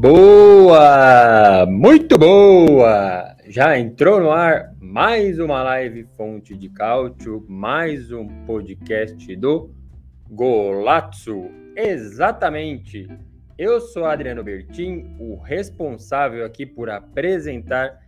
[0.00, 1.66] Boa!
[1.66, 3.34] Muito boa!
[3.48, 9.74] Já entrou no ar mais uma live Fonte de Cálcio, mais um podcast do
[10.30, 11.50] Golazzo.
[11.74, 13.08] Exatamente!
[13.58, 18.00] Eu sou Adriano Bertin, o responsável aqui por apresentar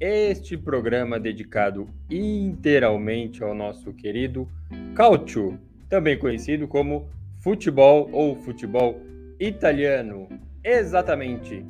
[0.00, 4.48] este programa dedicado inteiramente ao nosso querido
[4.96, 5.56] Cálcio,
[5.88, 9.00] também conhecido como futebol ou futebol
[9.38, 10.28] italiano.
[10.66, 11.64] Exatamente.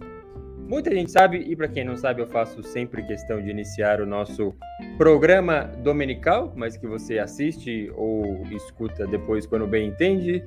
[0.67, 4.07] Muita gente sabe, e para quem não sabe, eu faço sempre questão de iniciar o
[4.07, 4.55] nosso
[4.97, 10.43] programa dominical, mas que você assiste ou escuta depois quando bem entende,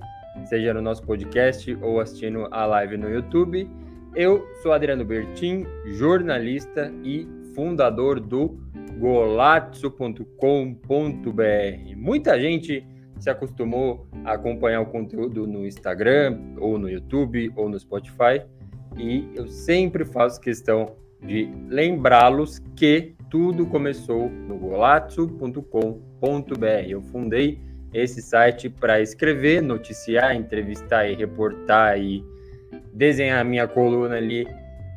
[0.45, 3.69] seja no nosso podcast ou assistindo a live no YouTube.
[4.15, 8.59] Eu sou Adriano Bertin, jornalista e fundador do
[8.97, 11.95] golazzo.com.br.
[11.95, 12.83] Muita gente
[13.19, 18.41] se acostumou a acompanhar o conteúdo no Instagram, ou no YouTube, ou no Spotify,
[18.97, 26.65] e eu sempre faço questão de lembrá-los que tudo começou no golazzo.com.br.
[26.87, 27.59] Eu fundei
[27.93, 32.23] esse site para escrever, noticiar, entrevistar e reportar e
[32.93, 34.47] desenhar minha coluna ali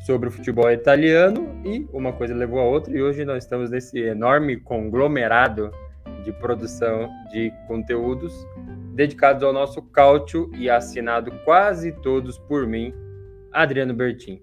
[0.06, 4.00] sobre o futebol italiano e uma coisa levou a outra e hoje nós estamos nesse
[4.00, 5.70] enorme conglomerado
[6.22, 8.32] de produção de conteúdos
[8.94, 12.92] dedicados ao nosso cálcio e assinado quase todos por mim,
[13.52, 14.42] Adriano Bertin.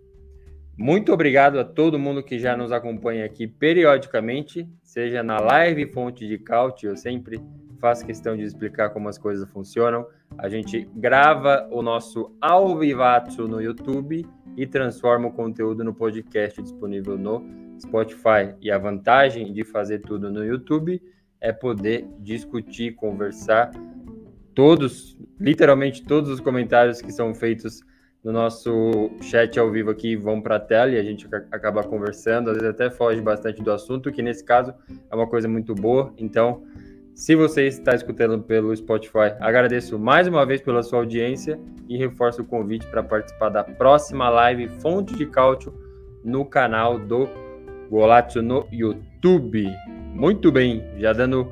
[0.77, 6.25] Muito obrigado a todo mundo que já nos acompanha aqui periodicamente, seja na live Fonte
[6.27, 7.41] de Cálcio, eu sempre
[7.79, 10.05] faço questão de explicar como as coisas funcionam.
[10.37, 14.25] A gente grava o nosso ao vivato no YouTube
[14.55, 17.43] e transforma o conteúdo no podcast disponível no
[17.81, 18.53] Spotify.
[18.61, 21.01] E a vantagem de fazer tudo no YouTube
[21.41, 23.71] é poder discutir, conversar.
[24.53, 27.81] Todos, literalmente todos os comentários que são feitos
[28.23, 32.49] no nosso chat ao vivo aqui vão para a tela e a gente acaba conversando,
[32.49, 34.73] às vezes até foge bastante do assunto, que nesse caso
[35.09, 36.13] é uma coisa muito boa.
[36.17, 36.63] Então,
[37.15, 42.41] se você está escutando pelo Spotify, agradeço mais uma vez pela sua audiência e reforço
[42.41, 45.73] o convite para participar da próxima live Fonte de Cálcio
[46.23, 47.27] no canal do
[47.89, 49.67] Golazzo no YouTube.
[50.19, 51.49] Muito bem, já dando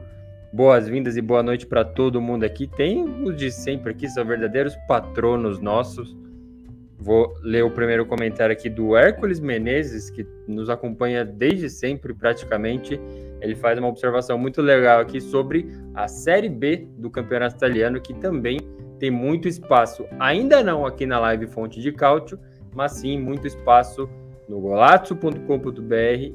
[0.52, 2.68] boas-vindas e boa noite para todo mundo aqui.
[2.68, 6.14] Tem os de sempre aqui, são verdadeiros patronos nossos.
[7.00, 13.00] Vou ler o primeiro comentário aqui do Hércules Menezes, que nos acompanha desde sempre, praticamente.
[13.40, 18.14] Ele faz uma observação muito legal aqui sobre a Série B do Campeonato Italiano, que
[18.16, 18.60] também
[19.00, 22.38] tem muito espaço, ainda não aqui na live Fonte de Cálcio,
[22.76, 24.10] mas sim muito espaço
[24.48, 25.94] no golazzo.com.br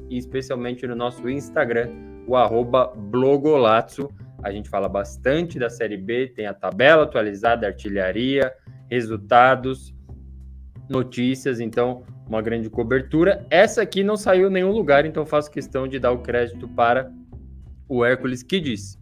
[0.09, 1.89] e especialmente no nosso Instagram,
[2.27, 4.09] o arroba blogolazzo.
[4.41, 8.53] A gente fala bastante da Série B, tem a tabela atualizada, artilharia,
[8.89, 9.93] resultados,
[10.89, 13.45] notícias, então uma grande cobertura.
[13.49, 17.11] Essa aqui não saiu em nenhum lugar, então faço questão de dar o crédito para
[17.87, 18.97] o Hércules que disse: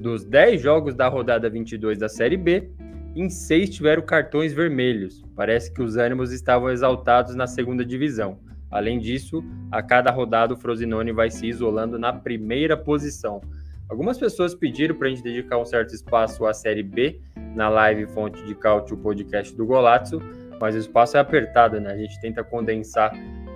[0.00, 2.70] dos 10 jogos da rodada 22 da Série B,
[3.14, 5.24] em 6 tiveram cartões vermelhos.
[5.34, 8.38] Parece que os ânimos estavam exaltados na segunda divisão.
[8.70, 13.40] Além disso, a cada rodada o Frosinone vai se isolando na primeira posição.
[13.88, 17.20] Algumas pessoas pediram para a gente dedicar um certo espaço à Série B
[17.56, 20.20] na live Fonte de Cálcio, podcast do Golazzo,
[20.60, 21.92] mas o espaço é apertado, né?
[21.92, 23.12] A gente tenta condensar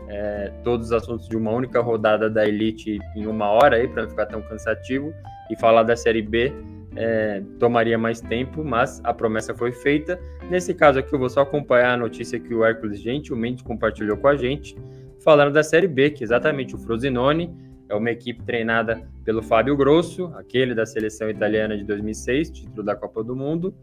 [0.08, 4.02] é, todos os assuntos de uma única rodada da Elite em uma hora aí, para
[4.02, 5.14] não ficar tão cansativo,
[5.48, 6.52] e falar da Série B
[6.96, 10.18] é, tomaria mais tempo, mas a promessa foi feita.
[10.50, 14.28] Nesse caso aqui, eu vou só acompanhar a notícia que o Hércules gentilmente compartilhou com
[14.28, 14.76] a gente
[15.24, 17.50] falando da Série B, que exatamente o Frosinone
[17.88, 22.94] é uma equipe treinada pelo Fábio Grosso, aquele da seleção italiana de 2006, título da
[22.94, 23.74] Copa do Mundo,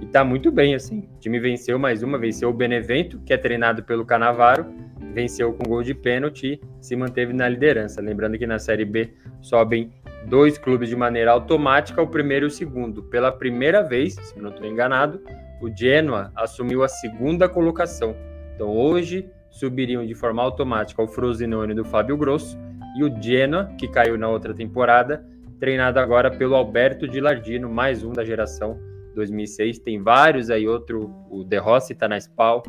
[0.00, 1.08] e tá muito bem assim.
[1.16, 4.66] O time venceu mais uma, venceu o Benevento, que é treinado pelo Canavaro,
[5.14, 8.00] venceu com gol de pênalti e se manteve na liderança.
[8.00, 9.92] Lembrando que na Série B sobem
[10.26, 13.02] dois clubes de maneira automática, o primeiro e o segundo.
[13.02, 15.20] Pela primeira vez, se não estou enganado,
[15.60, 18.16] o Genoa assumiu a segunda colocação.
[18.54, 22.58] Então hoje subiriam de forma automática o Frosinone do Fábio Grosso
[22.96, 25.24] e o Genoa, que caiu na outra temporada,
[25.60, 28.78] treinado agora pelo Alberto Di Lardino, mais um da geração
[29.14, 29.78] 2006.
[29.78, 32.62] Tem vários aí, outro, o De Rossi tá na SPAL,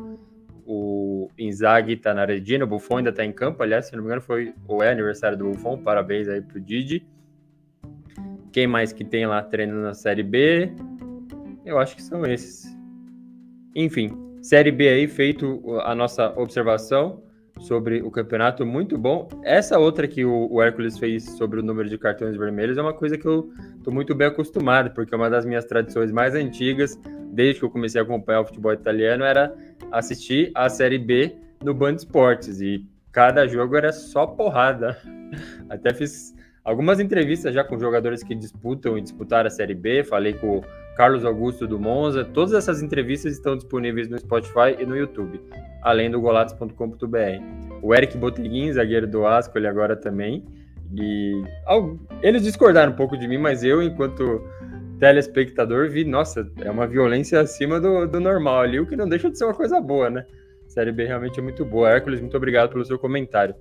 [0.65, 4.07] o Inzaghi tá na Regina, o Buffon ainda tá em campo, aliás, se não me
[4.07, 7.05] engano foi o é aniversário do Buffon, parabéns aí pro Didi.
[8.53, 10.71] Quem mais que tem lá treinando na Série B?
[11.65, 12.71] Eu acho que são esses.
[13.75, 17.23] Enfim, Série B aí, feito a nossa observação
[17.61, 19.27] sobre o campeonato, muito bom.
[19.44, 22.94] Essa outra que o, o Hércules fez sobre o número de cartões vermelhos é uma
[22.94, 23.51] coisa que eu
[23.83, 27.00] tô muito bem acostumado, porque é uma das minhas tradições mais antigas,
[27.31, 29.51] desde que eu comecei a acompanhar o futebol italiano, era
[29.91, 34.95] assistir a Série B no Band Esportes, e cada jogo era só porrada.
[35.69, 40.33] Até fiz algumas entrevistas já com jogadores que disputam e disputaram a Série B, falei
[40.33, 40.63] com o
[40.95, 42.24] Carlos Augusto do Monza.
[42.24, 45.42] Todas essas entrevistas estão disponíveis no Spotify e no YouTube,
[45.81, 47.18] além do golatos.com.br.
[47.81, 50.45] O Eric Boteguin, zagueiro do Asco, ele agora também.
[50.95, 51.44] E
[52.21, 54.42] eles discordaram um pouco de mim, mas eu, enquanto
[55.00, 59.30] telespectador, vi, nossa, é uma violência acima do, do normal ali, o que não deixa
[59.30, 60.25] de ser uma coisa boa, né?
[60.68, 61.89] Série B realmente é muito boa.
[61.89, 63.56] Hércules, muito obrigado pelo seu comentário.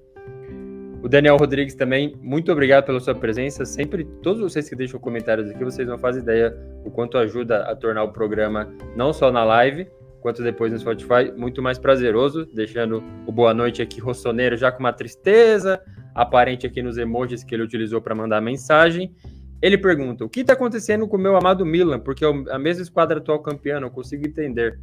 [1.02, 3.64] O Daniel Rodrigues também, muito obrigado pela sua presença.
[3.64, 7.74] Sempre, todos vocês que deixam comentários aqui, vocês não fazem ideia o quanto ajuda a
[7.74, 9.88] tornar o programa, não só na live,
[10.20, 12.46] quanto depois no Spotify, muito mais prazeroso.
[12.54, 15.82] Deixando o boa noite aqui, Rossoneiro, já com uma tristeza
[16.14, 19.12] aparente aqui nos emojis que ele utilizou para mandar mensagem.
[19.60, 21.98] Ele pergunta: o que está acontecendo com o meu amado Milan?
[21.98, 24.78] Porque é a mesma esquadra atual campeã, não consigo entender.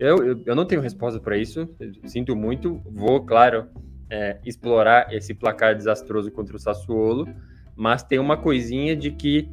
[0.00, 1.68] Eu, eu, eu não tenho resposta para isso,
[2.06, 2.80] sinto muito.
[2.90, 3.66] Vou, claro,
[4.10, 7.28] é, explorar esse placar desastroso contra o Sassuolo,
[7.76, 9.48] mas tem uma coisinha de que,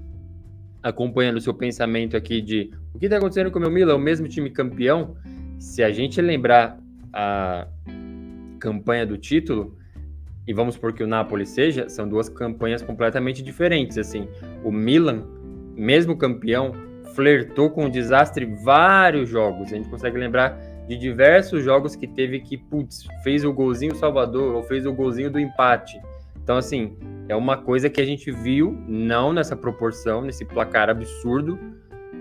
[0.82, 4.00] acompanhando o seu pensamento aqui de o que está acontecendo com o meu Milan, o
[4.00, 5.16] mesmo time campeão,
[5.60, 6.80] se a gente lembrar
[7.12, 7.68] a
[8.60, 9.78] campanha do título,
[10.48, 13.98] e vamos por que o Napoli seja, são duas campanhas completamente diferentes.
[13.98, 14.28] Assim,
[14.64, 15.24] o Milan,
[15.76, 16.72] mesmo campeão,
[17.16, 19.72] flertou com o desastre vários jogos.
[19.72, 24.56] A gente consegue lembrar de diversos jogos que teve que, putz, fez o golzinho Salvador
[24.56, 26.00] ou fez o golzinho do empate.
[26.44, 26.96] Então, assim,
[27.28, 31.58] é uma coisa que a gente viu, não nessa proporção, nesse placar absurdo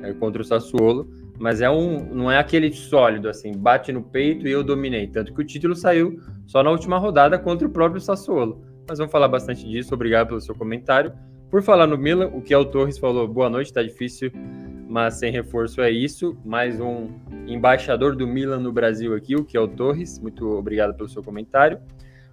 [0.02, 1.06] é, contra o Sassuolo,
[1.38, 5.06] mas é um, não é aquele sólido, assim, bate no peito e eu dominei.
[5.08, 8.62] Tanto que o título saiu só na última rodada contra o próprio Sassuolo.
[8.88, 11.12] Mas vamos falar bastante disso, obrigado pelo seu comentário.
[11.50, 14.32] Por falar no Milan, o que o Torres falou, boa noite, tá difícil
[14.94, 16.38] mas sem reforço é isso.
[16.44, 17.08] Mais um
[17.48, 20.20] embaixador do Milan no Brasil aqui, o que é o Torres.
[20.20, 21.80] Muito obrigado pelo seu comentário.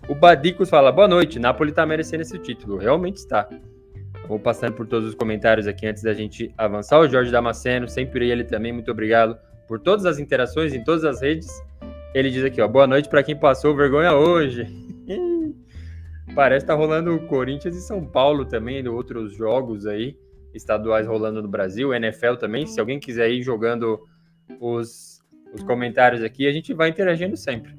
[0.08, 2.78] O Badicos fala: boa noite, Napoli está merecendo esse título.
[2.78, 3.50] Realmente está.
[4.28, 7.00] Vou passando por todos os comentários aqui antes da gente avançar.
[7.00, 9.36] O Jorge Damasceno, sempre ele também, muito obrigado
[9.68, 11.50] por todas as interações em todas as redes.
[12.14, 14.68] Ele diz aqui, ó, boa noite para quem passou vergonha hoje.
[16.36, 20.16] Parece que tá rolando Corinthians e São Paulo também, outros jogos aí
[20.54, 22.66] estaduais rolando no Brasil, NFL também.
[22.66, 24.00] Se alguém quiser ir jogando
[24.60, 25.22] os,
[25.54, 27.76] os comentários aqui, a gente vai interagindo sempre.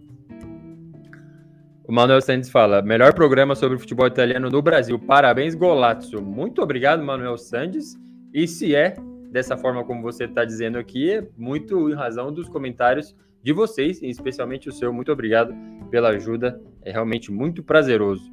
[1.84, 4.98] O Manuel Santos fala: melhor programa sobre futebol italiano no Brasil.
[4.98, 6.22] Parabéns, Golazzo.
[6.22, 7.96] Muito obrigado, Manuel Santos.
[8.32, 8.96] E se é
[9.30, 14.00] dessa forma como você está dizendo aqui, é muito em razão dos comentários de vocês,
[14.02, 14.92] especialmente o seu.
[14.92, 15.54] Muito obrigado
[15.90, 16.60] pela ajuda.
[16.82, 18.32] É realmente muito prazeroso.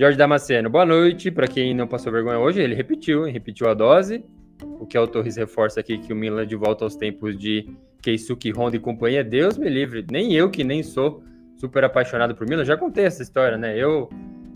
[0.00, 1.30] Jorge Damasceno, boa noite.
[1.30, 4.24] Para quem não passou vergonha hoje, ele repetiu, repetiu a dose.
[4.62, 7.68] O que o Torres reforça aqui que o Milan de volta aos tempos de
[8.00, 9.22] Keisuke, Honda e companhia.
[9.22, 10.06] Deus me livre.
[10.10, 11.22] Nem eu, que nem sou
[11.58, 13.76] super apaixonado por Milan, já contei essa história, né?
[13.76, 14.08] Eu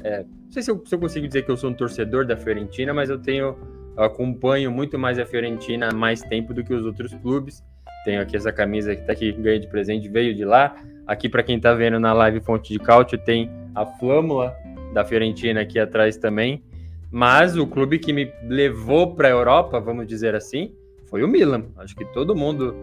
[0.02, 2.38] é, não sei se eu, se eu, consigo dizer que eu sou um torcedor da
[2.38, 3.54] Fiorentina, mas eu tenho
[3.99, 7.62] eu acompanho muito mais a Fiorentina há mais tempo do que os outros clubes.
[8.07, 10.75] Tenho aqui essa camisa que está aqui ganhei de presente, veio de lá.
[11.07, 14.57] Aqui para quem está vendo na live Fonte de Cálcio tem a flâmula
[14.94, 16.62] da Fiorentina aqui atrás também.
[17.10, 20.74] Mas o clube que me levou para a Europa, vamos dizer assim,
[21.06, 21.66] foi o Milan.
[21.76, 22.74] Acho que todo mundo,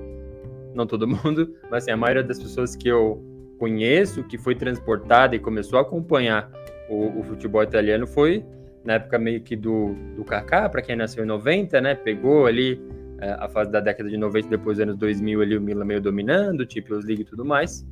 [0.75, 3.23] não todo mundo, mas assim, a maioria das pessoas que eu
[3.57, 6.51] conheço, que foi transportada e começou a acompanhar
[6.89, 8.45] o, o futebol italiano, foi
[8.83, 11.95] na época meio que do, do Kaká, para quem nasceu em 90, né?
[11.95, 12.81] Pegou ali
[13.19, 16.01] é, a fase da década de 90, depois dos anos 2000 ali o Milan meio
[16.01, 17.85] dominando, Champions League e tudo mais.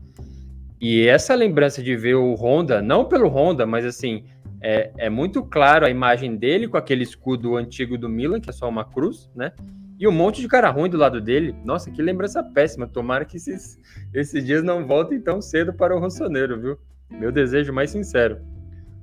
[0.82, 4.24] E essa lembrança de ver o Honda, não pelo Honda, mas assim,
[4.62, 8.54] é, é, muito claro a imagem dele com aquele escudo antigo do Milan, que é
[8.54, 9.52] só uma cruz, né?
[10.00, 11.54] E um monte de cara ruim do lado dele.
[11.66, 12.88] Nossa, que lembrança péssima.
[12.88, 13.78] Tomara que esses,
[14.14, 16.78] esses dias não voltem tão cedo para o Rossoneiro, viu?
[17.10, 18.40] Meu desejo mais sincero.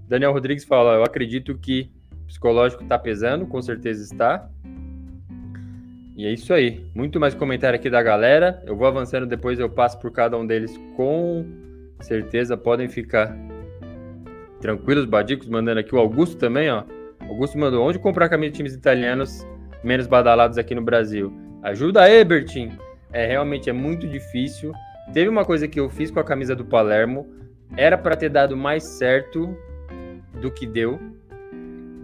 [0.08, 1.92] Daniel Rodrigues fala: Eu acredito que
[2.26, 4.48] psicológico está pesando, com certeza está.
[6.16, 6.86] E é isso aí.
[6.94, 8.62] Muito mais comentário aqui da galera.
[8.66, 11.44] Eu vou avançando, depois eu passo por cada um deles com
[12.04, 13.36] certeza podem ficar
[14.60, 16.84] tranquilos, Badicos, mandando aqui o Augusto também, ó.
[17.20, 19.46] Augusto mandou onde comprar camisa de times italianos
[19.82, 21.32] menos badalados aqui no Brasil.
[21.62, 22.72] Ajuda aí, Bertin.
[23.12, 24.72] É realmente é muito difícil.
[25.12, 27.26] Teve uma coisa que eu fiz com a camisa do Palermo,
[27.76, 29.56] era para ter dado mais certo
[30.40, 30.98] do que deu,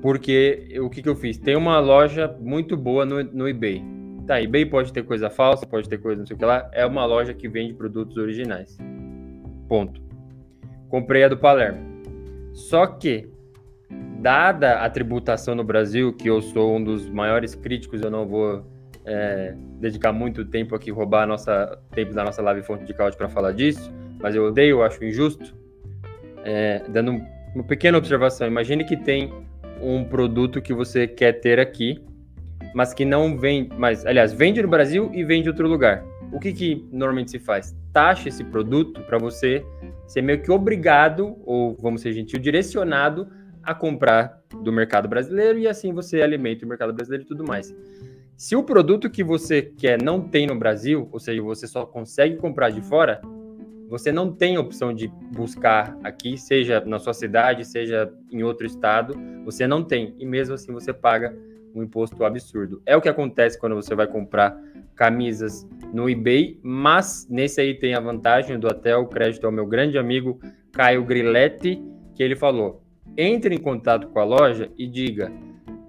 [0.01, 1.39] porque o que, que eu fiz?
[1.39, 3.83] Tem uma loja muito boa no, no eBay.
[4.27, 6.71] Tá, eBay pode ter coisa falsa, pode ter coisa não sei o que lá.
[6.73, 8.79] É uma loja que vende produtos originais.
[9.73, 10.02] Ponto.
[10.91, 11.81] Comprei a do Palermo.
[12.52, 13.31] Só que,
[14.21, 18.67] dada a tributação no Brasil, que eu sou um dos maiores críticos, eu não vou
[19.07, 23.31] é, dedicar muito tempo aqui, roubar nossa tempo da nossa live fonte de causa para
[23.31, 25.57] falar disso, mas eu odeio, eu acho injusto.
[26.45, 27.23] É, dando
[27.55, 29.33] uma pequena observação, imagine que tem
[29.81, 32.05] um produto que você quer ter aqui,
[32.75, 36.12] mas que não vem, mas aliás, vende no Brasil e vende em outro lugar.
[36.33, 37.77] O que, que normalmente se faz?
[37.93, 39.65] Taxa esse produto para você
[40.07, 43.29] ser meio que obrigado, ou vamos ser gentil, direcionado
[43.62, 47.75] a comprar do mercado brasileiro e assim você alimenta o mercado brasileiro e tudo mais.
[48.37, 52.37] Se o produto que você quer não tem no Brasil, ou seja, você só consegue
[52.37, 53.21] comprar de fora,
[53.89, 59.15] você não tem opção de buscar aqui, seja na sua cidade, seja em outro estado,
[59.45, 60.15] você não tem.
[60.19, 61.37] E mesmo assim você paga
[61.75, 62.83] um imposto absurdo.
[62.87, 64.59] É o que acontece quando você vai comprar
[64.95, 69.67] camisas no eBay, mas nesse aí tem a vantagem do até o crédito ao meu
[69.67, 70.41] grande amigo
[70.73, 71.83] Caio Grilletti,
[72.14, 72.83] que ele falou:
[73.17, 75.33] entre em contato com a loja e diga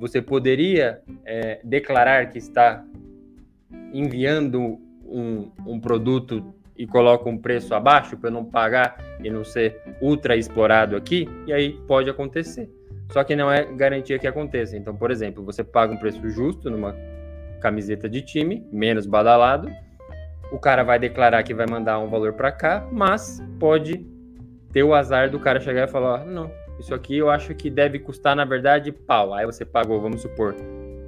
[0.04, 2.86] você poderia é, declarar que está
[3.94, 9.82] enviando um, um produto e coloca um preço abaixo para não pagar e não ser
[10.02, 12.70] ultra explorado aqui, e aí pode acontecer.
[13.14, 14.76] Só que não é garantia que aconteça.
[14.76, 16.96] Então, por exemplo, você paga um preço justo numa
[17.62, 19.70] camiseta de time, menos badalado,
[20.52, 24.04] o cara vai declarar que vai mandar um valor para cá, mas pode
[24.72, 28.00] ter o azar do cara chegar e falar: não, isso aqui eu acho que deve
[28.00, 29.32] custar, na verdade, pau.
[29.34, 30.56] Aí você pagou, vamos supor,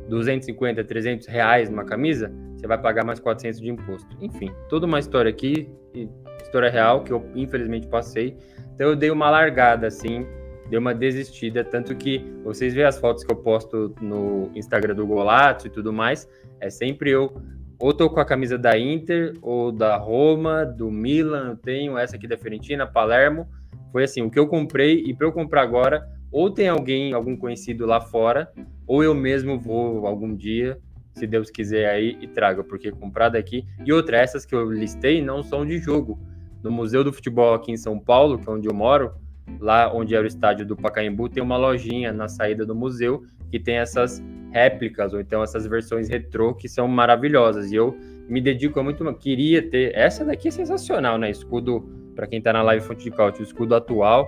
[0.07, 4.15] 250, 300 reais numa camisa, você vai pagar mais 400 de imposto.
[4.21, 5.67] Enfim, toda uma história aqui,
[6.43, 8.37] história real, que eu infelizmente passei.
[8.75, 10.25] Então eu dei uma largada, assim,
[10.69, 11.63] dei uma desistida.
[11.63, 15.91] Tanto que vocês veem as fotos que eu posto no Instagram do Golato e tudo
[15.93, 16.27] mais,
[16.59, 17.41] é sempre eu
[17.77, 22.15] ou tô com a camisa da Inter, ou da Roma, do Milan, eu tenho essa
[22.15, 23.47] aqui da Fiorentina, Palermo,
[23.91, 27.35] foi assim, o que eu comprei e para eu comprar agora, ou tem alguém, algum
[27.35, 28.51] conhecido lá fora,
[28.87, 30.79] ou eu mesmo vou algum dia,
[31.13, 33.65] se Deus quiser aí, e traga, porque comprar daqui.
[33.85, 36.19] E outra, essas que eu listei não são de jogo.
[36.61, 39.13] No Museu do Futebol aqui em São Paulo, que é onde eu moro,
[39.59, 43.59] lá onde era o estádio do Pacaembu, tem uma lojinha na saída do museu que
[43.59, 47.71] tem essas réplicas, ou então essas versões retrô que são maravilhosas.
[47.71, 47.95] E eu
[48.27, 49.95] me dedico a muito, queria ter.
[49.95, 51.29] Essa daqui é sensacional, né?
[51.29, 51.81] Escudo
[52.15, 54.27] para quem está na live Fonte de Caute, o escudo atual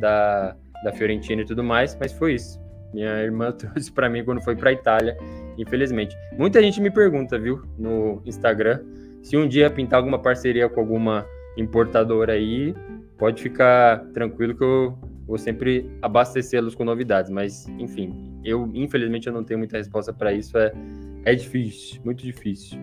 [0.00, 2.58] da, da Fiorentina e tudo mais, mas foi isso.
[2.92, 5.16] Minha irmã trouxe para mim quando foi para Itália,
[5.58, 6.16] infelizmente.
[6.32, 8.80] Muita gente me pergunta, viu, no Instagram,
[9.22, 12.74] se um dia pintar alguma parceria com alguma importadora aí,
[13.18, 19.32] pode ficar tranquilo que eu vou sempre abastecê-los com novidades, mas enfim, eu infelizmente eu
[19.32, 20.72] não tenho muita resposta para isso, é
[21.26, 22.78] é difícil, muito difícil.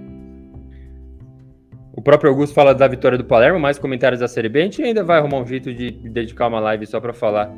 [1.93, 4.59] O próprio Augusto fala da vitória do Palermo, mais comentários da Série B.
[4.59, 7.49] A gente ainda vai arrumar um jeito de dedicar uma live só para falar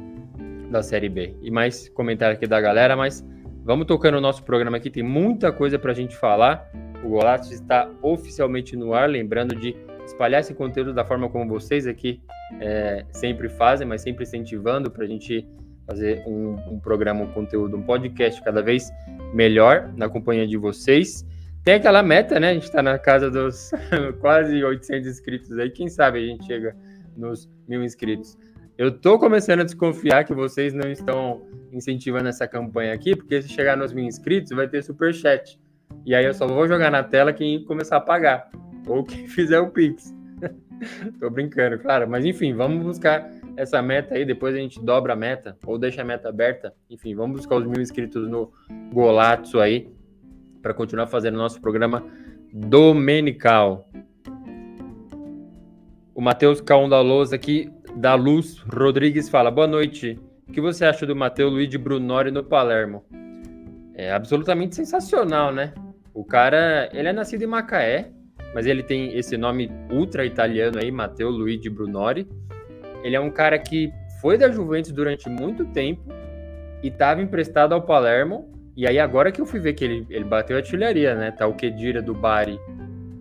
[0.70, 1.36] da Série B.
[1.42, 3.26] E mais comentário aqui da galera, mas
[3.64, 4.92] vamos tocando o nosso programa aqui.
[4.92, 6.70] Tem muita coisa para a gente falar.
[7.04, 11.88] O Golatos está oficialmente no ar, lembrando de espalhar esse conteúdo da forma como vocês
[11.88, 12.22] aqui
[12.60, 15.48] é, sempre fazem, mas sempre incentivando para a gente
[15.86, 18.92] fazer um, um programa, um conteúdo, um podcast cada vez
[19.34, 21.26] melhor na companhia de vocês.
[21.64, 22.52] Tem aquela meta, né?
[22.52, 23.72] A gente está na casa dos
[24.22, 25.70] quase 800 inscritos aí.
[25.70, 26.76] Quem sabe a gente chega
[27.16, 28.38] nos mil inscritos.
[28.78, 33.50] Eu tô começando a desconfiar que vocês não estão incentivando essa campanha aqui, porque se
[33.50, 35.60] chegar nos mil inscritos vai ter super chat.
[36.06, 38.50] E aí eu só vou jogar na tela quem começar a pagar.
[38.88, 40.14] Ou quem fizer o Pix.
[41.20, 42.10] tô brincando, claro.
[42.10, 44.26] Mas enfim, vamos buscar essa meta aí.
[44.26, 46.74] Depois a gente dobra a meta, ou deixa a meta aberta.
[46.90, 48.52] Enfim, vamos buscar os mil inscritos no
[48.94, 49.90] Golatsu aí
[50.62, 52.04] para continuar fazendo nosso programa
[52.52, 53.90] domenical.
[56.14, 60.20] O Matheus Caon da Luz aqui, da Luz Rodrigues fala: Boa noite.
[60.48, 63.04] O que você acha do Matheus Luiz Brunori no Palermo?
[63.96, 65.74] É absolutamente sensacional, né?
[66.14, 68.12] O cara, ele é nascido em Macaé,
[68.56, 72.26] mas ele tem esse nome ultra italiano aí, Matteo Luigi Brunori.
[73.04, 76.02] Ele é um cara que foi da Juventus durante muito tempo
[76.82, 80.24] e estava emprestado ao Palermo e aí agora que eu fui ver que ele, ele
[80.24, 81.32] bateu artilharia, né?
[81.32, 82.58] Tá o Kedira do Bari,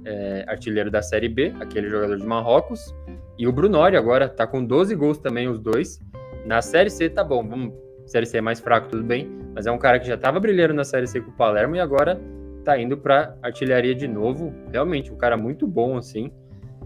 [0.05, 2.95] é, artilheiro da Série B, aquele jogador de Marrocos.
[3.37, 6.01] E o Brunori agora tá com 12 gols também, os dois.
[6.47, 7.75] Na Série C tá bom, vamos,
[8.07, 9.29] Série C é mais fraco, tudo bem.
[9.53, 11.81] Mas é um cara que já tava brilhando na Série C com o Palermo e
[11.81, 12.21] agora
[12.65, 14.53] tá indo para artilharia de novo.
[14.73, 16.31] Realmente, um cara muito bom, assim.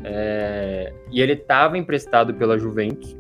[0.05, 0.93] É...
[1.11, 3.17] E ele estava emprestado pela Juventus.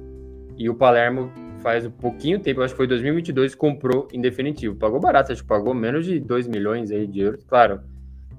[0.57, 4.75] E o Palermo faz um pouquinho tempo, acho que foi 2022, comprou em definitivo.
[4.77, 7.45] Pagou barato, acho que pagou menos de 2 milhões aí de euros.
[7.45, 7.81] Claro,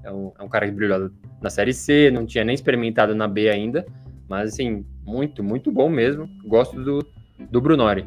[0.03, 1.09] é um, é um cara que brilhou
[1.41, 3.85] na Série C, não tinha nem experimentado na B ainda.
[4.27, 6.29] Mas, assim, muito, muito bom mesmo.
[6.45, 7.05] Gosto do,
[7.49, 8.05] do Brunori.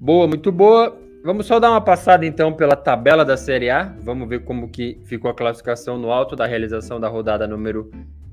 [0.00, 0.98] Boa, muito boa.
[1.24, 3.84] Vamos só dar uma passada então pela tabela da Série A.
[4.00, 7.92] Vamos ver como que ficou a classificação no alto da realização da rodada número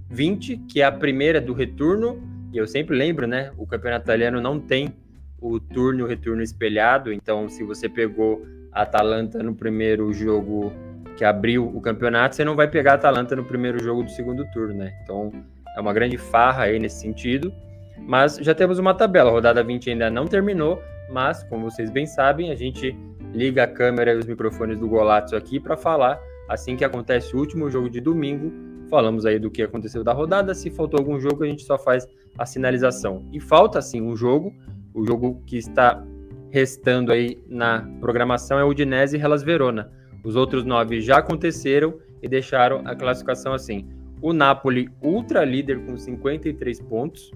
[0.10, 2.19] 20, que é a primeira do retorno.
[2.51, 3.51] E eu sempre lembro, né?
[3.60, 4.91] O campeonato italiano não tem
[5.39, 7.13] o turno e o retorno espelhado.
[7.13, 10.74] Então, se você pegou a Atalanta no primeiro jogo
[11.15, 14.50] que abriu o campeonato, você não vai pegar a Atalanta no primeiro jogo do segundo
[14.51, 14.98] turno, né?
[15.03, 15.31] Então,
[15.77, 17.53] é uma grande farra aí nesse sentido.
[18.00, 19.29] Mas já temos uma tabela.
[19.29, 22.95] A rodada 20 ainda não terminou mas, como vocês bem sabem, a gente
[23.33, 27.39] liga a câmera e os microfones do Golazzo aqui para falar assim que acontece o
[27.39, 28.51] último jogo de domingo.
[28.89, 30.55] Falamos aí do que aconteceu da rodada.
[30.55, 33.23] Se faltou algum jogo, a gente só faz a sinalização.
[33.31, 34.51] E falta sim um jogo.
[34.93, 36.03] O jogo que está
[36.49, 39.91] restando aí na programação é o Udinese e Hellas Verona.
[40.23, 43.87] Os outros nove já aconteceram e deixaram a classificação assim.
[44.21, 47.31] O Napoli, ultra líder com 53 pontos.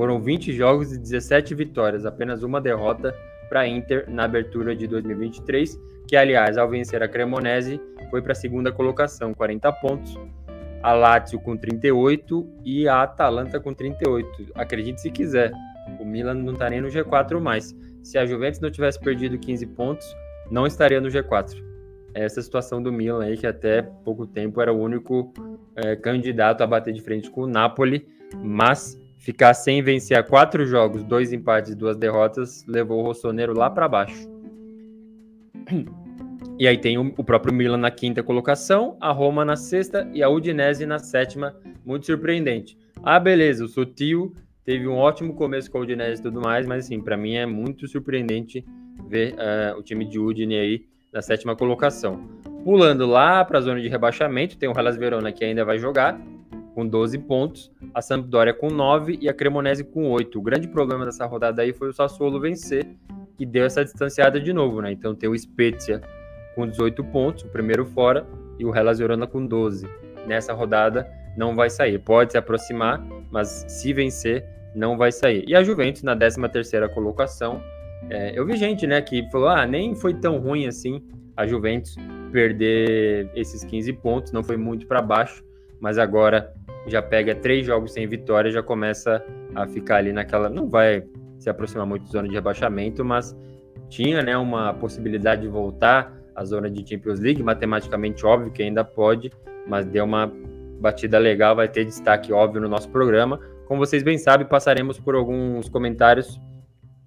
[0.00, 3.14] Foram 20 jogos e 17 vitórias, apenas uma derrota
[3.50, 5.78] para a Inter na abertura de 2023,
[6.08, 7.78] que aliás, ao vencer a Cremonese,
[8.08, 10.18] foi para a segunda colocação, 40 pontos.
[10.82, 14.52] A Lazio com 38 e a Atalanta com 38.
[14.54, 15.52] Acredite se quiser,
[16.00, 17.76] o Milan não está nem no G4 mais.
[18.02, 20.16] Se a Juventus não tivesse perdido 15 pontos,
[20.50, 21.62] não estaria no G4.
[22.14, 25.30] Essa situação do Milan aí, que até pouco tempo era o único
[25.76, 28.08] é, candidato a bater de frente com o Napoli,
[28.42, 33.68] mas Ficar sem vencer a quatro jogos, dois empates duas derrotas, levou o Rossoneiro lá
[33.68, 34.26] para baixo.
[36.58, 40.22] E aí tem o, o, próprio Milan na quinta colocação, a Roma na sexta e
[40.22, 41.54] a Udinese na sétima.
[41.84, 42.78] Muito surpreendente.
[43.02, 46.86] Ah, beleza, o Sutil teve um ótimo começo com a Udinese e tudo mais, mas
[46.86, 48.64] assim, para mim é muito surpreendente
[49.06, 52.26] ver uh, o time de Udine aí na sétima colocação.
[52.64, 56.18] Pulando lá para a zona de rebaixamento, tem o Hellas Verona que ainda vai jogar,
[56.74, 60.38] com 12 pontos, a Sampdoria com 9 e a Cremonese com 8.
[60.38, 62.86] O grande problema dessa rodada aí foi o Sassuolo vencer,
[63.36, 64.92] que deu essa distanciada de novo, né?
[64.92, 66.00] Então tem o Spezia
[66.54, 68.26] com 18 pontos, o primeiro fora,
[68.58, 69.86] e o Hellas Verona com 12.
[70.26, 71.98] Nessa rodada não vai sair.
[71.98, 75.44] Pode se aproximar, mas se vencer, não vai sair.
[75.48, 77.62] E a Juventus na 13ª colocação.
[78.08, 81.02] É, eu vi gente, né, que falou, ah, nem foi tão ruim assim
[81.36, 81.96] a Juventus
[82.32, 85.42] perder esses 15 pontos, não foi muito para baixo,
[85.80, 86.52] mas agora
[86.86, 90.48] já pega três jogos sem vitória, já começa a ficar ali naquela.
[90.48, 91.04] Não vai
[91.38, 93.36] se aproximar muito da zona de rebaixamento, mas
[93.88, 98.84] tinha né, uma possibilidade de voltar à zona de Champions League, matematicamente óbvio que ainda
[98.84, 99.30] pode,
[99.66, 100.32] mas deu uma
[100.80, 103.38] batida legal, vai ter destaque óbvio no nosso programa.
[103.66, 106.40] Como vocês bem sabem, passaremos por alguns comentários,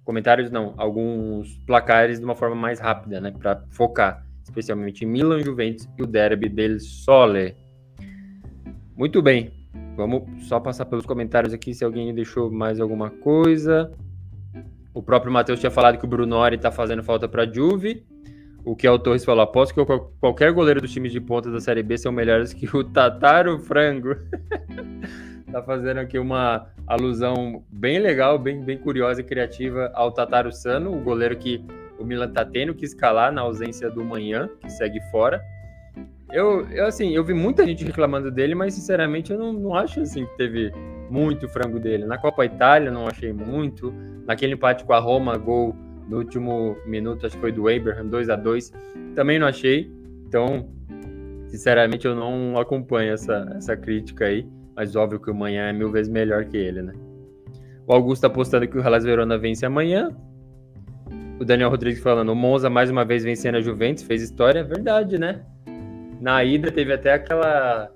[0.04, 5.40] comentários não, alguns placares de uma forma mais rápida, né, para focar, especialmente em Milan,
[5.40, 7.56] Juventus e o Derby del Sole.
[8.96, 9.63] Muito bem,
[9.96, 13.92] Vamos só passar pelos comentários aqui se alguém deixou mais alguma coisa.
[14.92, 18.04] O próprio Matheus tinha falado que o Brunori está fazendo falta para Juve.
[18.64, 19.84] O que o Torres falou, aposto que
[20.20, 24.16] qualquer goleiro dos times de ponta da Série B são melhores que o Tataro Frango.
[25.52, 30.96] tá fazendo aqui uma alusão bem legal, bem, bem curiosa e criativa ao Tataro Sano,
[30.96, 31.62] o goleiro que
[31.98, 35.42] o Milan tá tendo que escalar na ausência do Manhã, que segue fora.
[36.34, 40.00] Eu, eu, assim, eu vi muita gente reclamando dele, mas sinceramente eu não, não acho
[40.00, 40.72] assim que teve
[41.08, 42.04] muito frango dele.
[42.06, 43.94] Na Copa Itália não achei muito.
[44.26, 45.76] Naquele empate com a Roma, gol
[46.08, 48.72] no último minuto, acho que foi do Abraham, 2 a 2
[49.14, 49.88] também não achei.
[50.26, 50.68] Então,
[51.46, 54.44] sinceramente, eu não acompanho essa, essa crítica aí.
[54.74, 56.94] Mas óbvio que o Manhã é mil vezes melhor que ele, né?
[57.86, 60.10] O Augusto apostando que o Hellas Verona vence amanhã.
[61.38, 64.58] O Daniel Rodrigues falando, o Monza mais uma vez vencendo a Juventus, fez história.
[64.58, 65.44] É verdade, né?
[66.20, 67.90] Na ida teve até aquela.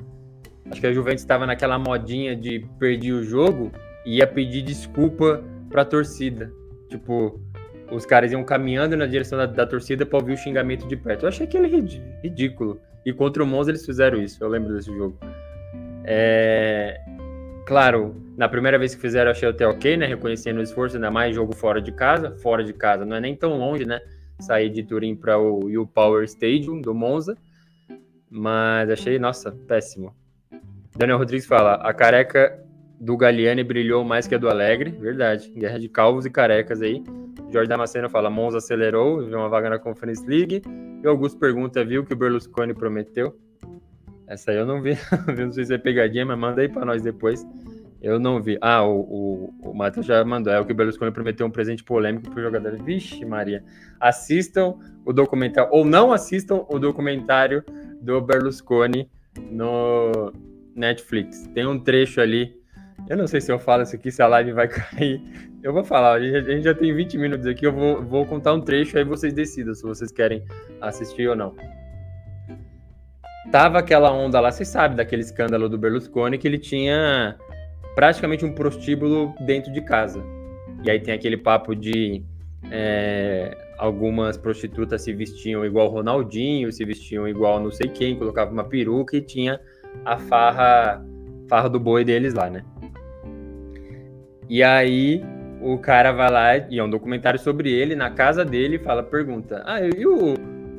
[0.71, 3.73] Acho que a Juventus estava naquela modinha de perder o jogo
[4.05, 6.53] e ia pedir desculpa pra torcida.
[6.89, 7.41] Tipo,
[7.91, 11.25] os caras iam caminhando na direção da, da torcida para ouvir o xingamento de perto.
[11.25, 11.69] Eu achei aquele
[12.23, 12.81] ridículo.
[13.05, 15.17] E contra o Monza eles fizeram isso, eu lembro desse jogo.
[16.05, 17.01] É...
[17.67, 20.07] Claro, na primeira vez que fizeram, achei até ok, né?
[20.07, 22.37] Reconhecendo o esforço, ainda mais jogo fora de casa.
[22.37, 24.01] Fora de casa não é nem tão longe, né?
[24.41, 27.37] Sair de Turim para o Power Stadium do Monza.
[28.31, 30.15] Mas achei, nossa, péssimo.
[30.97, 32.59] Daniel Rodrigues fala: a careca
[33.01, 34.91] do Galliani brilhou mais que a do Alegre.
[34.91, 35.51] Verdade.
[35.51, 37.03] Guerra de calvos e carecas aí.
[37.51, 40.63] Jorge Damasceno fala: Monza acelerou, viu uma vaga na Conference League.
[41.03, 43.39] E Augusto pergunta, viu que o Berlusconi prometeu?
[44.27, 44.99] Essa aí eu não vi,
[45.39, 47.47] não sei se é pegadinha, mas manda aí para nós depois.
[48.01, 48.59] Eu não vi.
[48.61, 50.53] Ah, o, o, o Matheus já mandou.
[50.53, 52.81] É o que o Berlusconi prometeu um presente polêmico para os jogadores.
[52.83, 53.65] Vixe, Maria.
[53.99, 57.65] Assistam o documentário, ou não assistam o documentário
[58.01, 59.11] do Berlusconi
[59.51, 60.33] no
[60.75, 61.47] Netflix.
[61.55, 62.57] Tem um trecho ali.
[63.09, 65.21] Eu não sei se eu falo isso aqui, se a live vai cair.
[65.63, 68.61] Eu vou falar, a gente já tem 20 minutos aqui, eu vou, vou contar um
[68.61, 70.45] trecho, aí vocês decidam se vocês querem
[70.81, 71.55] assistir ou não.
[73.51, 77.37] Tava aquela onda lá, vocês sabem daquele escândalo do Berlusconi, que ele tinha
[77.95, 80.23] praticamente um prostíbulo dentro de casa.
[80.85, 82.23] E aí tem aquele papo de
[82.71, 88.65] é, algumas prostitutas se vestiam igual Ronaldinho, se vestiam igual não sei quem, colocava uma
[88.65, 89.61] peruca e tinha
[90.05, 91.05] a farra,
[91.49, 92.65] farra do boi deles lá, né?
[94.49, 95.23] E aí
[95.63, 99.63] o cara vai lá e é um documentário sobre ele, na casa dele, fala, pergunta,
[99.65, 100.35] ah, e o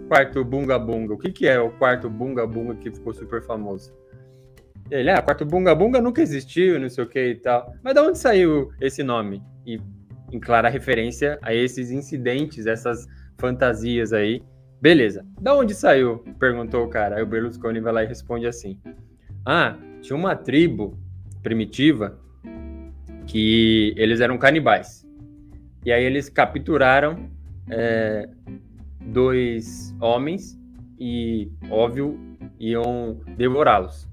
[0.07, 1.13] quarto Bunga Bunga?
[1.13, 3.93] O que que é o quarto Bunga Bunga que ficou super famoso?
[4.89, 7.71] Ele, ah, quarto Bunga Bunga nunca existiu, não sei o que e tal.
[7.83, 9.43] Mas de onde saiu esse nome?
[9.65, 9.79] E
[10.31, 14.41] em clara referência a esses incidentes, essas fantasias aí.
[14.81, 15.25] Beleza.
[15.41, 16.19] Da onde saiu?
[16.39, 17.17] Perguntou o cara.
[17.17, 18.79] Aí o Berlusconi vai lá e responde assim:
[19.45, 20.97] Ah, tinha uma tribo
[21.43, 22.19] primitiva
[23.27, 25.05] que eles eram canibais.
[25.85, 27.29] E aí eles capturaram
[27.69, 28.27] é,
[29.01, 30.59] dois homens
[30.99, 32.19] e, óbvio,
[32.59, 34.07] iam devorá-los.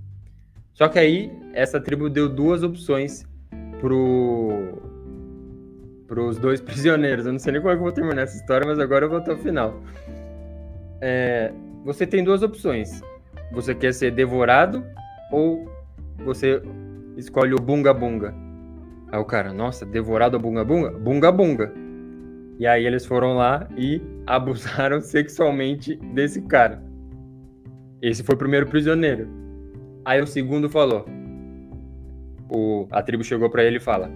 [0.75, 3.27] Só que aí essa tribo deu duas opções
[3.81, 4.86] pro
[6.11, 7.27] os dois prisioneiros.
[7.27, 9.11] Eu não sei nem como é que eu vou terminar essa história, mas agora eu
[9.11, 9.81] vou até o final.
[11.01, 11.53] É,
[11.85, 13.03] você tem duas opções.
[13.53, 14.85] Você quer ser devorado
[15.31, 15.71] ou
[16.25, 16.63] você
[17.17, 18.35] escolhe o bunga bunga.
[19.13, 20.91] Aí o cara, nossa, devorado ou bunga bunga?
[20.91, 21.73] Bunga bunga.
[22.59, 26.83] E aí eles foram lá e abusaram sexualmente desse cara.
[28.03, 29.29] Esse foi o primeiro prisioneiro.
[30.05, 31.05] Aí o segundo falou.
[32.49, 34.11] O, a tribo chegou para ele e fala: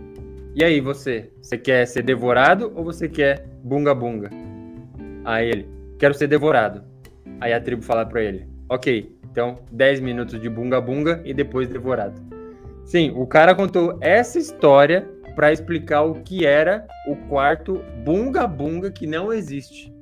[0.54, 1.30] E aí, você?
[1.40, 4.30] Você quer ser devorado ou você quer bunga bunga?
[5.24, 6.82] Aí ele: Quero ser devorado.
[7.40, 11.68] Aí a tribo fala para ele: Ok, então 10 minutos de bunga bunga e depois
[11.68, 12.20] devorado.
[12.84, 18.90] Sim, o cara contou essa história para explicar o que era o quarto bunga bunga
[18.90, 19.94] que não existe.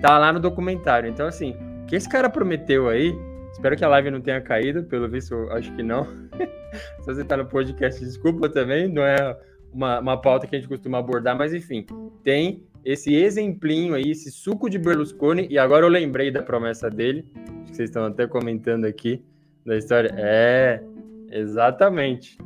[0.00, 1.10] Tá lá no documentário.
[1.10, 3.14] Então, assim, o que esse cara prometeu aí
[3.56, 6.04] Espero que a live não tenha caído, pelo visto, acho que não.
[7.00, 9.34] Se você está no podcast, desculpa também, não é
[9.76, 11.86] uma, uma pauta que a gente costuma abordar, mas enfim,
[12.24, 17.24] tem esse exemplinho aí, esse suco de Berlusconi, e agora eu lembrei da promessa dele,
[17.66, 19.22] que vocês estão até comentando aqui
[19.64, 20.14] da história.
[20.16, 20.82] É,
[21.30, 22.38] exatamente.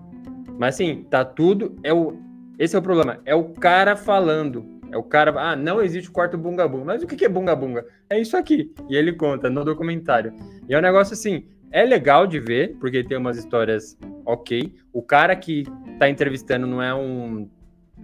[0.58, 1.76] Mas assim, tá tudo.
[1.84, 2.18] É o,
[2.58, 3.20] esse é o problema.
[3.24, 4.64] É o cara falando.
[4.90, 5.32] É o cara.
[5.38, 6.84] Ah, não existe o quarto bunga bunga.
[6.84, 7.86] Mas o que é bunga bunga?
[8.08, 8.72] É isso aqui.
[8.88, 10.32] E ele conta no documentário.
[10.68, 11.44] E é um negócio assim.
[11.72, 14.74] É legal de ver, porque tem umas histórias ok.
[14.92, 15.64] O cara que
[15.98, 17.48] tá entrevistando não é um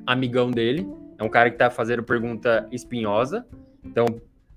[0.07, 0.87] amigão dele,
[1.19, 3.45] é um cara que tá fazendo pergunta espinhosa.
[3.85, 4.07] Então,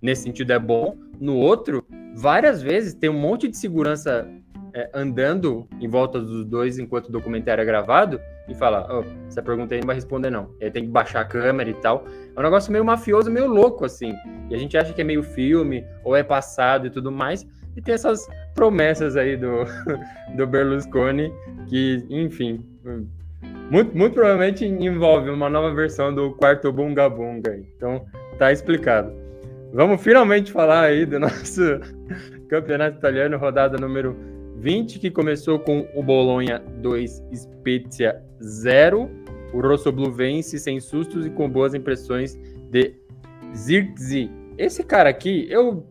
[0.02, 0.96] nesse sentido é bom.
[1.20, 4.30] No outro, várias vezes tem um monte de segurança
[4.74, 9.42] é, andando em volta dos dois enquanto o documentário é gravado e fala: oh, essa
[9.42, 10.54] pergunta aí não vai responder, não.
[10.60, 12.06] Ele tem que baixar a câmera e tal.
[12.36, 14.14] É um negócio meio mafioso, meio louco, assim.
[14.50, 17.48] E a gente acha que é meio filme, ou é passado e tudo mais.
[17.76, 19.66] E tem essas promessas aí do,
[20.36, 21.34] do Berlusconi,
[21.68, 22.64] que, enfim,
[23.72, 27.58] muito, muito provavelmente envolve uma nova versão do quarto Bunga Bunga.
[27.76, 28.06] Então,
[28.38, 29.12] tá explicado.
[29.72, 31.62] Vamos finalmente falar aí do nosso
[32.50, 34.16] campeonato italiano, rodada número
[34.58, 39.10] 20, que começou com o Bolonha 2, Spezia 0.
[39.54, 42.38] O Rosso Blue vence sem sustos e com boas impressões
[42.70, 42.94] de
[43.56, 44.32] Zirkzee.
[44.58, 45.86] Esse cara aqui, eu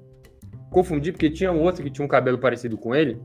[0.70, 3.20] confundi porque tinha um outro que tinha um cabelo parecido com ele,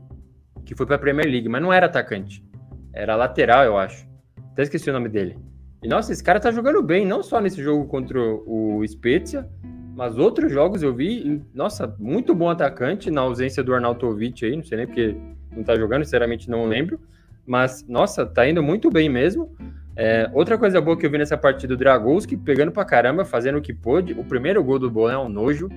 [0.64, 2.44] que foi para a Premier League, mas não era atacante.
[2.92, 4.06] Era lateral, eu acho.
[4.52, 5.36] Até esqueci o nome dele.
[5.82, 9.46] E nossa, esse cara tá jogando bem, não só nesse jogo contra o Spezia,
[9.94, 14.64] mas outros jogos eu vi, nossa, muito bom atacante na ausência do Arnautovic aí, não
[14.64, 15.16] sei nem porque
[15.54, 16.98] não tá jogando, sinceramente não lembro.
[17.46, 19.54] Mas, nossa, tá indo muito bem mesmo.
[19.96, 23.58] É, outra coisa boa que eu vi nessa partida do Dragowski, pegando pra caramba, fazendo
[23.58, 24.12] o que pôde.
[24.14, 25.68] O primeiro gol do Bolan é um nojo.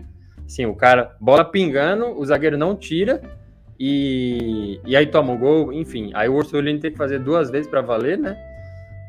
[0.48, 3.22] Sim, o cara, bola pingando, o zagueiro não tira
[3.80, 5.74] e, e aí toma o gol.
[5.74, 8.36] Enfim, aí o Ursulino tem que fazer duas vezes para valer, né?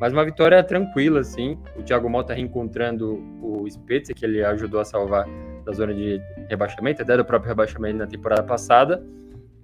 [0.01, 1.59] Mas uma vitória tranquila, assim.
[1.77, 5.27] O Thiago Mota reencontrando o Spezia, que ele ajudou a salvar
[5.65, 9.03] da zona de rebaixamento, até do próprio rebaixamento na temporada passada.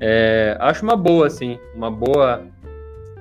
[0.00, 2.44] É, acho uma boa, assim, uma boa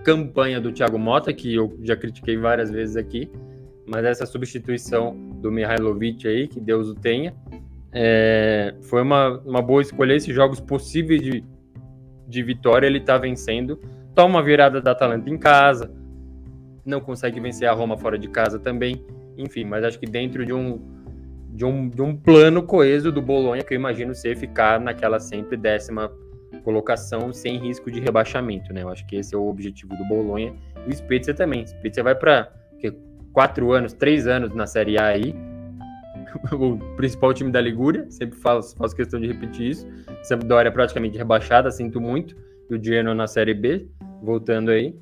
[0.04, 3.32] campanha do Thiago Mota, que eu já critiquei várias vezes aqui,
[3.86, 7.34] mas essa substituição do Mihailovic aí, que Deus o tenha,
[7.94, 10.14] É, foi uma, uma boa escolha.
[10.14, 11.44] Esses jogos possíveis de,
[12.28, 13.80] de vitória, ele tá vencendo.
[14.16, 15.92] Toma uma virada da Atalanta em casa,
[16.86, 19.04] não consegue vencer a Roma fora de casa também.
[19.38, 20.80] Enfim, mas acho que dentro de um,
[21.50, 25.58] de um, de um plano coeso do Bolonha, que eu imagino ser ficar naquela sempre
[25.58, 26.12] décima
[26.64, 28.84] colocação sem risco de rebaixamento, né?
[28.84, 30.54] Eu acho que esse é o objetivo do Bolonha.
[30.88, 31.64] E o Spezia também.
[31.64, 32.52] O Spezia vai para
[33.32, 35.36] quatro anos, três anos na Série A aí.
[36.54, 39.88] o principal time da Ligúria, sempre faço, faço questão de repetir isso.
[40.24, 42.36] Sampdoria é praticamente rebaixada, sinto muito.
[42.70, 43.88] E o Genoa na Série B,
[44.22, 44.96] voltando aí.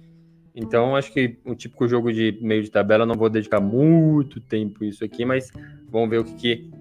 [0.53, 4.83] Então, acho que um típico jogo de meio de tabela, não vou dedicar muito tempo
[4.83, 5.51] isso aqui, mas
[5.89, 6.71] vamos ver o que, que...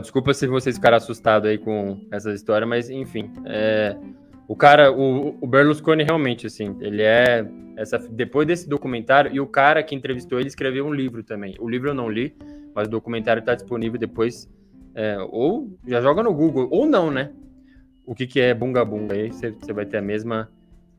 [0.00, 3.30] Desculpa se vocês ficaram assustados aí com essa história, mas enfim.
[3.44, 3.96] É...
[4.48, 7.46] O cara, o, o Berlusconi realmente, assim, ele é.
[7.74, 11.56] Essa, depois desse documentário, e o cara que entrevistou ele escreveu um livro também.
[11.58, 12.36] O livro eu não li,
[12.74, 14.48] mas o documentário está disponível depois.
[14.94, 17.30] É, ou já joga no Google, ou não, né?
[18.04, 19.14] O que, que é Bunga Bunga?
[19.14, 20.50] Aí você vai ter a mesma,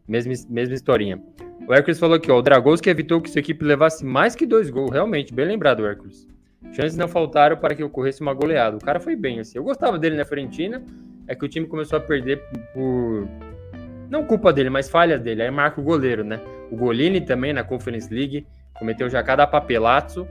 [0.07, 1.21] mesma, mesma historinha.
[1.67, 4.69] O Hércules falou aqui, ó, o Dragowski evitou que sua equipe levasse mais que dois
[4.69, 4.91] gols.
[4.91, 6.27] Realmente, bem lembrado, Hércules.
[6.71, 8.77] Chances não faltaram para que ocorresse uma goleada.
[8.77, 9.57] O cara foi bem, assim.
[9.57, 10.83] Eu gostava dele na Fiorentina,
[11.27, 12.41] é que o time começou a perder
[12.73, 13.27] por...
[14.09, 15.41] Não culpa dele, mas falhas dele.
[15.41, 16.41] Aí marca o goleiro, né?
[16.71, 18.45] O Golini também, na Conference League,
[18.77, 20.27] cometeu já cada papelaço.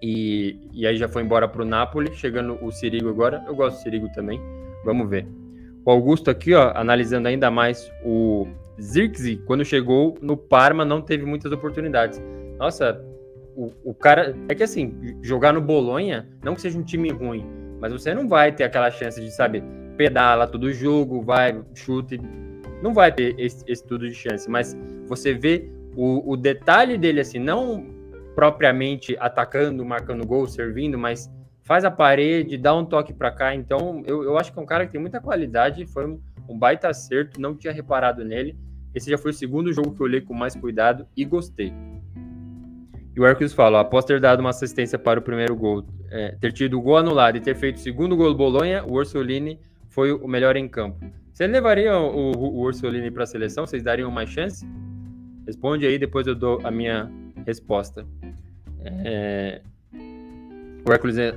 [0.00, 3.44] E, e aí já foi embora para o Napoli, chegando o Sirigo agora.
[3.46, 4.40] Eu gosto do Sirigo também.
[4.84, 5.26] Vamos ver.
[5.84, 8.46] O Augusto aqui, ó, analisando ainda mais o
[8.80, 12.22] Zirkzee, quando chegou no Parma, não teve muitas oportunidades.
[12.58, 13.02] Nossa,
[13.56, 14.36] o, o cara.
[14.48, 17.44] É que assim, jogar no Bolonha, não que seja um time ruim,
[17.80, 19.62] mas você não vai ter aquela chance de, sabe,
[19.96, 22.20] pedala todo jogo, vai, chute.
[22.82, 24.48] Não vai ter esse, esse tudo de chance.
[24.48, 27.97] Mas você vê o, o detalhe dele, assim, não
[28.38, 31.28] propriamente atacando, marcando gol, servindo, mas
[31.64, 33.52] faz a parede, dá um toque para cá.
[33.52, 35.84] Então, eu, eu acho que é um cara que tem muita qualidade.
[35.86, 38.56] Foi um, um baita acerto, não tinha reparado nele.
[38.94, 41.72] Esse já foi o segundo jogo que eu olhei com mais cuidado e gostei.
[43.16, 46.52] E o Hercules fala: após ter dado uma assistência para o primeiro gol, é, ter
[46.52, 50.12] tido o gol anulado e ter feito o segundo gol do Bolonha, o Orsolini foi
[50.12, 51.04] o melhor em campo.
[51.32, 53.66] Você levaria o, o, o Orsolini para a seleção?
[53.66, 54.64] Vocês dariam mais chance?
[55.44, 57.10] Responde aí, depois eu dou a minha
[57.48, 58.06] resposta.
[58.84, 59.62] É...
[60.86, 61.34] O Hércules, é...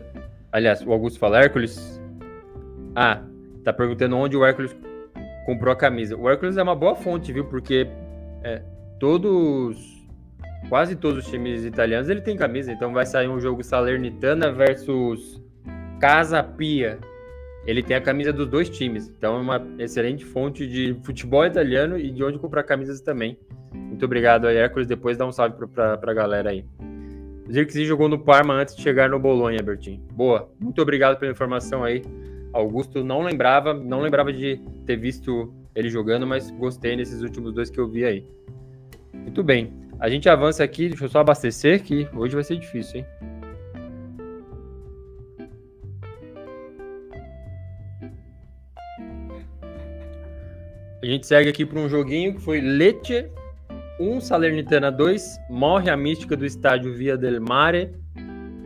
[0.52, 2.00] aliás, o Augusto fala: Hércules.
[2.94, 3.24] Ah,
[3.64, 4.76] tá perguntando onde o Hércules
[5.46, 6.18] comprou a camisa.
[6.18, 7.46] O Hércules é uma boa fonte, viu?
[7.46, 7.88] Porque
[8.44, 8.62] é,
[9.00, 10.06] todos,
[10.68, 12.72] quase todos os times italianos ele tem camisa.
[12.72, 15.42] Então vai sair um jogo Salernitana versus
[16.02, 17.00] Casa Pia.
[17.66, 19.08] Ele tem a camisa dos dois times.
[19.10, 23.38] Então é uma excelente fonte de futebol italiano e de onde comprar camisas também.
[23.74, 24.88] Muito obrigado aí, Hércules.
[24.88, 26.66] Depois dá um salve pra, pra, galera aí.
[27.52, 30.02] Zirkzee jogou no Parma antes de chegar no Bolonha, Bertinho.
[30.14, 30.50] Boa.
[30.60, 32.02] Muito obrigado pela informação aí.
[32.54, 37.70] Augusto não lembrava, não lembrava de ter visto ele jogando, mas gostei nesses últimos dois
[37.70, 38.26] que eu vi aí.
[39.14, 39.74] Muito bem.
[40.00, 43.06] A gente avança aqui, deixa eu só abastecer que hoje vai ser difícil, hein?
[51.04, 53.28] A gente segue aqui para um joguinho que foi Lecce
[54.00, 55.40] 1, Salernitana 2.
[55.50, 57.92] Morre a mística do estádio Via del Mare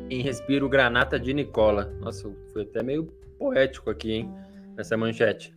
[0.10, 1.94] em Respiro Granata de Nicola.
[2.02, 3.06] Nossa, foi até meio
[3.40, 4.30] poético aqui, hein?
[4.76, 5.56] Nessa manchete.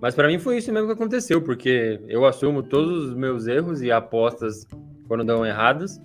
[0.00, 3.82] Mas para mim foi isso mesmo que aconteceu, porque eu assumo todos os meus erros
[3.82, 4.68] e apostas
[5.08, 6.00] quando dão erradas.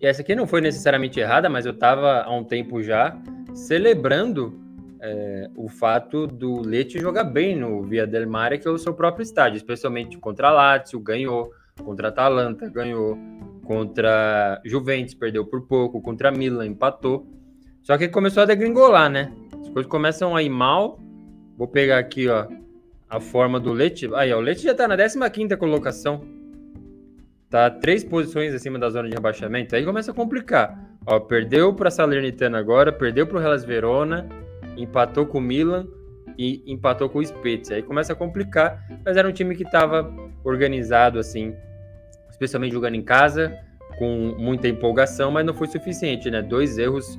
[0.00, 3.20] E essa aqui não foi necessariamente errada, mas eu estava há um tempo já
[3.54, 4.63] celebrando
[5.06, 8.94] é, o fato do Leite jogar bem no Via del Mare, que é o seu
[8.94, 11.52] próprio estádio, especialmente contra Lazio, ganhou,
[11.84, 13.18] contra Atalanta, ganhou,
[13.64, 17.26] contra Juventus, perdeu por pouco, contra Milan, empatou.
[17.82, 19.30] Só que começou a degringolar, né?
[19.60, 20.98] As coisas começam a ir mal.
[21.58, 22.46] Vou pegar aqui, ó,
[23.06, 24.08] a forma do Leite.
[24.14, 24.96] Aí, ó, o Leite já tá na
[25.28, 26.22] 15 colocação.
[27.50, 29.76] Tá três posições acima da zona de rebaixamento.
[29.76, 30.96] Aí começa a complicar.
[31.06, 34.26] Ó, perdeu para Salernitana agora, perdeu para o Hellas Verona,
[34.76, 35.86] empatou com o Milan
[36.38, 37.76] e empatou com o Spezia.
[37.76, 41.54] Aí começa a complicar, mas era um time que estava organizado assim,
[42.30, 43.56] especialmente jogando em casa,
[43.98, 46.42] com muita empolgação, mas não foi suficiente, né?
[46.42, 47.18] Dois erros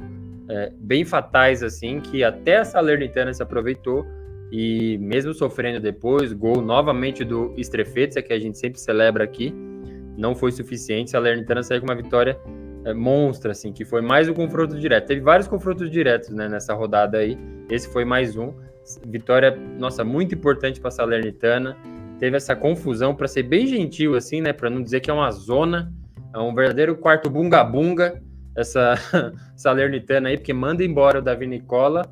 [0.50, 4.06] é, bem fatais, assim, que até a Salernitana se aproveitou
[4.52, 9.54] e mesmo sofrendo depois, gol novamente do Strefetza, que a gente sempre celebra aqui,
[10.18, 11.10] não foi suficiente.
[11.10, 12.40] A Salernitana saiu com uma vitória
[12.86, 15.08] é, monstra, assim, que foi mais um confronto direto.
[15.08, 17.38] Teve vários confrontos diretos né, nessa rodada aí,
[17.70, 18.54] esse foi mais um.
[19.08, 21.76] Vitória, nossa, muito importante para a Salernitana.
[22.20, 25.32] Teve essa confusão, para ser bem gentil, assim, né, para não dizer que é uma
[25.32, 25.92] zona,
[26.32, 28.22] é um verdadeiro quarto bunga-bunga
[28.56, 28.96] essa
[29.58, 32.04] Salernitana aí, porque manda embora o Davi Nicola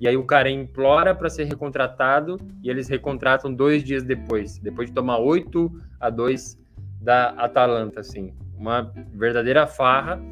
[0.00, 4.88] e aí o cara implora para ser recontratado e eles recontratam dois dias depois, depois
[4.88, 6.58] de tomar 8 a 2
[7.00, 8.32] da Atalanta, assim.
[8.62, 10.22] Uma verdadeira farra.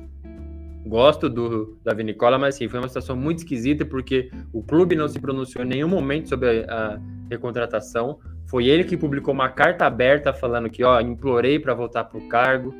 [0.86, 5.08] Gosto do Davi Nicola, mas sim, foi uma situação muito esquisita porque o clube não
[5.08, 8.20] se pronunciou em nenhum momento sobre a, a recontratação.
[8.46, 12.28] Foi ele que publicou uma carta aberta falando que, ó, implorei para voltar para o
[12.28, 12.72] cargo.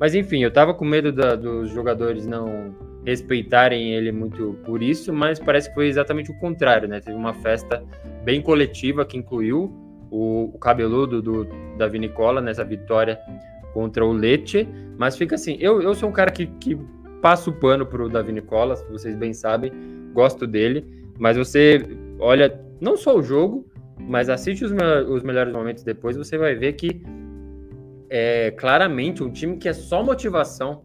[0.00, 2.74] Mas enfim, eu tava com medo da, dos jogadores não
[3.06, 6.98] respeitarem ele muito por isso, mas parece que foi exatamente o contrário, né?
[6.98, 7.84] Teve uma festa
[8.24, 9.72] bem coletiva que incluiu
[10.10, 11.46] o, o cabeludo do
[11.78, 13.16] Davi Nicola nessa vitória
[13.78, 16.76] contra o Leite, mas fica assim, eu, eu sou um cara que, que
[17.22, 19.70] passo o pano pro Davi Nicola, vocês bem sabem,
[20.12, 20.84] gosto dele,
[21.16, 21.80] mas você
[22.18, 24.72] olha não só o jogo, mas assiste os,
[25.08, 27.00] os melhores momentos depois, você vai ver que
[28.10, 30.82] é claramente um time que é só motivação,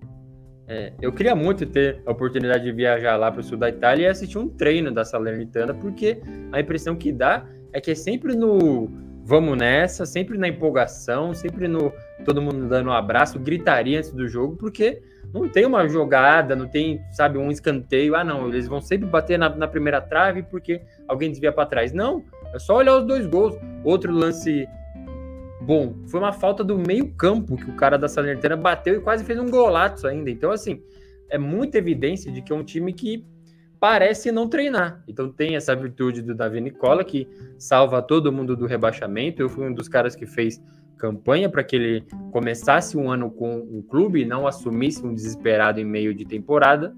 [0.67, 4.03] é, eu queria muito ter a oportunidade de viajar lá para o sul da Itália
[4.03, 8.36] e assistir um treino da Salernitana, porque a impressão que dá é que é sempre
[8.36, 8.88] no
[9.23, 11.91] vamos nessa, sempre na empolgação, sempre no
[12.25, 15.01] todo mundo dando um abraço, gritaria antes do jogo, porque
[15.33, 18.15] não tem uma jogada, não tem, sabe, um escanteio.
[18.15, 21.91] Ah, não, eles vão sempre bater na, na primeira trave porque alguém desvia para trás.
[21.91, 23.55] Não, é só olhar os dois gols.
[23.83, 24.67] Outro lance
[25.62, 25.95] bom.
[26.07, 29.49] Foi uma falta do meio-campo que o cara da Salernitana bateu e quase fez um
[29.49, 30.29] golaço ainda.
[30.29, 30.83] Então, assim,
[31.29, 33.25] é muita evidência de que é um time que
[33.84, 35.04] parece não treinar.
[35.10, 39.41] Então, tem essa virtude do Davi Nicola, que salva todo mundo do rebaixamento.
[39.41, 40.63] Eu fui um dos caras que fez
[40.98, 45.82] campanha para que ele começasse um ano com um clube e não assumisse um desesperado
[45.82, 46.96] em meio de temporada.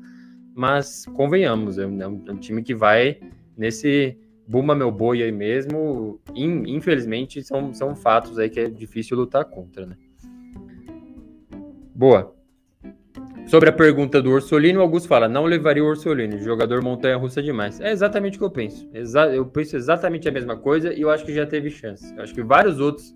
[0.54, 3.20] Mas, convenhamos, é um, é um time que vai
[3.58, 4.16] nesse
[4.48, 9.88] Buma meu boi aí mesmo, infelizmente, são, são fatos aí que é difícil lutar contra,
[9.88, 9.98] né?
[11.96, 12.35] Boa.
[13.48, 17.80] Sobre a pergunta do Orsolini, o Augusto fala: não levaria o Orsolini, jogador montanha-russa demais.
[17.80, 18.90] É exatamente o que eu penso.
[18.94, 22.14] Exa eu penso exatamente a mesma coisa e eu acho que já teve chance.
[22.16, 23.16] Eu acho que vários outros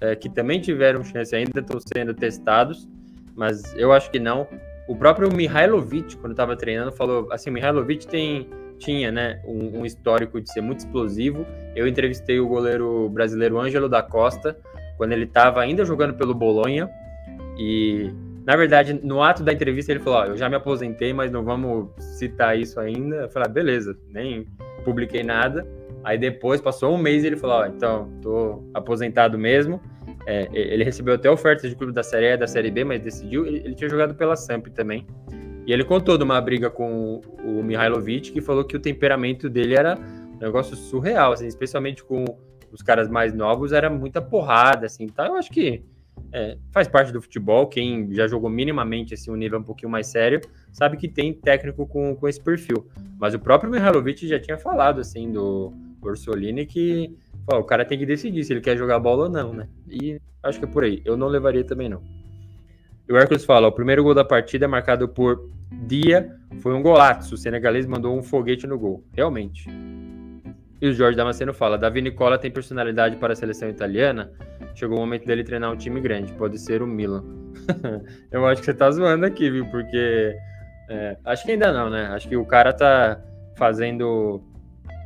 [0.00, 2.88] é, que também tiveram chance ainda estão sendo testados,
[3.34, 4.46] mas eu acho que não.
[4.86, 8.48] O próprio Mihailovic, quando estava treinando, falou assim: Mihailovic tem
[8.80, 11.46] tinha né, um, um, histórico de ser muito explosivo.
[11.76, 14.56] Eu entrevistei o goleiro brasileiro Ângelo da Costa,
[14.96, 16.90] quando ele estava ainda jogando pelo Bolonha.
[17.58, 18.10] E,
[18.46, 21.90] na verdade, no ato da entrevista, ele falou: Eu já me aposentei, mas não vamos
[21.98, 23.16] citar isso ainda.
[23.16, 24.46] Eu falei: ah, beleza, nem
[24.84, 25.66] publiquei nada.
[26.02, 29.80] Aí depois, passou um mês, e ele falou: oh, Então, tô aposentado mesmo.
[30.26, 33.46] É, ele recebeu até ofertas de clube da Série E da Série B, mas decidiu.
[33.46, 35.06] Ele, ele tinha jogado pela Samp também.
[35.66, 39.74] E ele contou de uma briga com o Mihailovic, que falou que o temperamento dele
[39.74, 39.98] era
[40.34, 42.24] um negócio surreal, assim, especialmente com
[42.72, 45.26] os caras mais novos, era muita porrada, assim, tá?
[45.26, 45.84] Eu acho que
[46.32, 50.06] é, faz parte do futebol, quem já jogou minimamente assim, um nível um pouquinho mais
[50.06, 50.40] sério,
[50.72, 52.86] sabe que tem técnico com, com esse perfil.
[53.18, 58.06] Mas o próprio Mihailovic já tinha falado, assim, do Orsolini, que o cara tem que
[58.06, 59.68] decidir se ele quer jogar bola ou não, né?
[59.88, 61.02] E acho que é por aí.
[61.04, 62.02] Eu não levaria também, não.
[63.08, 65.50] E o Hércules fala: o primeiro gol da partida é marcado por
[65.86, 67.34] Dia, foi um golaço.
[67.34, 69.04] O senegalês mandou um foguete no gol.
[69.12, 69.68] Realmente.
[70.80, 74.30] E o Jorge Damasceno fala: Davi Nicola tem personalidade para a seleção italiana.
[74.74, 76.32] Chegou o momento dele treinar um time grande.
[76.32, 77.24] Pode ser o Milan.
[78.32, 79.66] Eu acho que você tá zoando aqui, viu?
[79.66, 80.34] Porque.
[80.88, 82.06] É, acho que ainda não, né?
[82.06, 83.20] Acho que o cara tá
[83.56, 84.42] fazendo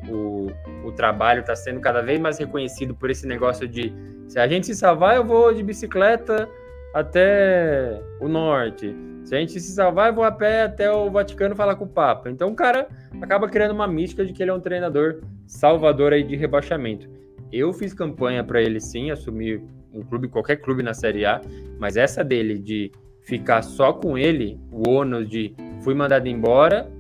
[0.09, 0.47] o,
[0.85, 3.93] o trabalho, tá sendo cada vez mais reconhecido por esse negócio de
[4.29, 6.49] se a gente se salvar, eu vou de bicicleta
[6.95, 8.95] até o norte.
[9.25, 11.89] Se a gente se salvar, eu vou a pé até o Vaticano falar com o
[11.89, 12.31] Papa.
[12.31, 12.87] Então o cara
[13.23, 17.09] acaba criando uma mística de que ele é um treinador salvador aí de rebaixamento.
[17.51, 19.63] Eu fiz campanha para ele sim, assumir
[19.95, 21.41] um clube, qualquer clube na Série A,
[21.79, 26.91] mas essa dele de ficar só com ele, o ônus de fui mandado embora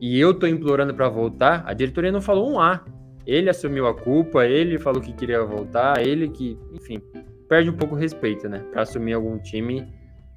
[0.00, 2.82] e eu tô implorando para voltar, a diretoria não falou um A.
[3.26, 7.02] Ele assumiu a culpa, ele falou que queria voltar, ele que, enfim,
[7.46, 8.64] perde um pouco o respeito, né?
[8.72, 9.86] Para assumir algum time,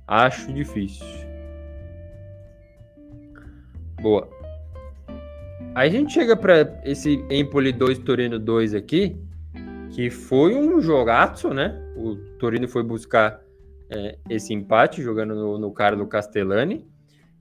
[0.07, 1.05] acho difícil.
[4.01, 4.29] Boa.
[5.75, 9.17] Aí a gente chega para esse Empoli 2 Torino 2 aqui,
[9.91, 11.79] que foi um jogaço, né?
[11.95, 13.41] O Torino foi buscar
[13.89, 16.85] é, esse empate jogando no, no Carlo Castellani.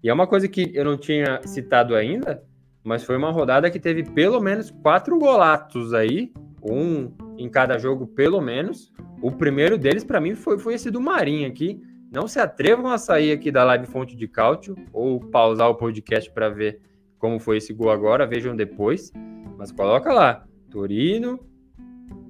[0.02, 2.42] E é uma coisa que eu não tinha citado ainda,
[2.82, 6.32] mas foi uma rodada que teve pelo menos quatro golatos aí,
[6.62, 8.92] um em cada jogo pelo menos.
[9.20, 11.80] O primeiro deles, para mim, foi, foi esse do Marinho aqui.
[12.12, 16.30] Não se atrevam a sair aqui da live Fonte de Cálcio ou pausar o podcast
[16.30, 16.78] para ver
[17.18, 19.10] como foi esse gol agora, vejam depois.
[19.56, 21.40] Mas coloca lá, Torino,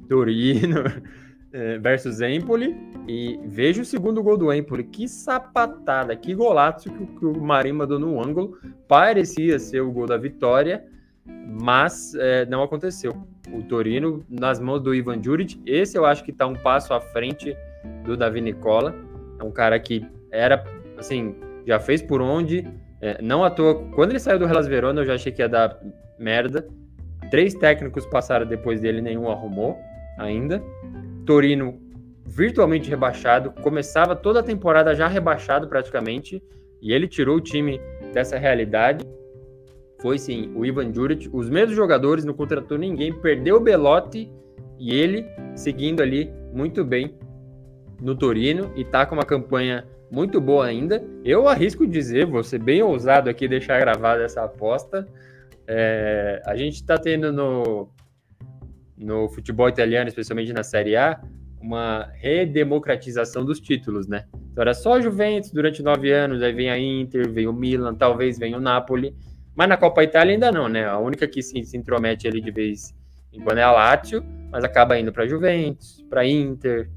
[0.08, 0.84] Torino,
[1.52, 2.76] é, versus Empoli
[3.08, 4.84] e veja o segundo gol do Empoli.
[4.84, 8.56] Que sapatada, que golaço que, que o Marinho mandou no ângulo.
[8.86, 10.84] Parecia ser o gol da vitória,
[11.26, 13.26] mas é, não aconteceu.
[13.52, 15.60] O Torino nas mãos do Ivan Juric.
[15.66, 17.56] Esse eu acho que está um passo à frente
[18.04, 19.10] do Davi Nicola.
[19.42, 20.64] Um cara que era,
[20.96, 21.34] assim,
[21.66, 22.66] já fez por onde.
[23.00, 25.48] É, não à toa, quando ele saiu do Hellas Verona, eu já achei que ia
[25.48, 25.78] dar
[26.18, 26.66] merda.
[27.30, 29.78] Três técnicos passaram depois dele, nenhum arrumou
[30.18, 30.62] ainda.
[31.26, 31.80] Torino
[32.24, 36.42] virtualmente rebaixado, começava toda a temporada já rebaixado praticamente,
[36.80, 37.80] e ele tirou o time
[38.12, 39.04] dessa realidade.
[40.00, 44.32] Foi sim o Ivan Juric, os mesmos jogadores, não contratou ninguém, perdeu o Belotti
[44.78, 47.14] e ele seguindo ali muito bem
[48.02, 51.02] no Torino e tá com uma campanha muito boa ainda.
[51.24, 55.06] Eu arrisco dizer, vou ser bem ousado aqui deixar gravada essa aposta.
[55.66, 57.88] É, a gente está tendo no,
[58.98, 61.20] no futebol italiano, especialmente na Série A,
[61.60, 64.24] uma redemocratização dos títulos, né?
[64.50, 68.38] Então era só Juventus durante nove anos, aí vem a Inter, vem o Milan, talvez
[68.38, 69.14] venha o Napoli,
[69.54, 70.86] mas na Copa Itália ainda não, né?
[70.86, 72.92] A única que se, se intromete ali de vez
[73.32, 76.90] em quando é a Lazio, mas acaba indo para Juventus, para Inter,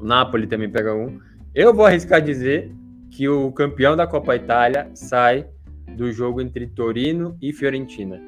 [0.00, 1.20] o Napoli também pega um.
[1.54, 2.72] Eu vou arriscar dizer
[3.10, 5.46] que o campeão da Copa Itália sai
[5.96, 8.20] do jogo entre Torino e Fiorentina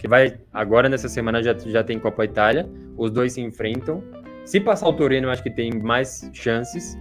[0.00, 2.66] que vai agora nessa semana já, já tem Copa Itália,
[2.96, 4.02] os dois se enfrentam.
[4.46, 6.98] Se passar o Torino, eu acho que tem mais chances.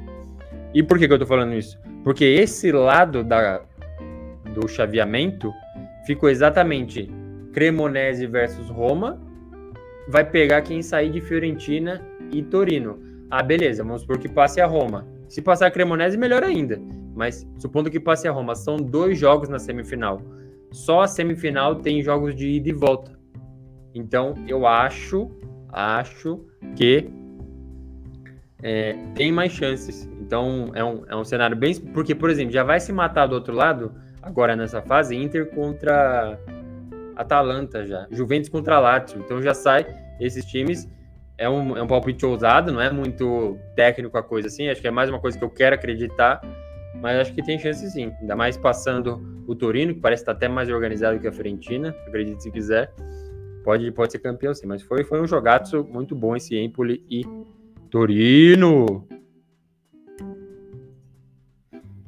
[0.74, 1.80] E por que, que eu tô falando isso?
[2.04, 3.62] Porque esse lado da,
[4.54, 5.54] do chaveamento
[6.06, 7.10] ficou exatamente
[7.54, 9.18] Cremonese versus Roma.
[10.10, 12.02] Vai pegar quem sair de Fiorentina
[12.34, 13.00] e Torino.
[13.30, 15.08] Ah, beleza, vamos supor que passe a Roma.
[15.28, 16.82] Se passar a Cremonese, melhor ainda.
[17.16, 20.22] Mas supondo que passe a Roma, são dois jogos na semifinal
[20.72, 23.18] só a semifinal tem jogos de ida e volta.
[23.94, 25.32] Então, eu acho,
[25.70, 27.10] acho que
[28.62, 30.08] é, tem mais chances.
[30.22, 31.74] Então, é um, é um cenário bem.
[31.76, 36.40] Porque, por exemplo, já vai se matar do outro lado, agora nessa fase, Inter contra
[37.16, 38.08] Atalanta já.
[38.12, 39.20] Juventus contra Lazio.
[39.20, 39.86] Então, já sai
[40.20, 40.88] esses times.
[41.40, 44.68] É um, é um palpite ousado, não é muito técnico a coisa assim.
[44.68, 46.42] Acho que é mais uma coisa que eu quero acreditar
[47.02, 48.12] mas acho que tem chance sim.
[48.22, 52.44] Ainda mais passando o Torino, que parece estar até mais organizado que a Fiorentina, acredite
[52.44, 52.92] se quiser.
[53.64, 57.26] Pode, pode ser campeão sim, mas foi, foi um jogaço muito bom esse Empoli e
[57.90, 59.08] Torino.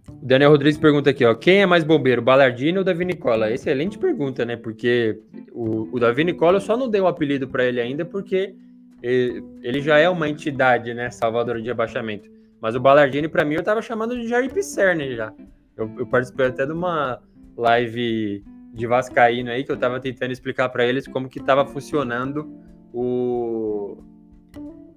[0.10, 3.52] O Daniel Rodrigues pergunta aqui, ó, quem é mais bombeiro, Ballardini ou Davi Nicola?
[3.52, 4.56] Excelente pergunta, né?
[4.56, 5.20] Porque
[5.52, 8.56] o, o Davi Nicola eu só não dei um apelido para ele ainda porque
[9.02, 12.30] ele, já é uma entidade, né, salvadora de rebaixamento.
[12.62, 15.34] Mas o Ballardini, para mim, eu tava chamando de Jair Pisserni já.
[15.76, 17.20] Eu, eu, participei até de uma
[17.58, 18.44] live
[18.74, 22.48] de Vascaíno aí, que eu tava tentando explicar para eles como que tava funcionando
[22.94, 23.98] o,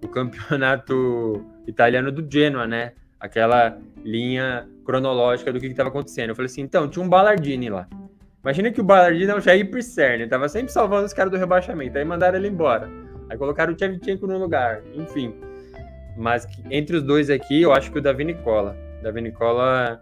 [0.03, 2.93] o campeonato italiano do Genoa, né?
[3.19, 6.29] Aquela linha cronológica do que estava acontecendo.
[6.31, 7.89] Eu falei assim, então, tinha um Ballardini lá.
[8.43, 11.97] Imagina que o Ballardini é o Jair Pisserni, tava sempre salvando os caras do rebaixamento,
[11.97, 12.91] aí mandaram ele embora.
[13.29, 15.35] Aí colocaram o Tchevchenko no lugar, enfim.
[16.17, 18.77] Mas entre os dois aqui, eu acho que o Davi Nicola.
[19.03, 20.01] Davi Nicola.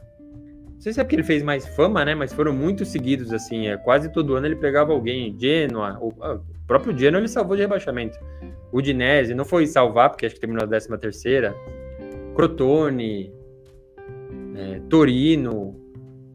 [0.75, 2.14] Não sei se é porque ele fez mais fama, né?
[2.14, 3.68] Mas foram muito seguidos, assim.
[3.68, 5.37] É, quase todo ano ele pegava alguém.
[5.39, 5.99] Genoa.
[6.01, 8.18] O, ah, o próprio Genoa ele salvou de rebaixamento.
[8.73, 11.55] O Dinese não foi salvar, porque acho que terminou a 13 terceira.
[12.35, 13.33] Crotone.
[14.57, 15.79] É, Torino.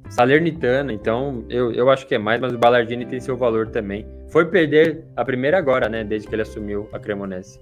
[0.09, 0.93] Salernitana.
[0.93, 4.05] Então, eu, eu acho que é mais, mas o Ballardini tem seu valor também.
[4.29, 6.03] Foi perder a primeira agora, né?
[6.03, 7.59] Desde que ele assumiu a Cremonese.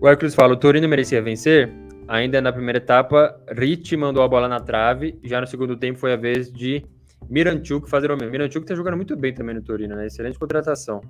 [0.00, 1.70] O Hércules fala: o Torino merecia vencer.
[2.06, 5.18] Ainda na primeira etapa, Ricci mandou a bola na trave.
[5.22, 6.82] Já no segundo tempo foi a vez de
[7.28, 8.30] Miranchuk fazer o mesmo.
[8.30, 10.06] Miranchuk tá jogando muito bem também no Torino, né?
[10.06, 11.02] Excelente contratação.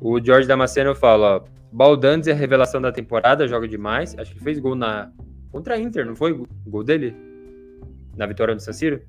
[0.00, 4.18] O Jorge Damasceno fala: ó, Baldanzi é a revelação da temporada, joga demais.
[4.18, 5.10] Acho que fez gol na
[5.50, 6.32] contra a Inter, não foi?
[6.32, 7.16] O gol dele?
[8.16, 9.00] Na vitória do San Siro?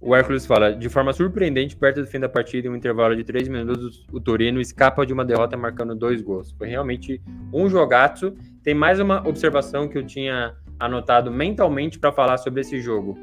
[0.00, 3.22] O Hércules fala: de forma surpreendente, perto do fim da partida, em um intervalo de
[3.22, 6.52] três minutos, o Torino escapa de uma derrota marcando dois gols.
[6.52, 7.20] Foi realmente
[7.52, 8.34] um jogaço.
[8.62, 13.18] Tem mais uma observação que eu tinha anotado mentalmente para falar sobre esse jogo: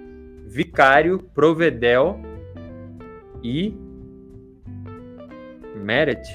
[0.45, 2.19] Vicário, Provedel
[3.43, 3.73] e.
[5.75, 6.27] Meret.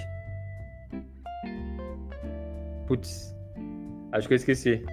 [2.88, 3.32] Putz,
[4.10, 4.84] acho que eu esqueci.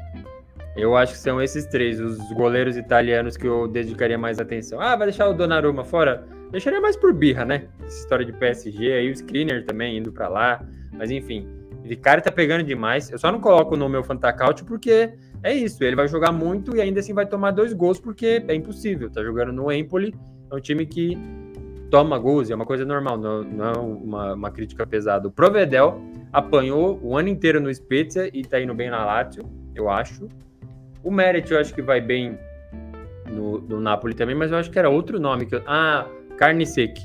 [0.80, 4.80] Eu acho que são esses três, os goleiros italianos que eu dedicaria mais atenção.
[4.80, 6.26] Ah, vai deixar o Donnarumma fora?
[6.52, 7.68] Deixaria mais por birra, né?
[7.84, 10.66] Essa história de PSG, aí o Skriniar também indo para lá.
[10.94, 11.48] Mas enfim,
[11.84, 13.12] o cara tá pegando demais.
[13.12, 15.14] Eu só não coloco no meu Fantacaut porque
[15.44, 18.56] é isso, ele vai jogar muito e ainda assim vai tomar dois gols porque é
[18.56, 19.10] impossível.
[19.10, 20.14] Tá jogando no Empoli,
[20.52, 21.18] é um time que
[21.90, 25.28] toma gols, é uma coisa normal, não, não é uma, uma crítica pesada.
[25.28, 26.02] O Provedel
[26.32, 29.44] apanhou o ano inteiro no Spezia e tá indo bem na Lazio,
[29.76, 30.28] eu acho.
[31.04, 32.38] O Merit eu acho que vai bem
[33.30, 35.45] no, no Napoli também, mas eu acho que era outro nome.
[35.45, 35.64] Que eu...
[35.66, 37.02] Ah, Carniceque.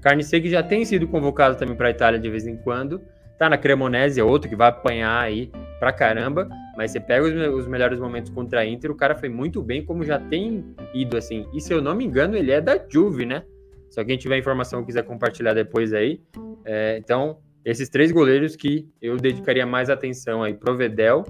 [0.00, 3.02] Carniceque já tem sido convocado também para a Itália de vez em quando.
[3.38, 6.48] Tá na Cremonese, é outro que vai apanhar aí pra caramba.
[6.76, 9.84] Mas você pega os, os, melhores momentos contra a Inter, o cara foi muito bem,
[9.84, 10.64] como já tem
[10.94, 11.46] ido, assim.
[11.52, 13.42] E se eu não me engano, ele é da Juve, né?
[13.90, 16.20] Se alguém tiver informação quiser compartilhar depois aí.
[16.64, 21.24] É, então, esses três goleiros que eu dedicaria mais atenção aí: Provedel,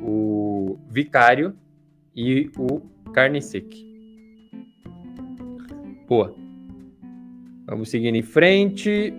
[0.00, 0.31] o
[0.88, 1.56] Vicário
[2.14, 2.80] e o
[3.12, 3.84] Carnesec.
[6.06, 6.30] Pô.
[7.66, 9.12] Vamos seguindo em frente.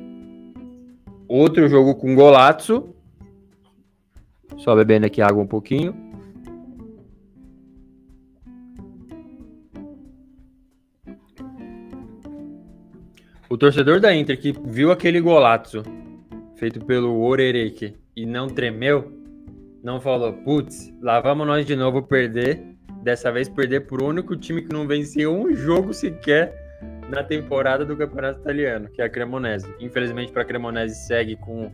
[1.28, 2.94] Outro jogo com Golazzo.
[4.58, 5.96] Só bebendo aqui água um pouquinho.
[13.50, 15.84] O torcedor da Inter que viu aquele golaço
[16.56, 19.12] feito pelo Orereke e não tremeu,
[19.84, 22.64] não falou, putz, lá vamos nós de novo perder.
[23.04, 26.80] Dessa vez perder por único time que não venceu um jogo sequer
[27.10, 29.68] na temporada do Campeonato Italiano, que é a Cremonese.
[29.82, 31.70] Infelizmente para a Cremonese segue com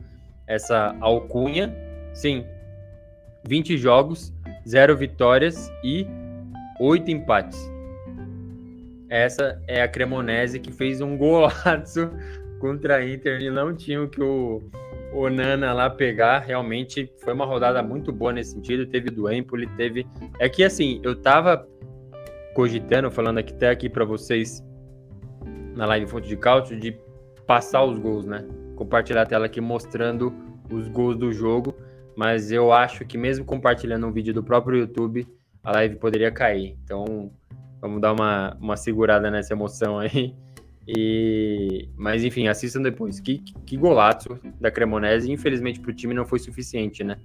[0.48, 1.72] essa alcunha.
[2.12, 2.44] Sim,
[3.48, 4.34] 20 jogos,
[4.68, 6.08] 0 vitórias e
[6.80, 7.60] 8 empates.
[9.08, 12.10] Essa é a Cremonese que fez um golaço
[12.60, 14.62] contra a Inter e não tinha que o,
[15.14, 16.40] o Nana lá pegar.
[16.40, 18.86] Realmente foi uma rodada muito boa nesse sentido.
[18.86, 20.06] Teve do Empoli, teve.
[20.40, 21.68] É que assim, eu tava
[22.54, 24.64] cogitando, falando aqui até aqui para vocês
[25.76, 26.98] na live Fonte de Cálcio, de
[27.48, 28.46] passar os gols, né?
[28.76, 30.34] Compartilhar a tela aqui mostrando
[30.70, 31.74] os gols do jogo
[32.20, 35.26] mas eu acho que mesmo compartilhando um vídeo do próprio YouTube,
[35.64, 36.78] a live poderia cair.
[36.84, 37.32] Então,
[37.80, 40.36] vamos dar uma, uma segurada nessa emoção aí.
[40.92, 43.20] E, mas enfim, assistam depois.
[43.20, 45.32] Que, que golaço da Cremonese.
[45.32, 47.18] Infelizmente para o time não foi suficiente, né?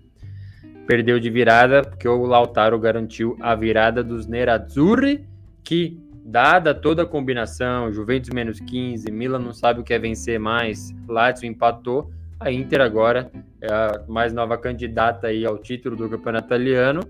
[0.87, 5.27] Perdeu de virada, porque o Lautaro garantiu a virada dos Nerazzurri,
[5.62, 10.39] que, dada toda a combinação, Juventus menos 15, Milan não sabe o que é vencer
[10.39, 13.31] mais, Lazio empatou, a Inter agora
[13.62, 17.01] é a mais nova candidata aí ao título do campeonato italiano.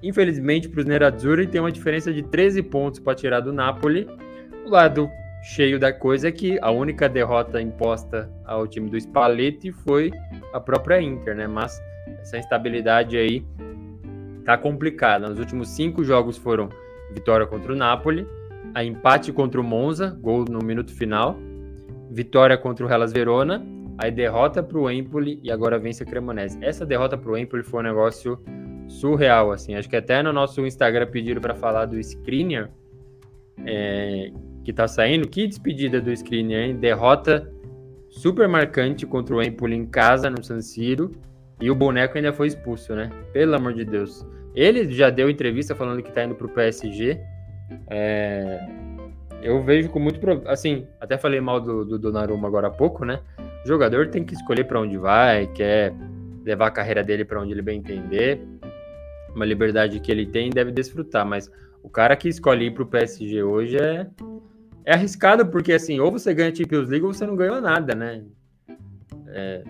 [0.00, 4.06] Infelizmente para os Nerazzurri tem uma diferença de 13 pontos para tirar do Napoli.
[4.64, 5.10] O lado
[5.42, 10.10] cheio da coisa é que a única derrota imposta ao time do Spalletti foi
[10.52, 11.46] a própria Inter, né?
[11.46, 11.80] Mas
[12.20, 13.44] essa instabilidade aí
[14.44, 15.28] tá complicada.
[15.28, 16.68] Nos últimos cinco jogos foram
[17.12, 18.26] vitória contra o Napoli,
[18.74, 21.36] a empate contra o Monza, gol no minuto final,
[22.10, 23.64] vitória contra o Hellas Verona
[23.98, 26.56] Aí derrota para o Empoli e agora vence a Cremonese.
[26.62, 28.40] Essa derrota para o Empoli foi um negócio
[28.86, 29.74] surreal, assim.
[29.74, 32.70] Acho que até no nosso Instagram pediram para falar do Skriniar,
[33.66, 34.30] é,
[34.68, 35.26] que tá saindo.
[35.26, 36.76] Que despedida do Skriniar, hein?
[36.76, 37.50] Derrota
[38.10, 41.10] super marcante contra o Empoli em casa, no San Siro.
[41.58, 43.10] E o boneco ainda foi expulso, né?
[43.32, 44.26] Pelo amor de Deus.
[44.54, 47.18] Ele já deu entrevista falando que tá indo pro PSG.
[47.88, 48.60] É,
[49.42, 50.20] eu vejo com muito.
[50.46, 53.20] Assim, até falei mal do, do Donnarumma agora há pouco, né?
[53.64, 55.94] O jogador tem que escolher para onde vai, quer
[56.44, 58.46] levar a carreira dele para onde ele bem entender.
[59.34, 61.50] Uma liberdade que ele tem deve desfrutar, mas
[61.82, 64.06] o cara que escolhe ir para o PSG hoje é,
[64.88, 68.24] é arriscado, porque assim, ou você ganha Champions League ou você não ganhou nada, né?
[69.28, 69.62] É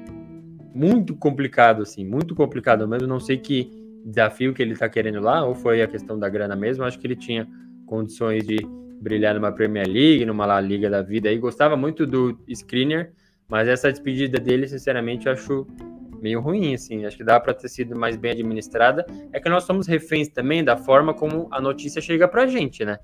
[0.73, 3.09] muito complicado, assim, muito complicado mesmo.
[3.09, 3.69] Não sei que
[4.05, 6.85] desafio que ele está querendo lá, ou foi a questão da grana mesmo.
[6.85, 7.49] Acho que ele tinha
[7.85, 8.59] condições de
[9.01, 11.33] brilhar numa Premier League, numa La Liga da vida.
[11.33, 13.11] E gostava muito do Screener,
[13.49, 15.67] mas essa despedida dele, sinceramente, acho
[16.23, 17.05] meio ruim, assim.
[17.05, 19.05] Acho que dá para ter sido mais bem administrada.
[19.33, 22.99] É que nós somos reféns também da forma como a notícia chega pra gente, né?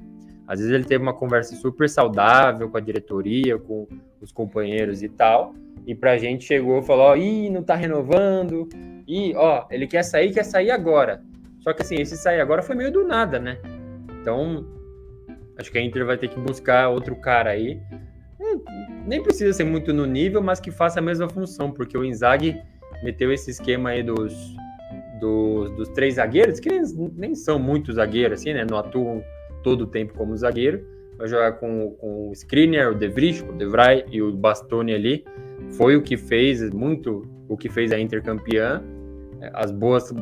[0.47, 3.89] Às vezes ele teve uma conversa super saudável com a diretoria, com
[4.21, 5.55] os companheiros e tal.
[5.87, 8.69] E pra gente chegou e falou: ih, não tá renovando.
[9.07, 11.23] E, ó, ele quer sair, quer sair agora.
[11.61, 13.59] Só que assim, esse sair agora foi meio do nada, né?
[14.21, 14.67] Então,
[15.59, 17.81] acho que a Inter vai ter que buscar outro cara aí
[19.07, 22.61] nem precisa ser muito no nível, mas que faça a mesma função, porque o Inzaghi
[23.03, 24.35] meteu esse esquema aí dos,
[25.21, 26.83] dos, dos três zagueiros, que nem,
[27.15, 28.65] nem, são muito zagueiros, assim, né?
[28.69, 29.23] Não atuam
[29.65, 30.87] todo o tempo como zagueiro.
[31.19, 34.95] Vai jogar com, com o Skriniar, o De Vrij, o De Vrij e o Bastoni
[34.95, 35.25] ali.
[35.73, 38.81] Foi o que fez, muito o que fez a Inter campeã.
[39.53, 40.15] As boas,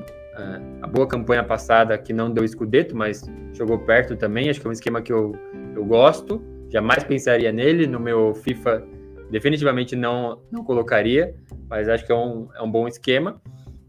[0.81, 3.23] a boa campanha passada que não deu escudeto, mas
[3.53, 4.49] jogou perto também.
[4.49, 5.35] Acho que é um esquema que eu,
[5.75, 7.87] eu gosto jamais pensaria nele.
[7.87, 8.83] No meu FIFA,
[9.31, 11.35] definitivamente não, não colocaria,
[11.69, 13.41] mas acho que é um, é um bom esquema.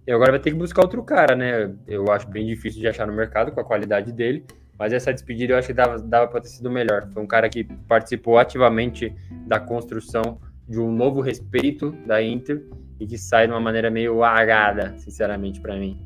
[0.05, 1.73] E agora vai ter que buscar outro cara, né?
[1.87, 4.45] Eu acho bem difícil de achar no mercado com a qualidade dele,
[4.83, 7.07] mas essa despedida eu acho que dava, dava para ter sido melhor.
[7.13, 9.15] Foi um cara que participou ativamente
[9.47, 12.67] da construção de um novo respeito da Inter
[12.99, 15.97] e que sai de uma maneira meio agada, sinceramente, para mim.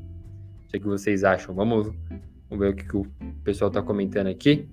[0.61, 1.55] Não sei o que vocês acham.
[1.55, 1.87] Vamos,
[2.47, 3.07] vamos ver o que, que o
[3.43, 4.69] pessoal está comentando aqui.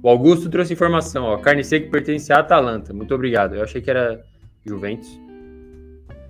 [0.00, 1.38] O Augusto trouxe informação, ó.
[1.38, 2.94] Carne seca pertence à Atalanta.
[2.94, 3.56] Muito obrigado.
[3.56, 4.24] Eu achei que era
[4.64, 5.20] Juventus.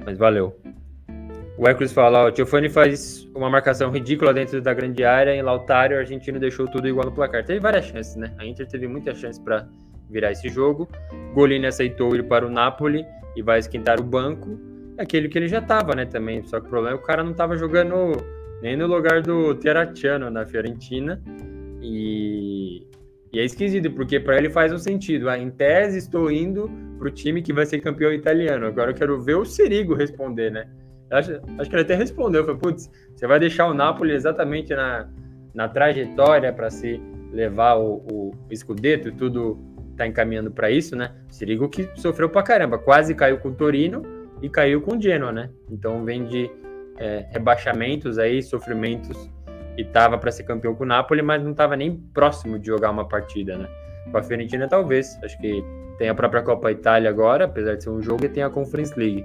[0.03, 0.59] Mas valeu.
[1.59, 5.95] O Hércules fala, ó, Tiofani faz uma marcação ridícula dentro da grande área, em Lautaro,
[5.95, 7.45] o argentino deixou tudo igual no placar.
[7.45, 8.31] Teve várias chances, né?
[8.39, 9.67] A Inter teve muitas chances para
[10.11, 10.87] virar esse jogo.
[11.35, 14.61] Golini aceitou ir para o Napoli e vai esquentar o banco.
[14.99, 16.43] É aquele que ele já estava, né, também.
[16.45, 18.23] Só que o problema é que o cara não estava jogando
[18.61, 21.23] nem no lugar do Terracciano na Fiorentina.
[21.81, 22.87] E,
[23.33, 25.31] e é esquisito, porque para ele faz um sentido.
[25.31, 28.67] Ah, em tese, estou indo para o time que vai ser campeão italiano.
[28.67, 30.69] Agora eu quero ver o Sirigo responder, né?
[31.11, 35.09] Acho, acho que ele até respondeu, foi, putz, você vai deixar o Napoli exatamente na,
[35.55, 37.01] na trajetória para se
[37.33, 39.59] levar o, o, e tudo
[39.97, 41.13] tá encaminhando para isso, né?
[41.29, 44.03] Sirigo que sofreu pra caramba, quase caiu com o Torino
[44.43, 45.51] e caiu com o Genoa, né?
[45.71, 46.51] Então vem de
[46.99, 49.31] é, rebaixamentos aí, sofrimentos
[49.77, 52.91] e tava para ser campeão com o Napoli, mas não tava nem próximo de jogar
[52.91, 53.69] uma partida, né?
[54.11, 55.65] Com a Fiorentina talvez, acho que
[55.99, 58.99] tem a própria Copa Itália agora, apesar de ser um jogo, e tem a Conference
[58.99, 59.25] League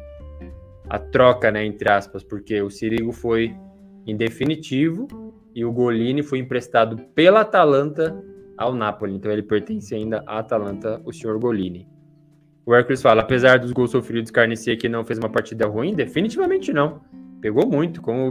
[0.92, 3.56] a troca, né, entre aspas, porque o Sirigo foi
[4.06, 5.08] em definitivo
[5.56, 8.22] e o Golini foi emprestado pela Atalanta
[8.58, 9.16] ao Napoli.
[9.16, 11.88] Então ele pertence ainda à Atalanta, o senhor Golini.
[12.66, 16.74] O Hércules fala, apesar dos gols sofridos, Carnicia que não fez uma partida ruim, definitivamente
[16.74, 17.00] não.
[17.40, 18.30] Pegou muito, como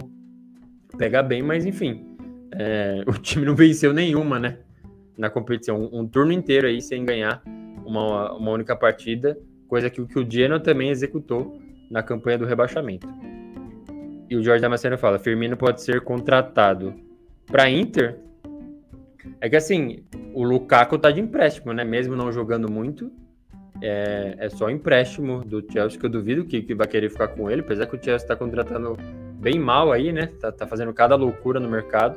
[0.98, 2.14] pega bem, mas enfim,
[2.52, 4.58] é, o time não venceu nenhuma, né?
[5.16, 7.42] Na competição, um, um turno inteiro aí sem ganhar
[7.86, 11.58] uma, uma única partida, coisa que, que o Genoa também executou
[11.90, 13.08] na campanha do rebaixamento.
[14.30, 16.94] E o Jorge Damasceno fala: Firmino pode ser contratado
[17.46, 18.18] para Inter.
[19.40, 21.84] É que assim, o Lukaku tá de empréstimo, né?
[21.84, 23.10] Mesmo não jogando muito,
[23.82, 27.50] é, é só empréstimo do Chelsea que eu duvido que, que vai querer ficar com
[27.50, 28.96] ele, apesar que o Chelsea tá contratando
[29.38, 30.28] bem mal aí, né?
[30.40, 32.16] Tá, tá fazendo cada loucura no mercado.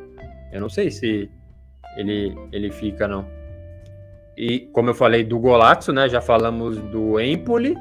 [0.52, 1.30] Eu não sei se
[1.98, 3.26] ele, ele fica, não.
[4.38, 6.08] E como eu falei do Golazzo, né?
[6.08, 7.76] Já falamos do Empoli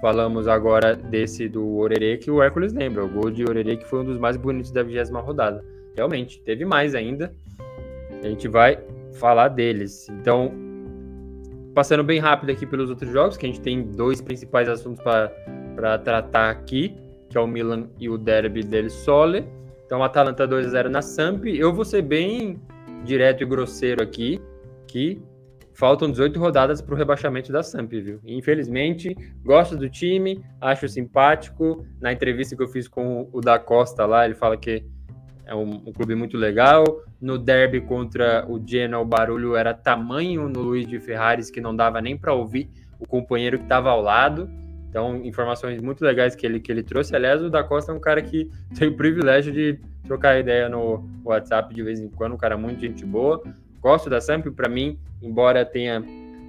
[0.00, 3.04] Falamos agora desse do Orerê que o Hércules lembra.
[3.04, 5.64] O gol de Orerê que foi um dos mais bonitos da vigésima rodada.
[5.96, 7.34] Realmente, teve mais ainda.
[8.22, 8.78] A gente vai
[9.14, 10.08] falar deles.
[10.08, 10.52] Então,
[11.74, 15.98] passando bem rápido aqui pelos outros jogos, que a gente tem dois principais assuntos para
[15.98, 16.94] tratar aqui,
[17.28, 19.44] que é o Milan e o Derby del Sole.
[19.84, 21.46] Então, Atalanta 2 a 0 na Samp.
[21.46, 22.60] Eu vou ser bem
[23.04, 24.40] direto e grosseiro aqui,
[24.86, 25.20] que
[25.78, 28.18] faltam 18 rodadas para o rebaixamento da Samp, viu?
[28.26, 31.86] Infelizmente, gosto do time, acho simpático.
[32.00, 34.84] Na entrevista que eu fiz com o da Costa lá, ele fala que
[35.46, 36.84] é um, um clube muito legal.
[37.20, 41.74] No derby contra o Genoa, o barulho era tamanho no Luiz de Ferraris que não
[41.74, 42.68] dava nem para ouvir
[42.98, 44.50] o companheiro que estava ao lado.
[44.88, 47.14] Então, informações muito legais que ele, que ele trouxe.
[47.14, 51.08] Aliás, o da Costa é um cara que tem o privilégio de trocar ideia no
[51.24, 53.40] WhatsApp de vez em quando, um cara muito gente boa.
[53.80, 56.02] Gosto da Samp, para mim, embora tenha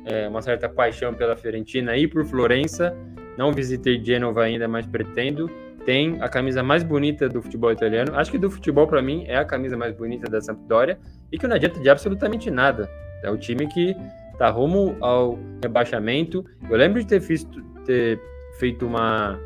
[0.06, 2.96] é, uma certa paixão pela Fiorentina e por Florença,
[3.38, 5.50] não visitei Genova ainda, mas pretendo.
[5.86, 8.14] Tem a camisa mais bonita do futebol italiano.
[8.16, 11.00] Acho que do futebol, para mim, é a camisa mais bonita da Sampdoria
[11.32, 12.90] e que não adianta de absolutamente nada.
[13.24, 13.96] É o time que
[14.38, 16.46] tá rumo ao rebaixamento.
[16.70, 18.20] Eu lembro de ter, visto, ter
[18.60, 19.40] feito uma,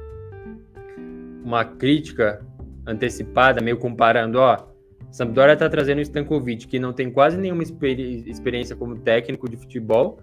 [1.43, 2.43] uma crítica
[2.85, 4.57] antecipada, meio comparando, ó,
[5.13, 9.55] Sampdoria está trazendo o Stankovic, que não tem quase nenhuma experi experiência como técnico de
[9.55, 10.19] futebol,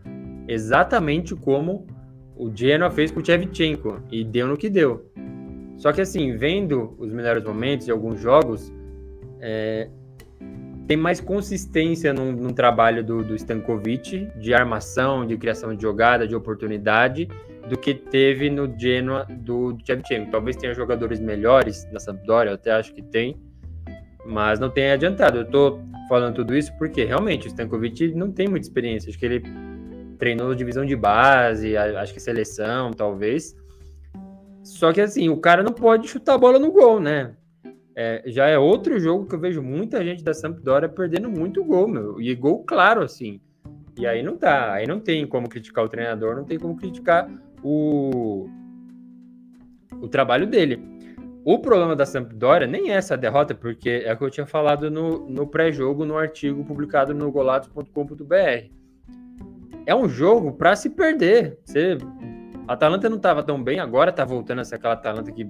[0.49, 1.87] exatamente como
[2.37, 5.09] o Genoa fez com o Shevchenko, e deu no que deu.
[5.77, 8.73] Só que assim, vendo os melhores momentos de alguns jogos,
[9.39, 9.89] é,
[10.89, 16.35] tem mais consistência no, trabalho do, do Stankovic, de armação, de criação de jogada, de
[16.35, 17.29] oportunidade,
[17.69, 20.33] do que teve no Genoa do, do Shevchenko.
[20.33, 23.41] Talvez tenha jogadores melhores na Sampdoria, eu até acho que tem,
[24.25, 25.39] mas não tem adiantado.
[25.39, 29.09] Eu tô falando tudo isso porque realmente o Stankovic não tem muita experiência.
[29.09, 29.43] Acho que ele
[30.19, 33.57] treinou divisão de base, acho que seleção, talvez.
[34.63, 37.35] Só que assim, o cara não pode chutar a bola no gol, né?
[37.97, 41.89] É, já é outro jogo que eu vejo muita gente da Sampdoria perdendo muito gol,
[41.89, 42.21] meu.
[42.21, 43.41] E gol claro, assim.
[43.99, 44.73] E aí não tá.
[44.73, 47.31] Aí não tem como criticar o treinador, não tem como criticar
[47.63, 48.49] o,
[50.01, 50.83] o trabalho dele.
[51.45, 54.91] O problema da Sampdoria nem é essa derrota, porque é o que eu tinha falado
[54.91, 58.71] no, no pré-jogo, no artigo publicado no golatos.com.br.
[59.87, 61.59] É um jogo para se perder.
[61.65, 61.97] Você...
[62.69, 65.49] A Atalanta não estava tão bem, agora está voltando a ser aquela Atalanta que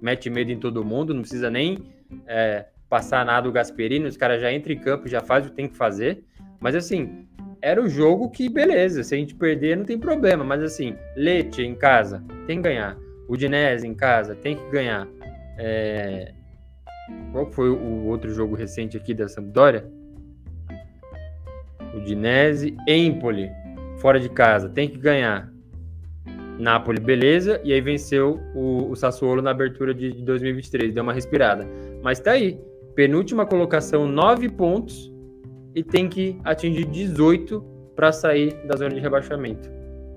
[0.00, 1.78] mete medo em todo mundo, não precisa nem
[2.26, 5.56] é, passar nada o Gasperini, os caras já entram em campo, já faz o que
[5.56, 6.24] tem que fazer.
[6.58, 7.26] Mas assim,
[7.60, 11.62] era o jogo que, beleza, se a gente perder não tem problema, mas assim, Leite
[11.62, 12.96] em casa, tem que ganhar.
[13.28, 15.06] Udinese em casa, tem que ganhar.
[15.58, 16.32] É...
[17.32, 19.86] Qual foi o outro jogo recente aqui da Sampdoria?
[21.94, 23.50] Udinese, Empoli,
[23.98, 25.52] fora de casa, tem que ganhar.
[26.58, 31.12] Napoli, beleza, e aí venceu o, o Sassuolo na abertura de, de 2023, deu uma
[31.12, 31.66] respirada.
[32.02, 32.60] Mas tá aí,
[32.94, 35.12] penúltima colocação, 9 pontos,
[35.74, 37.60] e tem que atingir 18
[37.94, 39.70] para sair da zona de rebaixamento.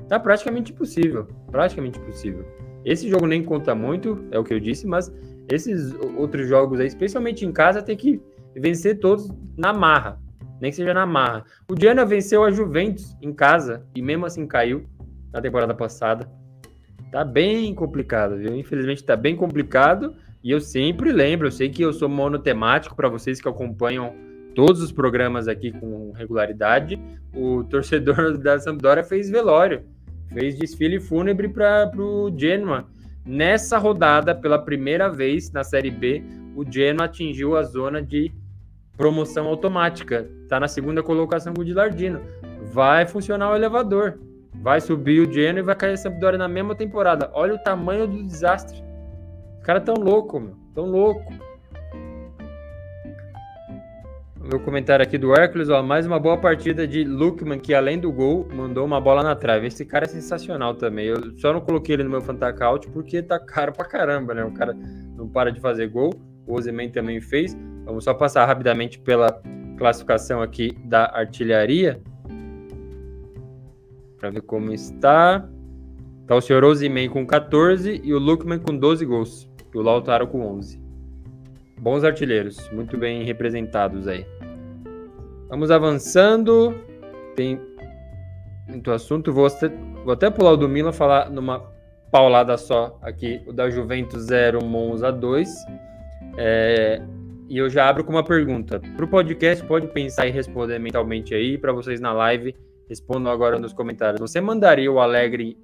[0.08, 2.46] Tá praticamente impossível, praticamente impossível.
[2.84, 5.12] Esse jogo nem conta muito, é o que eu disse, mas
[5.50, 8.22] esses outros jogos aí, especialmente em casa, tem que
[8.56, 10.20] vencer todos na marra,
[10.60, 11.46] nem que seja na marra.
[11.70, 14.86] O Diana venceu a Juventus em casa e mesmo assim caiu
[15.32, 16.30] na temporada passada.
[17.12, 18.56] Tá bem complicado, viu?
[18.56, 23.10] Infelizmente tá bem complicado e eu sempre lembro, eu sei que eu sou monotemático para
[23.10, 24.14] vocês que acompanham
[24.56, 27.00] todos os programas aqui com regularidade.
[27.34, 29.84] O torcedor da Sampdoria fez velório,
[30.34, 32.88] fez desfile fúnebre para o Genoa.
[33.26, 36.24] Nessa rodada, pela primeira vez na Série B,
[36.56, 38.32] o Genoa atingiu a zona de
[38.98, 40.30] promoção automática.
[40.44, 42.22] Está na segunda colocação com o Dilardino.
[42.72, 44.20] Vai funcionar o elevador.
[44.56, 47.30] Vai subir o Genoa e vai cair a Sampdoria na mesma temporada.
[47.34, 48.84] Olha o tamanho do desastre.
[49.60, 50.56] Os caras tão louco, meu.
[50.74, 51.51] Tão louco.
[54.52, 58.12] Meu comentário aqui do Hércules, ó, mais uma boa partida de Lukman, que além do
[58.12, 59.68] gol, mandou uma bola na trave.
[59.68, 61.06] Esse cara é sensacional também.
[61.06, 64.44] Eu só não coloquei ele no meu Fantacaut porque tá caro pra caramba, né?
[64.44, 64.76] O cara
[65.16, 66.12] não para de fazer gol.
[66.46, 67.58] O Ozeman também fez.
[67.86, 69.42] Vamos só passar rapidamente pela
[69.78, 72.02] classificação aqui da artilharia.
[74.20, 75.48] Para ver como está.
[76.28, 80.28] Tá o senhor Ozeman com 14 e o Lukman com 12 gols e o Lautaro
[80.28, 80.81] com 11.
[81.82, 84.24] Bons artilheiros, muito bem representados aí.
[85.50, 86.76] Vamos avançando.
[87.36, 87.60] Tem
[88.68, 89.34] muito assunto.
[89.34, 89.48] Vou,
[90.06, 91.60] vou até pular o do Milan, falar numa
[92.12, 93.42] paulada só aqui.
[93.48, 95.50] O da Juventus 0, Monza 2.
[96.38, 97.02] É,
[97.50, 98.80] e eu já abro com uma pergunta.
[98.80, 101.58] Para o podcast, pode pensar e responder mentalmente aí.
[101.58, 102.56] Para vocês na live,
[102.88, 104.22] respondam agora nos comentários.
[104.22, 105.58] Você mandaria o Alegre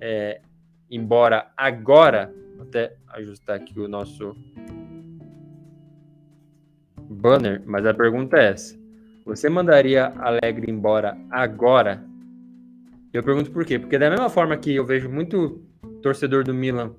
[0.00, 0.40] é,
[0.88, 2.32] embora agora?
[2.56, 4.36] Vou até ajustar aqui o nosso
[7.08, 8.76] banner, mas a pergunta é essa.
[9.24, 12.02] Você mandaria Alegre embora agora?
[13.12, 13.78] Eu pergunto por quê?
[13.78, 15.62] Porque da mesma forma que eu vejo muito
[16.02, 16.92] torcedor do Milan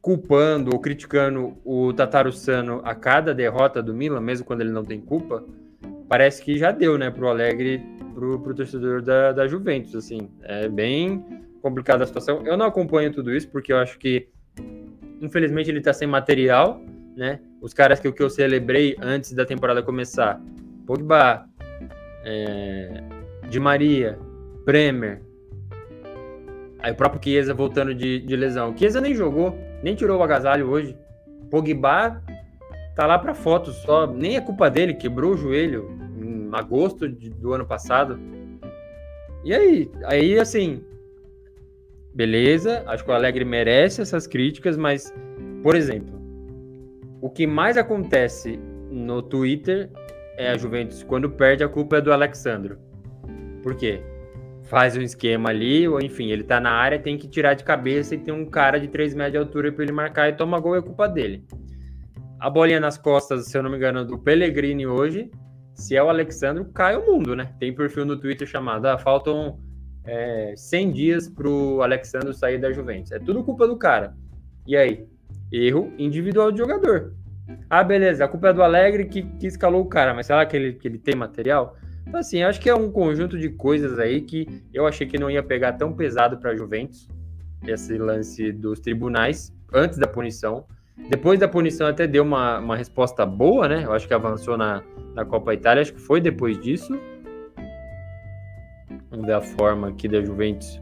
[0.00, 5.00] culpando ou criticando o Tatarussano a cada derrota do Milan, mesmo quando ele não tem
[5.00, 5.44] culpa,
[6.08, 7.82] parece que já deu, né, pro Alegre,
[8.14, 10.30] pro, pro torcedor da, da Juventus, assim.
[10.42, 11.24] É bem
[11.60, 12.46] complicada a situação.
[12.46, 14.28] Eu não acompanho tudo isso porque eu acho que
[15.20, 16.80] Infelizmente ele tá sem material,
[17.18, 17.40] né?
[17.60, 20.40] Os caras que, que eu celebrei antes da temporada começar,
[20.86, 21.44] Pogba,
[22.24, 23.02] é,
[23.50, 24.16] Di Maria,
[24.64, 25.20] Bremer,
[26.78, 28.74] aí o próprio Chiesa voltando de, de lesão.
[28.76, 30.96] Chiesa nem jogou, nem tirou o agasalho hoje.
[31.50, 32.22] Pogba
[32.94, 37.30] tá lá para foto só, nem é culpa dele, quebrou o joelho em agosto de,
[37.30, 38.16] do ano passado.
[39.44, 40.84] E aí, aí assim,
[42.14, 45.12] beleza, acho que o Alegre merece essas críticas, mas,
[45.64, 46.17] por exemplo,
[47.20, 48.58] o que mais acontece
[48.90, 49.90] no Twitter
[50.36, 52.78] é a Juventus, quando perde, a culpa é do Alexandro.
[53.62, 54.00] Por quê?
[54.64, 58.14] Faz um esquema ali, ou enfim, ele tá na área, tem que tirar de cabeça
[58.14, 60.76] e tem um cara de 3 metros de altura para ele marcar e toma gol,
[60.76, 61.44] é culpa dele.
[62.38, 65.30] A bolinha nas costas, se eu não me engano, do Pellegrini hoje,
[65.74, 67.52] se é o Alexandro, cai o mundo, né?
[67.58, 69.58] Tem perfil no Twitter chamado ah, faltam
[70.04, 73.10] é, 100 dias para o Alexandre sair da Juventus.
[73.10, 74.14] É tudo culpa do cara.
[74.66, 75.06] E aí?
[75.52, 77.14] Erro individual de jogador.
[77.70, 80.56] Ah, beleza, a culpa é do Alegre que, que escalou o cara, mas será que
[80.56, 81.76] ele, que ele tem material?
[82.06, 85.30] Então, assim, acho que é um conjunto de coisas aí que eu achei que não
[85.30, 87.08] ia pegar tão pesado para Juventus,
[87.66, 90.64] esse lance dos tribunais, antes da punição.
[91.10, 93.84] Depois da punição até deu uma, uma resposta boa, né?
[93.84, 94.82] Eu acho que avançou na,
[95.14, 96.98] na Copa Itália, acho que foi depois disso.
[99.10, 100.80] Vamos ver a forma aqui da Juventus.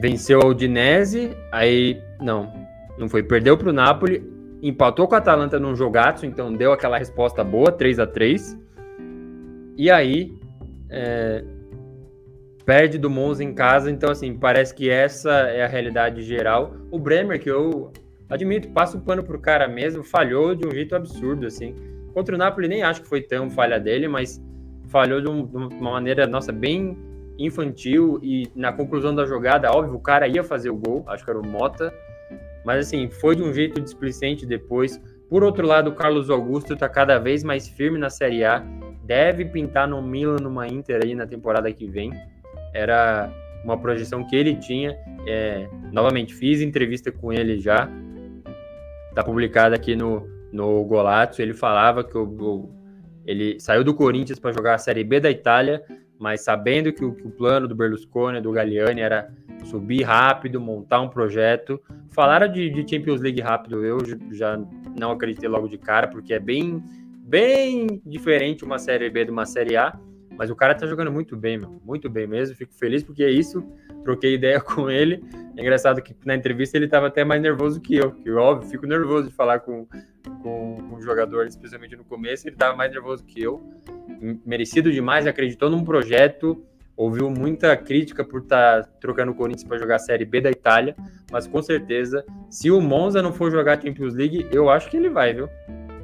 [0.00, 2.52] Venceu a Udinese, aí não,
[2.96, 4.22] não foi, perdeu para o Napoli,
[4.62, 8.58] empatou com a Atalanta num jogaço, então deu aquela resposta boa, 3 a 3
[9.76, 10.32] E aí
[10.90, 11.44] é,
[12.64, 16.74] perde do Monza em casa, então assim, parece que essa é a realidade geral.
[16.90, 17.92] O Bremer, que eu
[18.28, 21.74] admito, passa o pano pro cara mesmo, falhou de um jeito absurdo, assim.
[22.12, 24.42] Contra o Napoli nem acho que foi tão falha dele, mas
[24.88, 26.96] falhou de, um, de uma maneira, nossa, bem
[27.38, 31.30] infantil e na conclusão da jogada, óbvio, o cara ia fazer o gol, acho que
[31.30, 31.94] era o Mota,
[32.64, 35.00] mas assim, foi de um jeito displicente depois.
[35.28, 38.64] Por outro lado, o Carlos Augusto está cada vez mais firme na Série A,
[39.04, 42.12] deve pintar no Milan, numa Inter aí na temporada que vem.
[42.74, 43.30] Era
[43.64, 44.96] uma projeção que ele tinha.
[45.26, 47.88] É, novamente, fiz entrevista com ele já.
[49.14, 51.40] Tá publicada aqui no, no Golazzo.
[51.40, 52.78] Ele falava que o, o
[53.28, 55.82] ele saiu do Corinthians para jogar a Série B da Itália,
[56.18, 59.32] mas sabendo que o, que o plano do Berlusconi, do Galliani, era
[59.64, 61.80] subir rápido, montar um projeto.
[62.10, 63.98] Falaram de, de, Champions League rápido, eu
[64.32, 64.58] já
[64.98, 66.82] não acreditei logo de cara, porque é bem,
[67.22, 69.98] bem diferente uma Série B de uma Série A.
[70.36, 72.54] Mas o cara tá jogando muito bem, meu, muito bem mesmo.
[72.54, 73.64] Fico feliz porque é isso.
[74.04, 75.22] Troquei ideia com ele.
[75.56, 78.86] É engraçado que na entrevista ele tava até mais nervoso que eu, que óbvio, fico
[78.86, 79.86] nervoso de falar com,
[80.42, 82.46] com, com o jogador, especialmente no começo.
[82.48, 83.62] Ele tava mais nervoso que eu.
[84.44, 86.64] Merecido demais, acreditou num projeto
[86.98, 90.50] ouviu muita crítica por estar tá trocando o Corinthians para jogar a Série B da
[90.50, 90.96] Itália,
[91.30, 94.96] mas com certeza, se o Monza não for jogar a Champions League, eu acho que
[94.96, 95.48] ele vai, viu?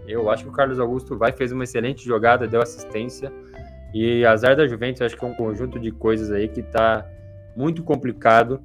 [0.06, 3.32] Eu acho que o Carlos Augusto vai, fez uma excelente jogada, deu assistência.
[3.92, 7.04] E azar da Juventus, acho que é um conjunto de coisas aí que está
[7.56, 8.60] muito complicado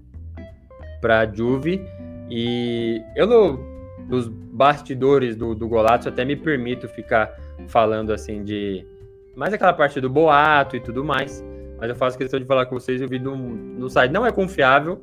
[1.01, 1.81] para a Juve.
[2.29, 3.59] E eu, no,
[4.07, 7.33] nos bastidores do, do Golazzo, até me permito ficar
[7.67, 8.85] falando assim de
[9.35, 11.43] mais aquela parte do boato e tudo mais
[11.79, 13.01] mas eu faço questão de falar com vocês.
[13.01, 15.01] Eu vi no, no site, não é confiável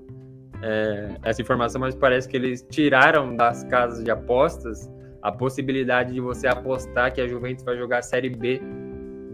[0.63, 4.91] é, essa informação, mas parece que eles tiraram das casas de apostas
[5.23, 8.61] a possibilidade de você apostar que a Juventus vai jogar a Série B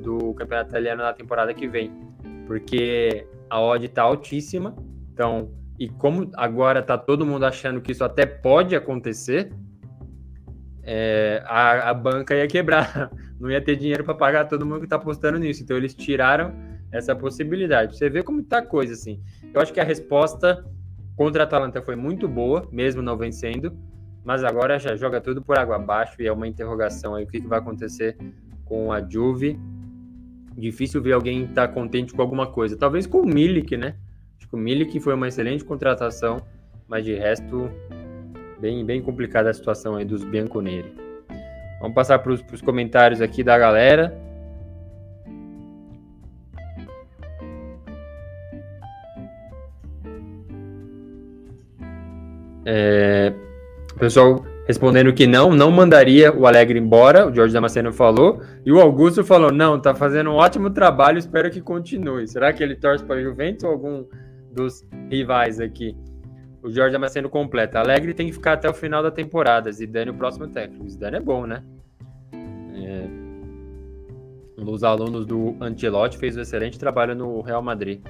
[0.03, 1.93] do Campeonato Italiano na temporada que vem,
[2.47, 4.75] porque a odd está altíssima.
[5.13, 9.53] Então, e como agora está todo mundo achando que isso até pode acontecer,
[10.83, 14.87] é, a, a banca ia quebrar, não ia ter dinheiro para pagar todo mundo que
[14.87, 15.63] está apostando nisso.
[15.63, 16.55] Então, eles tiraram
[16.91, 17.99] essa possibilidade.
[17.99, 19.21] Você vê como tá a coisa, assim.
[19.53, 20.65] Eu acho que a resposta
[21.15, 23.77] contra a Atalanta foi muito boa, mesmo não vencendo,
[24.25, 27.39] mas agora já joga tudo por água abaixo e é uma interrogação aí o que,
[27.39, 28.17] que vai acontecer
[28.65, 29.61] com a Juve.
[30.57, 32.77] Difícil ver alguém estar tá contente com alguma coisa.
[32.77, 33.97] Talvez com o Milik, né?
[34.39, 36.43] Acho que o Milik foi uma excelente contratação,
[36.89, 37.71] mas de resto,
[38.61, 40.95] bem, bem complicada a situação aí dos Bianconeri.
[41.81, 44.17] Vamos passar para os comentários aqui da galera.
[52.65, 53.33] É,
[53.93, 58.73] o pessoal respondendo que não, não mandaria o Alegre embora, o Jorge Damasceno falou, e
[58.73, 62.27] o Augusto falou, não, tá fazendo um ótimo trabalho, espero que continue.
[62.29, 64.05] Será que ele torce para a Juventus ou algum
[64.51, 65.97] dos rivais aqui?
[66.63, 70.15] O Jorge Damasceno completa, Alegre tem que ficar até o final da temporada, Zidane o
[70.15, 70.89] próximo técnico.
[70.89, 71.63] Zidane é bom, né?
[72.75, 73.09] É,
[74.57, 78.01] um dos alunos do Antilote fez um excelente trabalho no Real Madrid.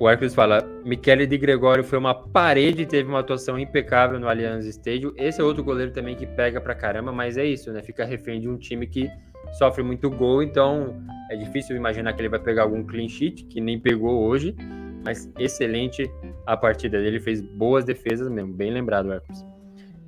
[0.00, 4.64] O Hércules fala: Michele de Gregório foi uma parede, teve uma atuação impecável no Allianz
[4.64, 5.12] Stadium.
[5.14, 7.82] Esse é outro goleiro também que pega pra caramba, mas é isso, né?
[7.82, 9.10] Fica refém de um time que
[9.58, 10.96] sofre muito gol, então
[11.30, 14.56] é difícil imaginar que ele vai pegar algum clean sheet, que nem pegou hoje,
[15.04, 16.10] mas excelente
[16.46, 19.44] a partida dele, fez boas defesas mesmo, bem lembrado, Hércules.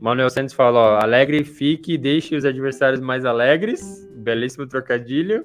[0.00, 4.08] Manuel Santos fala: ó, alegre fique, deixe os adversários mais alegres.
[4.16, 5.44] Belíssimo trocadilho.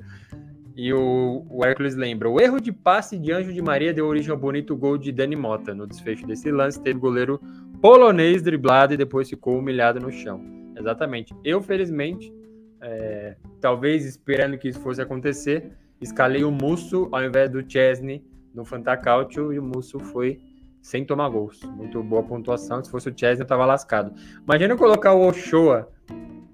[0.77, 4.29] E o, o Hércules lembra: o erro de passe de Anjo de Maria deu origem
[4.29, 5.73] ao bonito gol de Dani Mota.
[5.73, 7.41] No desfecho desse lance, teve o goleiro
[7.81, 10.39] polonês driblado e depois ficou humilhado no chão.
[10.77, 11.35] Exatamente.
[11.43, 12.31] Eu, felizmente,
[12.79, 18.23] é, talvez esperando que isso fosse acontecer, escalei o Musso ao invés do Chesney
[18.53, 20.39] no Fantacalcio e o Musso foi
[20.79, 21.59] sem tomar gols.
[21.75, 22.83] Muito boa pontuação.
[22.83, 24.13] Se fosse o Chesney, eu tava lascado.
[24.43, 25.89] Imagina colocar o Ochoa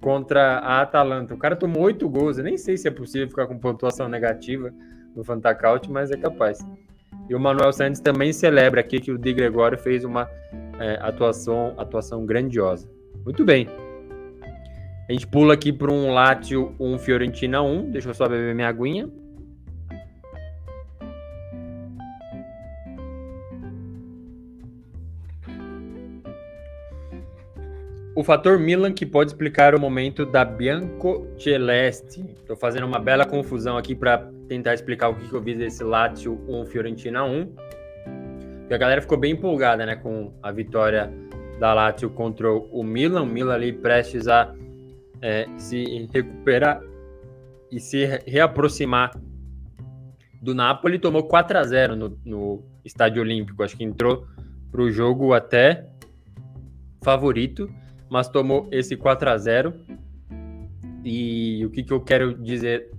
[0.04, 1.32] contra a Atalanta.
[1.32, 2.36] O cara tomou oito gols.
[2.36, 4.70] Eu nem sei se é possível ficar com pontuação negativa
[5.16, 6.58] no Fantacaut, mas é capaz.
[7.26, 10.28] E o Manuel Santos também celebra aqui que o Di Gregório fez uma
[10.78, 12.86] é, atuação, atuação grandiosa.
[13.24, 13.66] Muito bem.
[15.08, 17.90] A gente pula aqui para um Lazio, um Fiorentina 1.
[17.90, 19.08] Deixa eu só beber minha aguinha.
[28.16, 32.24] O fator Milan que pode explicar o momento da Bianco Celeste.
[32.36, 35.82] Estou fazendo uma bela confusão aqui para tentar explicar o que, que eu vi desse
[35.82, 37.46] Lazio 1 Fiorentina 1.
[38.60, 41.12] Porque a galera ficou bem empolgada né, com a vitória
[41.58, 43.22] da Lazio contra o Milan.
[43.22, 44.54] O Milan ali prestes a
[45.20, 46.80] é, se recuperar
[47.68, 49.10] e se reaproximar
[50.40, 51.00] do Napoli.
[51.00, 53.60] Tomou 4 a 0 no, no Estádio Olímpico.
[53.64, 54.24] Acho que entrou
[54.70, 55.88] para o jogo até
[57.02, 57.68] favorito
[58.08, 59.74] mas tomou esse 4 a 0
[61.04, 62.90] E o que, que eu quero dizer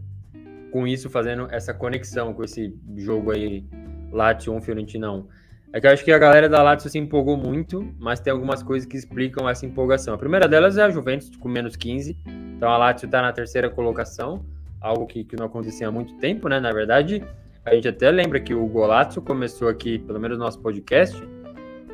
[0.72, 3.66] com isso, fazendo essa conexão com esse jogo aí,
[4.12, 5.28] Lazio 1, Fiorentina 1?
[5.74, 8.64] É que eu acho que a galera da Lazio se empolgou muito, mas tem algumas
[8.64, 10.14] coisas que explicam essa empolgação.
[10.14, 12.18] A primeira delas é a Juventus com menos 15,
[12.56, 14.45] então a Lazio está na terceira colocação,
[14.80, 16.60] algo que, que não acontecia há muito tempo, né?
[16.60, 17.24] Na verdade,
[17.66, 21.20] a gente até lembra que o Golazzo começou aqui, pelo menos no nosso podcast,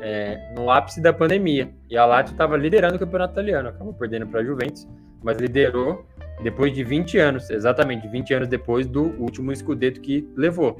[0.02, 1.70] é, no ápice da pandemia.
[1.88, 4.86] E a Lazio estava liderando o campeonato italiano, acabou perdendo para a Juventus,
[5.22, 6.04] mas liderou
[6.42, 10.76] depois de 20 anos, exatamente 20 anos depois do último Scudetto que levou.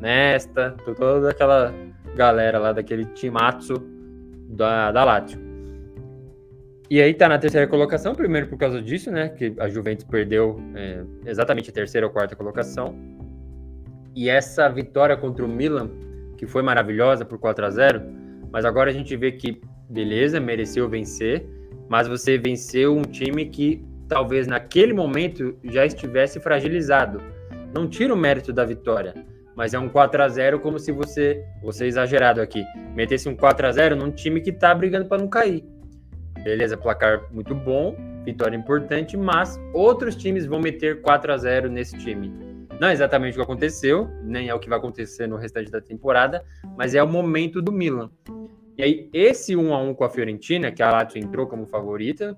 [0.00, 1.72] Nesta, toda aquela
[2.16, 3.74] galera lá daquele timaço
[4.48, 5.40] da, da Lazio.
[6.90, 9.28] E aí tá na terceira colocação, primeiro por causa disso, né?
[9.28, 12.94] Que a Juventus perdeu é, exatamente a terceira ou quarta colocação.
[14.14, 15.90] E essa vitória contra o Milan,
[16.36, 20.88] que foi maravilhosa por 4 a 0 mas agora a gente vê que, beleza, mereceu
[20.88, 21.46] vencer,
[21.88, 27.20] mas você venceu um time que talvez naquele momento já estivesse fragilizado.
[27.74, 29.14] Não tira o mérito da vitória,
[29.54, 33.66] mas é um 4 a 0 como se você, você exagerado aqui, metesse um 4
[33.66, 35.64] a 0 num time que tá brigando para não cair.
[36.42, 41.96] Beleza, placar muito bom, vitória importante, mas outros times vão meter 4 a 0 nesse
[41.98, 42.45] time.
[42.80, 45.80] Não é exatamente o que aconteceu, nem é o que vai acontecer no restante da
[45.80, 46.44] temporada,
[46.76, 48.10] mas é o momento do Milan.
[48.76, 52.36] E aí, esse 1 a 1 com a Fiorentina, que a Lazio entrou como favorita,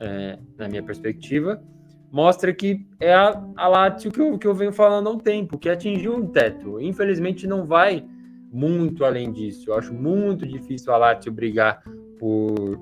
[0.00, 1.62] é, na minha perspectiva,
[2.10, 5.56] mostra que é a, a Lazio que eu, que eu venho falando há um tempo,
[5.56, 6.80] que atingiu um teto.
[6.80, 8.04] Infelizmente, não vai
[8.52, 9.70] muito além disso.
[9.70, 11.84] Eu acho muito difícil a Lazio brigar
[12.18, 12.80] por,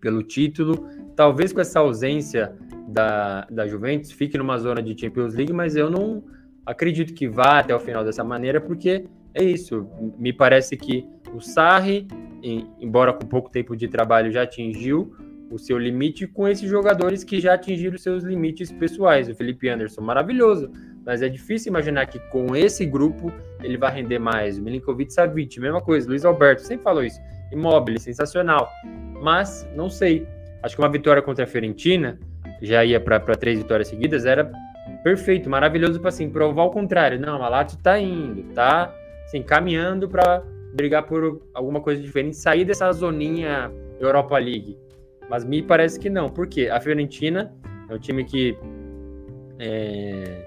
[0.00, 0.88] pelo título.
[1.16, 2.56] Talvez com essa ausência
[2.90, 6.22] da, da Juventus fique numa zona de Champions League, mas eu não
[6.66, 9.86] acredito que vá até o final dessa maneira, porque é isso.
[10.18, 12.06] Me parece que o Sarri,
[12.80, 15.14] embora com pouco tempo de trabalho, já atingiu
[15.50, 19.28] o seu limite com esses jogadores que já atingiram seus limites pessoais.
[19.28, 20.70] O Felipe Anderson, maravilhoso,
[21.04, 24.58] mas é difícil imaginar que com esse grupo ele vai render mais.
[24.58, 26.08] O Milinkovic Savic, mesma coisa.
[26.08, 27.20] Luiz Alberto, sempre falou isso.
[27.50, 28.68] Imóvel, sensacional.
[29.20, 30.26] Mas, não sei.
[30.62, 32.18] Acho que uma vitória contra a Fiorentina,
[32.60, 34.50] já ia para três vitórias seguidas, era
[35.02, 37.18] perfeito, maravilhoso para assim, provar o contrário.
[37.18, 38.94] Não, a Lazio tá indo, tá
[39.24, 40.42] assim, caminhando para
[40.74, 44.76] brigar por alguma coisa diferente, sair dessa zoninha Europa League.
[45.28, 47.52] Mas me parece que não, porque a Fiorentina
[47.88, 48.56] é um time que
[49.58, 50.44] é,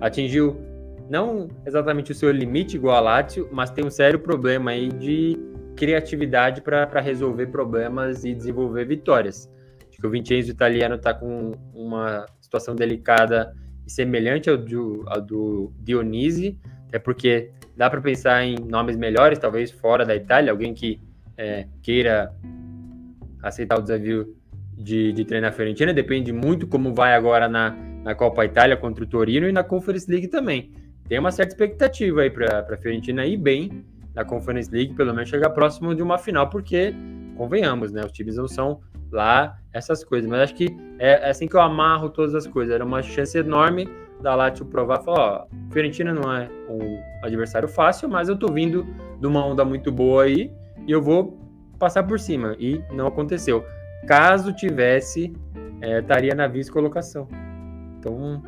[0.00, 0.56] atingiu
[1.08, 5.38] não exatamente o seu limite igual a Lazio, mas tem um sério problema aí de
[5.76, 9.50] criatividade para resolver problemas e desenvolver vitórias.
[9.98, 13.54] Que o Vincenzo italiano está com uma situação delicada
[13.86, 16.58] e semelhante ao do, ao do Dionisi,
[16.92, 21.00] é porque dá para pensar em nomes melhores, talvez fora da Itália, alguém que
[21.36, 22.34] é, queira
[23.42, 24.34] aceitar o desafio
[24.76, 27.70] de, de treinar a Fiorentina, depende muito como vai agora na,
[28.02, 30.72] na Copa Itália contra o Torino e na Conference League também.
[31.08, 33.84] Tem uma certa expectativa aí para a Fiorentina ir bem
[34.14, 36.94] na Conference League, pelo menos chegar próximo de uma final, porque,
[37.36, 38.80] convenhamos, né, os times não são
[39.10, 42.74] lá essas coisas, mas acho que é, é assim que eu amarro todas as coisas,
[42.74, 43.88] era uma chance enorme
[44.20, 48.86] da Lazio provar, falar, ó, Fiorentina não é um adversário fácil, mas eu tô vindo
[49.20, 50.50] de uma onda muito boa aí
[50.86, 51.38] e eu vou
[51.78, 52.56] passar por cima.
[52.58, 53.64] E não aconteceu.
[54.06, 55.32] Caso tivesse,
[55.80, 57.28] é, estaria na vice-colocação.
[57.98, 58.42] Então,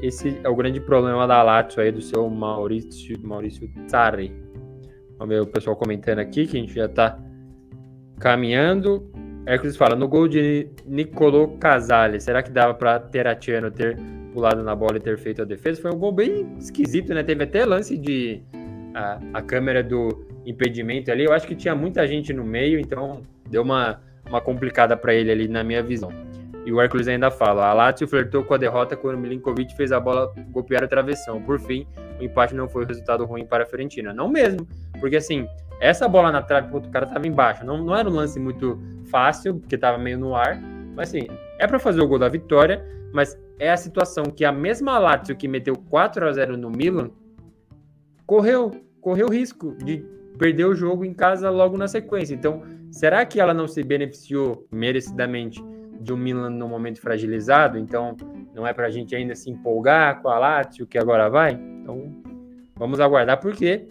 [0.00, 4.32] esse é o grande problema da Lazio aí, do seu Maurício, Maurício Tsarri.
[5.18, 7.18] Vamos ver o pessoal comentando aqui, que a gente já tá
[8.18, 9.10] caminhando.
[9.46, 13.96] Hércules fala, no gol de Nicolò Casale, será que dava para Teratiano ter
[14.36, 15.80] pulado na bola e ter feito a defesa.
[15.80, 17.22] Foi um gol bem esquisito, né?
[17.22, 18.42] Teve até lance de
[18.94, 21.24] a, a câmera do impedimento ali.
[21.24, 25.32] Eu acho que tinha muita gente no meio, então deu uma, uma complicada para ele
[25.32, 26.10] ali, na minha visão.
[26.66, 29.98] E o Hércules ainda fala: a Lazio flertou com a derrota quando Milinkovic fez a
[29.98, 31.40] bola golpear a travessão.
[31.40, 31.86] Por fim,
[32.20, 34.12] o empate não foi um resultado ruim para a Fiorentina.
[34.12, 34.68] Não mesmo,
[35.00, 35.48] porque assim,
[35.80, 37.64] essa bola na trave, o cara tava embaixo.
[37.64, 40.60] Não, não era um lance muito fácil, porque tava meio no ar.
[40.94, 44.52] Mas assim, é para fazer o gol da vitória, mas é a situação que a
[44.52, 47.10] mesma Lazio que meteu 4 a 0 no Milan
[48.26, 50.04] correu, correu risco de
[50.38, 52.34] perder o jogo em casa logo na sequência.
[52.34, 55.62] Então, será que ela não se beneficiou merecidamente
[56.00, 57.78] de um Milan no momento fragilizado?
[57.78, 58.16] Então,
[58.54, 61.52] não é para a gente ainda se empolgar com a Lazio que agora vai?
[61.52, 62.12] Então,
[62.74, 63.86] vamos aguardar porque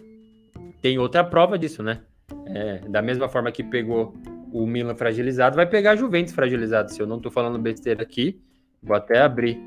[0.80, 2.02] tem outra prova disso, né?
[2.46, 4.14] É, da mesma forma que pegou
[4.52, 6.92] o Milan fragilizado, vai pegar a Juventus fragilizado.
[6.92, 8.40] Se eu não estou falando besteira aqui,
[8.86, 9.60] Vou até abrir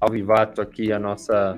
[0.00, 1.56] ao vivato aqui a nossa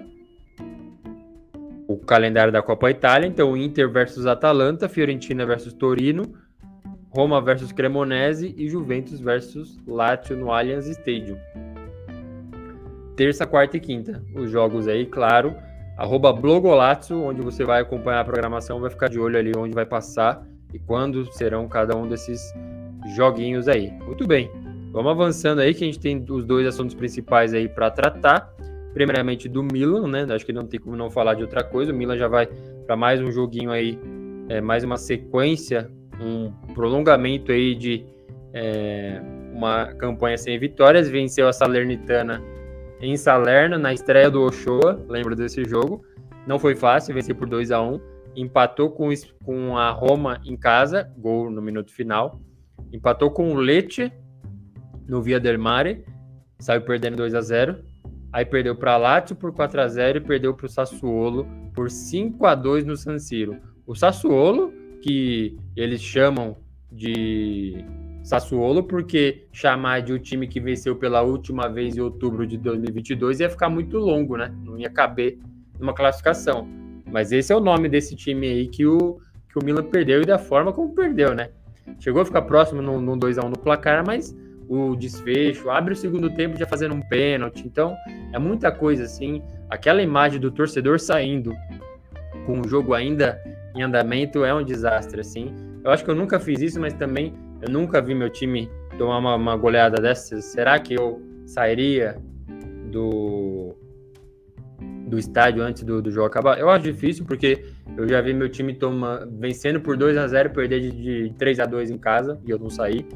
[1.89, 3.27] o calendário da Copa Itália.
[3.27, 6.35] Então, Inter versus Atalanta, Fiorentina versus Torino,
[7.09, 11.39] Roma versus Cremonese e Juventus versus Lazio no Allianz Stadium.
[13.17, 14.23] Terça, quarta e quinta.
[14.35, 15.57] Os jogos aí, claro.
[16.01, 19.85] Arroba Blogolazio, onde você vai acompanhar a programação, vai ficar de olho ali onde vai
[19.85, 20.43] passar
[20.73, 22.41] e quando serão cada um desses
[23.15, 23.91] joguinhos aí.
[24.07, 24.51] Muito bem.
[24.95, 28.51] Vamos avançando aí, que a gente tem os dois assuntos principais aí para tratar.
[28.95, 30.27] Primeiramente do Milan, né?
[30.35, 31.93] Acho que não tem como não falar de outra coisa.
[31.93, 32.49] O Milan já vai
[32.87, 33.99] para mais um joguinho aí,
[34.49, 38.07] é, mais uma sequência, um prolongamento aí de
[38.55, 39.21] é,
[39.53, 41.11] uma campanha sem vitórias.
[41.11, 42.43] Venceu a Salernitana
[43.01, 46.05] em Salerno, na estreia do Ochoa, lembro desse jogo.
[46.47, 48.01] Não foi fácil, vencer por 2 a 1
[48.37, 49.09] Empatou com,
[49.45, 52.41] com a Roma em casa, gol no minuto final.
[52.93, 54.13] Empatou com o Lecce
[55.07, 56.05] no Via del Mare,
[56.59, 57.91] saiu perdendo 2 a 0
[58.33, 62.47] Aí perdeu para Lazio por 4 a 0 e perdeu para o Sassuolo por 5
[62.47, 63.57] a 2 no San Siro.
[63.85, 64.73] O Sassuolo,
[65.03, 66.57] que eles chamam
[66.93, 67.85] de
[68.31, 73.41] Sassuolo, porque chamar de o time que venceu pela última vez em outubro de 2022
[73.41, 74.55] ia ficar muito longo, né?
[74.65, 75.37] Não ia caber
[75.81, 76.65] numa classificação.
[77.11, 79.19] Mas esse é o nome desse time aí que o,
[79.53, 81.51] que o Milan perdeu e da forma como perdeu, né?
[81.99, 84.33] Chegou a ficar próximo no, no 2x1 no placar, mas
[84.69, 87.67] o desfecho, abre o segundo tempo já fazendo um pênalti.
[87.67, 87.97] Então,
[88.33, 89.43] é muita coisa assim.
[89.69, 91.53] Aquela imagem do torcedor saindo
[92.47, 93.43] com o jogo ainda
[93.75, 95.53] em andamento é um desastre, assim.
[95.83, 99.19] Eu acho que eu nunca fiz isso, mas também eu nunca vi meu time tomar
[99.19, 100.45] uma, uma goleada dessas.
[100.47, 102.17] Será que eu sairia
[102.91, 103.75] do,
[105.07, 106.59] do estádio antes do, do jogo acabar?
[106.59, 107.65] Eu acho difícil, porque
[107.97, 110.91] eu já vi meu time toma, vencendo por 2 a 0 perder de,
[111.29, 113.07] de 3 a 2 em casa e eu não saí.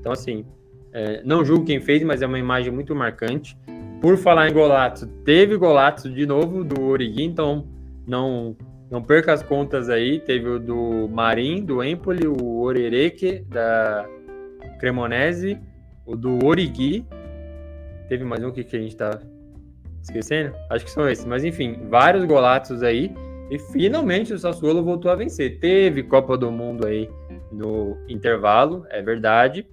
[0.00, 0.44] Então, assim,
[0.92, 3.56] é, não julgo quem fez, mas é uma imagem muito marcante.
[4.00, 7.68] Por falar em golato, teve golato de novo do Origi, então
[8.06, 8.56] não
[8.92, 10.20] não perca as contas aí.
[10.20, 14.06] Teve o do Marim, do Empoli, o Orereque, da
[14.78, 15.58] Cremonese,
[16.04, 17.06] o do Origi.
[18.06, 19.18] Teve mais um que, a gente tá
[20.02, 20.54] esquecendo?
[20.68, 21.24] Acho que são esses.
[21.24, 23.10] Mas enfim, vários golatos aí.
[23.50, 25.58] E finalmente o Sassuolo voltou a vencer.
[25.58, 27.08] Teve Copa do Mundo aí
[27.50, 29.66] no intervalo, é verdade.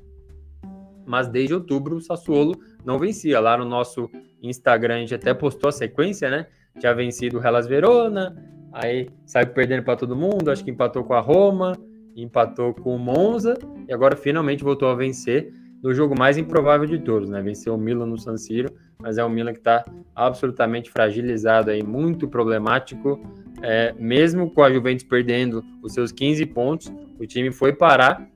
[1.06, 3.38] Mas desde outubro o Sassuolo não vencia.
[3.42, 4.10] Lá no nosso
[4.42, 6.48] Instagram a gente até postou a sequência, né?
[6.80, 8.34] Tinha vencido o Hellas Verona,
[8.72, 11.74] Aí saiu perdendo para todo mundo, acho que empatou com a Roma,
[12.16, 13.58] empatou com o Monza
[13.88, 17.42] e agora finalmente voltou a vencer no jogo mais improvável de todos, né?
[17.42, 18.70] Venceu o Milan no San Siro,
[19.02, 23.20] mas é um Milan que está absolutamente fragilizado aí, muito problemático.
[23.62, 28.28] É, mesmo com a Juventus perdendo os seus 15 pontos, o time foi parar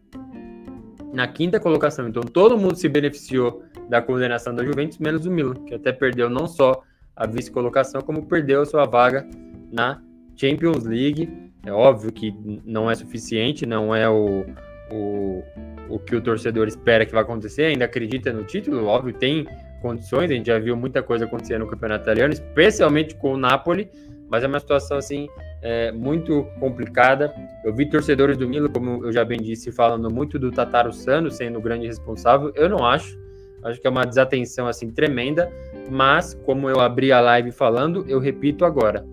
[1.14, 2.08] na quinta colocação.
[2.08, 6.30] Então todo mundo se beneficiou da condenação da Juventus, menos o Milan, que até perdeu
[6.30, 6.82] não só
[7.16, 9.28] a vice-colocação, como perdeu a sua vaga
[9.72, 10.02] na
[10.36, 11.30] Champions League,
[11.66, 12.34] é óbvio que
[12.66, 14.46] não é suficiente, não é o,
[14.92, 15.44] o,
[15.90, 19.48] o que o torcedor espera que vai acontecer, ainda acredita no título, óbvio, tem
[19.82, 23.90] condições, a gente já viu muita coisa acontecer no campeonato italiano, especialmente com o Napoli,
[24.30, 25.28] mas é uma situação assim
[25.62, 27.34] é, muito complicada.
[27.64, 31.30] Eu vi torcedores do Milan, como eu já bem disse, falando muito do Tataru Sano
[31.30, 32.52] sendo o grande responsável.
[32.56, 33.22] Eu não acho.
[33.64, 35.52] Acho que é uma desatenção assim tremenda,
[35.90, 39.06] mas como eu abri a live falando, eu repito agora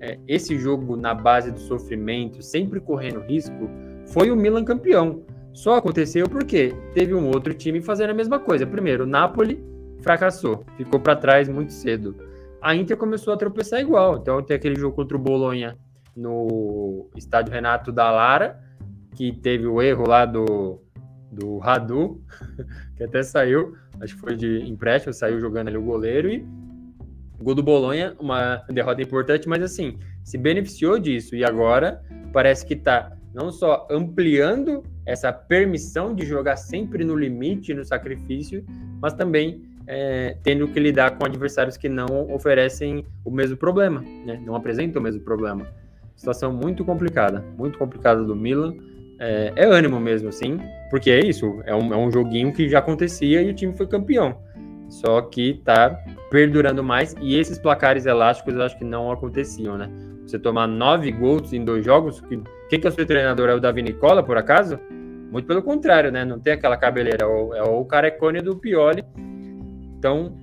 [0.00, 3.68] é, esse jogo na base do sofrimento, sempre correndo risco,
[4.06, 5.24] foi o Milan campeão.
[5.52, 8.66] Só aconteceu porque teve um outro time fazendo a mesma coisa.
[8.66, 9.62] Primeiro, o Napoli
[10.00, 12.14] fracassou, ficou para trás muito cedo.
[12.60, 14.18] A Inter começou a tropeçar igual.
[14.18, 15.76] Então tem aquele jogo contra o Bolonha
[16.14, 18.60] no estádio Renato da Lara,
[19.14, 20.80] que teve o erro lá do,
[21.30, 22.22] do Radu,
[22.96, 26.46] que até saiu, acho que foi de empréstimo, saiu jogando ali o goleiro e
[27.40, 32.74] Gol do Bolonha, uma derrota importante, mas assim, se beneficiou disso e agora parece que
[32.74, 38.64] está não só ampliando essa permissão de jogar sempre no limite, no sacrifício,
[39.00, 44.40] mas também é, tendo que lidar com adversários que não oferecem o mesmo problema, né?
[44.44, 45.66] não apresentam o mesmo problema.
[46.14, 48.74] Situação muito complicada, muito complicada do Milan.
[49.20, 50.60] É, é ânimo mesmo, assim,
[50.90, 53.86] porque é isso, é um, é um joguinho que já acontecia e o time foi
[53.86, 54.38] campeão.
[54.88, 55.90] Só que tá
[56.30, 57.14] perdurando mais.
[57.20, 59.90] E esses placares elásticos eu acho que não aconteciam, né?
[60.26, 63.48] Você tomar nove gols em dois jogos, que, quem que é o seu treinador?
[63.48, 64.78] É o Davi Nicola, por acaso?
[65.30, 66.24] Muito pelo contrário, né?
[66.24, 69.04] Não tem aquela cabeleira, é o, é o carecone do Pioli.
[69.98, 70.34] Então,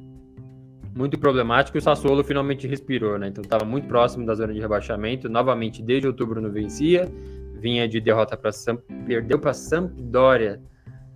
[0.95, 1.77] muito problemático.
[1.77, 3.27] O Sassuolo finalmente respirou, né?
[3.27, 5.27] Então estava muito próximo da zona de rebaixamento.
[5.27, 7.11] Novamente, desde outubro não vencia.
[7.55, 8.81] Vinha de derrota para Samp...
[9.05, 10.61] perdeu para Sampdoria.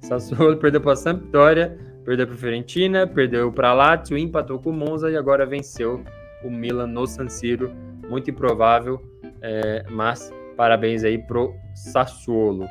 [0.01, 5.17] Sassuolo perdeu para Sampdoria Perdeu para Fiorentina, perdeu para Lazio, empatou com o Monza e
[5.17, 6.03] agora venceu
[6.43, 7.71] o Milan no San Siro.
[8.09, 8.99] Muito improvável,
[9.41, 12.65] é, mas parabéns aí pro Sassuolo.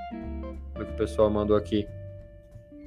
[0.74, 1.86] O que o pessoal mandou aqui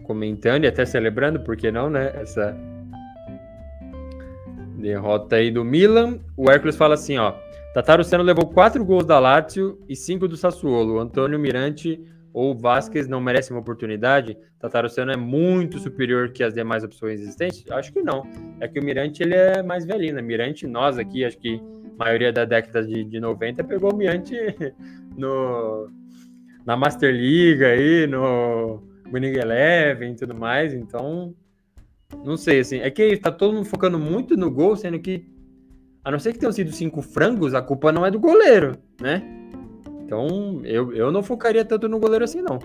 [0.04, 2.12] comentando e até celebrando, por que não, né?
[2.16, 2.58] Essa
[4.78, 6.20] derrota aí do Milan.
[6.36, 7.34] O Hércules fala assim, ó.
[7.74, 11.00] Tataru Seno levou quatro gols da Lazio e cinco do Sassuolo.
[11.00, 14.38] Antônio Mirante ou o Vasquez não merece uma oportunidade?
[14.60, 17.64] Tatarusano é muito superior que as demais opções existentes?
[17.72, 18.24] Acho que não.
[18.60, 20.22] É que o Mirante ele é mais velhinho, né?
[20.22, 21.62] Mirante, nós aqui, acho que
[22.00, 24.36] a maioria da década de, de 90 pegou o Mirante
[25.18, 25.90] no,
[26.66, 28.82] na Master League aí, no
[29.12, 31.36] Winning Eleven e tudo mais, então
[32.24, 35.26] não sei, assim, é que tá todo mundo focando muito no gol, sendo que
[36.04, 39.41] a não ser que tenham sido cinco frangos, a culpa não é do goleiro, né?
[40.12, 42.60] Então, eu, eu não focaria tanto no goleiro assim, não.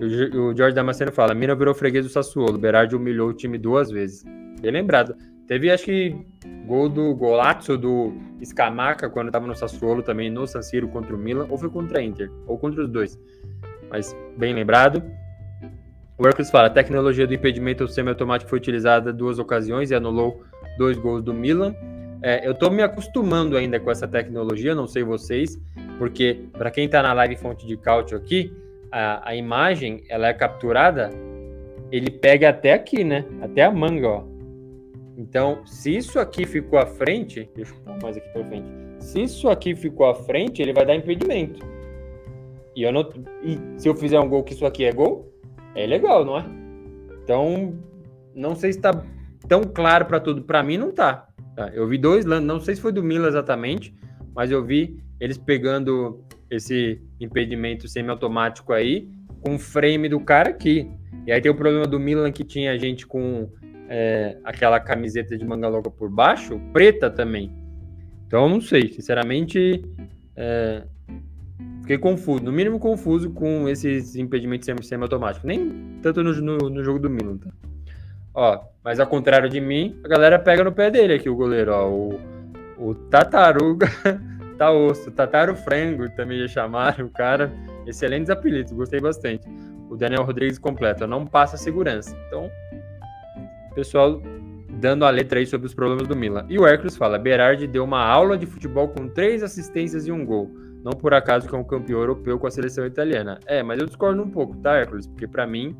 [0.00, 2.58] O, o Jorge Damasceno fala: Mina virou freguês do Sassuolo.
[2.58, 4.24] Berardi humilhou o time duas vezes.
[4.60, 5.14] Bem lembrado.
[5.46, 6.26] Teve, acho que,
[6.66, 8.12] gol do Golazzo do
[8.44, 12.00] Scamaca, quando estava no Sassuolo também, no San Siro contra o Milan, ou foi contra
[12.00, 13.16] a Inter, ou contra os dois.
[13.88, 15.04] Mas, bem lembrado.
[16.18, 20.42] O Hercules fala: a tecnologia do impedimento semiautomático foi utilizada duas ocasiões e anulou
[20.76, 21.76] dois gols do Milan.
[22.22, 25.58] É, eu estou me acostumando ainda com essa tecnologia, não sei vocês,
[25.98, 28.52] porque para quem está na live fonte de cálcio aqui,
[28.92, 31.10] a, a, imagem ela é capturada,
[31.90, 33.24] ele pega até aqui, né?
[33.40, 34.24] Até a manga, ó.
[35.16, 38.68] Então, se isso aqui ficou à frente, deixa eu mais aqui para frente.
[38.98, 41.64] Se isso aqui ficou à frente, ele vai dar impedimento.
[42.76, 43.08] E eu não,
[43.42, 45.32] e se eu fizer um gol que isso aqui é gol,
[45.74, 46.44] é legal, não é?
[47.22, 47.74] Então,
[48.34, 49.04] não sei se está
[49.48, 50.42] tão claro para tudo.
[50.42, 51.28] Para mim, não tá.
[51.54, 51.68] Tá.
[51.72, 53.94] Eu vi dois, não sei se foi do Milan exatamente,
[54.34, 59.08] mas eu vi eles pegando esse impedimento semiautomático aí,
[59.40, 60.90] com o frame do cara aqui.
[61.26, 63.48] E aí tem o problema do Milan que tinha gente com
[63.88, 67.52] é, aquela camiseta de manga longa por baixo, preta também.
[68.26, 69.84] Então não sei, sinceramente,
[70.36, 70.84] é,
[71.80, 75.44] fiquei confuso, no mínimo confuso com esses impedimentos semi-automáticos.
[75.44, 77.50] Nem tanto no, no, no, jogo do Milan, tá?
[78.32, 81.72] Ó, mas ao contrário de mim, a galera pega no pé dele aqui, o goleiro,
[81.72, 81.88] ó.
[81.88, 82.20] O,
[82.78, 83.88] o Tataruga
[84.56, 87.52] tá osso, Tataro Frango também já chamaram o cara.
[87.86, 89.46] Excelentes apelidos, gostei bastante.
[89.88, 92.16] O Daniel Rodrigues completa, não passa segurança.
[92.26, 92.50] Então,
[93.74, 94.20] pessoal
[94.80, 96.46] dando a letra aí sobre os problemas do Milan.
[96.48, 100.24] E o Hércules fala: Berardi deu uma aula de futebol com três assistências e um
[100.24, 100.50] gol.
[100.82, 103.38] Não por acaso que é um campeão europeu com a seleção italiana.
[103.46, 105.06] É, mas eu discordo um pouco, tá, Hércules?
[105.06, 105.76] Porque para mim,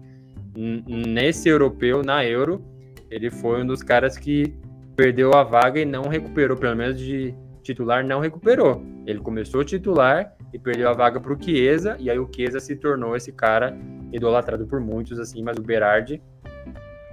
[0.55, 2.62] nesse europeu, na Euro,
[3.11, 4.55] ele foi um dos caras que
[4.97, 8.82] perdeu a vaga e não recuperou, pelo menos de titular não recuperou.
[9.07, 12.77] Ele começou titular e perdeu a vaga para o Chiesa, e aí o Chiesa se
[12.77, 13.77] tornou esse cara
[14.12, 16.23] idolatrado por muitos, assim, mas o Berardi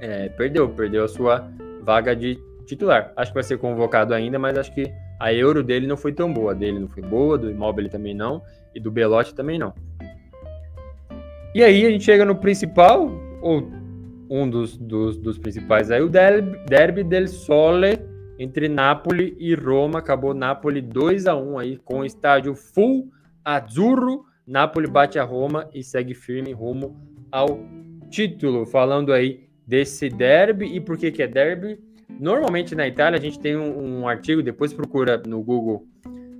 [0.01, 1.47] é, perdeu, perdeu a sua
[1.81, 3.13] vaga de titular.
[3.15, 6.31] Acho que vai ser convocado ainda, mas acho que a euro dele não foi tão
[6.31, 6.51] boa.
[6.51, 8.41] A dele não foi boa, do Immobile também não,
[8.75, 9.73] e do Belotti também não.
[11.55, 13.09] E aí a gente chega no principal,
[13.41, 13.67] ou
[14.29, 17.99] um dos, dos, dos principais aí, o Derby, del Sole,
[18.39, 19.99] entre Nápoles e Roma.
[19.99, 23.11] Acabou Nápoles 2 a 1 aí com o estádio full
[23.43, 24.25] azzurro.
[24.45, 26.95] Nápoles bate a Roma e segue firme rumo
[27.31, 27.59] ao
[28.09, 28.65] título.
[28.65, 31.79] Falando aí desse derby e por que que é derby?
[32.19, 35.85] Normalmente na Itália a gente tem um, um artigo, depois procura no Google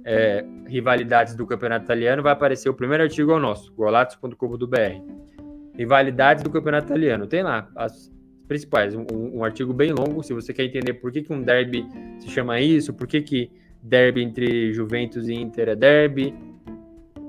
[0.06, 5.37] é, rivalidades do campeonato italiano, vai aparecer o primeiro artigo ao nosso, golatos.com.br.
[5.78, 7.28] Rivalidades do campeonato italiano.
[7.28, 8.12] Tem lá as
[8.48, 8.96] principais.
[8.96, 11.86] Um, um, artigo bem longo, se você quer entender por que, que um derby
[12.20, 13.52] se chama isso, por que, que
[13.82, 16.34] derby entre Juventus e Inter é derby,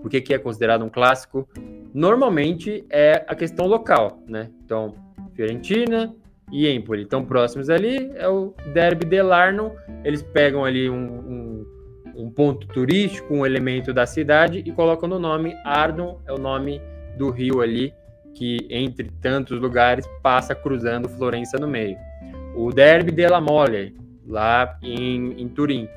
[0.00, 1.48] por que, que é considerado um clássico.
[1.92, 4.50] Normalmente é a questão local, né?
[4.64, 4.94] Então,
[5.34, 6.14] Fiorentina
[6.50, 9.72] e Empoli estão próximos ali, é o derby dell'Arno,
[10.04, 11.66] eles pegam ali um, um,
[12.16, 16.80] um ponto turístico, um elemento da cidade e colocam no nome Arno, é o nome
[17.16, 17.92] do rio ali,
[18.38, 21.96] que entre tantos lugares passa cruzando Florença no meio.
[22.54, 25.88] O Derby della Mole, lá em, em Turim,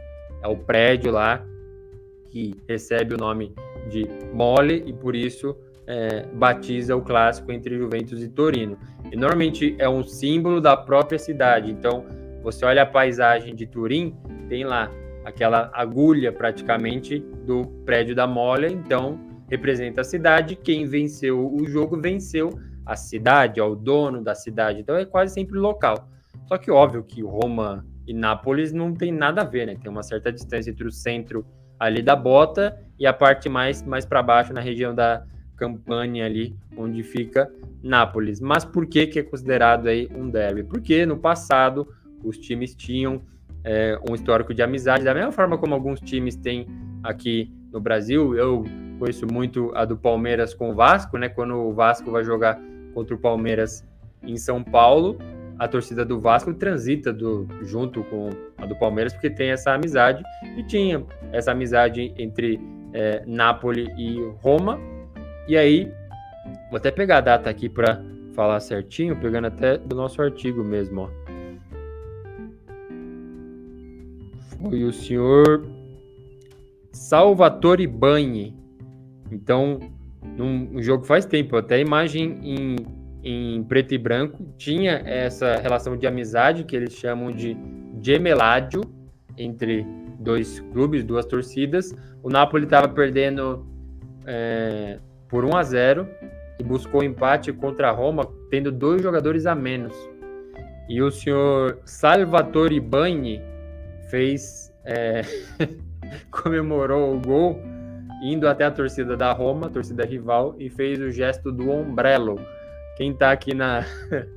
[0.42, 1.46] é o prédio lá
[2.32, 3.54] que recebe o nome
[3.92, 5.56] de Mole e por isso
[5.86, 8.76] é, batiza o clássico entre Juventus e Torino.
[9.12, 11.70] E normalmente é um símbolo da própria cidade.
[11.70, 12.06] Então,
[12.42, 14.16] você olha a paisagem de Turim,
[14.50, 14.90] tem lá
[15.24, 18.74] aquela agulha praticamente do prédio da Mole.
[18.74, 19.20] Então,
[19.52, 20.56] representa a cidade.
[20.56, 24.80] Quem venceu o jogo venceu a cidade, é o dono da cidade.
[24.80, 26.10] Então é quase sempre local.
[26.48, 29.76] Só que óbvio que Roma e Nápoles não tem nada a ver, né?
[29.76, 31.46] Tem uma certa distância entre o centro
[31.78, 35.26] ali da bota e a parte mais mais para baixo na região da
[35.58, 37.52] Campania ali, onde fica
[37.84, 38.40] Nápoles.
[38.40, 40.64] Mas por que que é considerado aí um derby?
[40.64, 41.88] Porque no passado
[42.24, 43.22] os times tinham
[43.64, 46.68] é, um histórico de amizade, da mesma forma como alguns times têm
[47.04, 48.36] aqui no Brasil.
[48.36, 48.64] Eu
[49.02, 51.28] conheço muito a do Palmeiras com o Vasco, né?
[51.28, 52.60] Quando o Vasco vai jogar
[52.94, 53.84] contra o Palmeiras
[54.24, 55.18] em São Paulo,
[55.58, 60.24] a torcida do Vasco transita do, junto com a do Palmeiras, porque tem essa amizade,
[60.58, 62.60] e tinha essa amizade entre
[62.94, 64.80] é, Nápoles e Roma,
[65.48, 65.92] e aí
[66.70, 68.02] Vou até pegar a data aqui para
[68.34, 71.10] falar certinho, pegando até do nosso artigo mesmo, ó.
[74.62, 75.68] Foi o senhor
[76.92, 78.61] Salvatore Bagni.
[79.32, 79.80] Então,
[80.38, 82.76] num jogo faz tempo, até a imagem em,
[83.24, 87.58] em preto e branco tinha essa relação de amizade que eles chamam de
[88.02, 88.82] gemeládio
[89.38, 89.86] entre
[90.20, 91.96] dois clubes, duas torcidas.
[92.22, 93.66] O Napoli estava perdendo
[94.26, 96.08] é, por 1 a 0
[96.60, 99.96] e buscou empate contra a Roma, tendo dois jogadores a menos.
[100.88, 103.42] E o senhor Salvatore Bagni
[104.10, 105.22] fez é,
[106.30, 107.60] comemorou o gol
[108.22, 112.40] indo até a torcida da Roma, torcida rival, e fez o gesto do ombrello.
[112.96, 113.84] Quem está aqui na,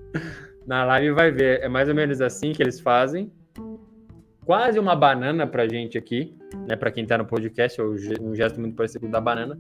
[0.67, 3.31] na live vai ver, é mais ou menos assim que eles fazem.
[4.45, 6.35] Quase uma banana pra gente aqui,
[6.67, 6.77] né?
[6.77, 9.59] Para quem está no podcast, é um gesto muito parecido com o da banana,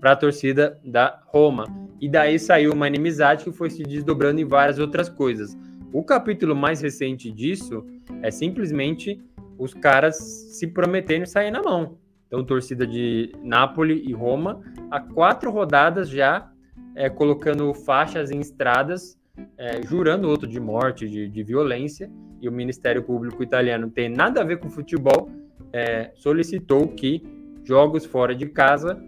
[0.00, 1.66] para a torcida da Roma.
[2.00, 5.56] E daí saiu uma inimizade que foi se desdobrando em várias outras coisas.
[5.92, 7.86] O capítulo mais recente disso
[8.22, 9.20] é simplesmente
[9.56, 11.96] os caras se prometendo sair na mão.
[12.34, 16.50] Então, torcida de Nápoles e Roma, há quatro rodadas já
[16.96, 19.16] é, colocando faixas em estradas,
[19.56, 24.40] é, jurando outro de morte, de, de, violência, e o Ministério Público Italiano tem nada
[24.40, 25.30] a ver com futebol,
[25.72, 27.22] é, solicitou que
[27.62, 29.00] jogos fora de casa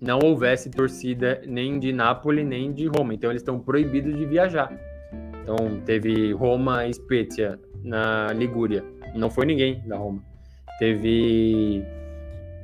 [0.00, 3.14] não houvesse torcida nem de Nápoles nem de Roma.
[3.14, 4.76] Então, eles estão proibidos de viajar.
[5.40, 8.84] Então, teve Roma e Spezia na Ligúria
[9.14, 10.20] não foi ninguém da Roma.
[10.80, 11.84] Teve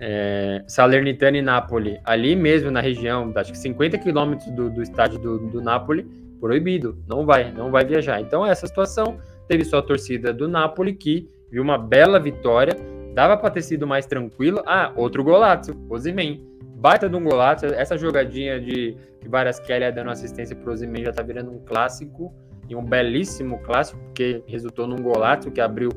[0.01, 5.19] é, Salernitana e Nápoles, ali mesmo na região, acho que 50 quilômetros do, do estádio
[5.19, 6.07] do, do Nápoles,
[6.41, 8.19] proibido, não vai, não vai viajar.
[8.21, 12.75] Então, essa situação teve só a torcida do Nápoles que viu uma bela vitória,
[13.15, 14.63] dava para ter sido mais tranquilo.
[14.67, 16.49] Ah, outro golaço, Osimen.
[16.77, 21.13] Baita de um golaço, essa jogadinha de que várias Kelly dando assistência pro Osimen já
[21.13, 22.33] tá virando um clássico
[22.71, 25.91] e um belíssimo clássico, porque resultou num golaço que abriu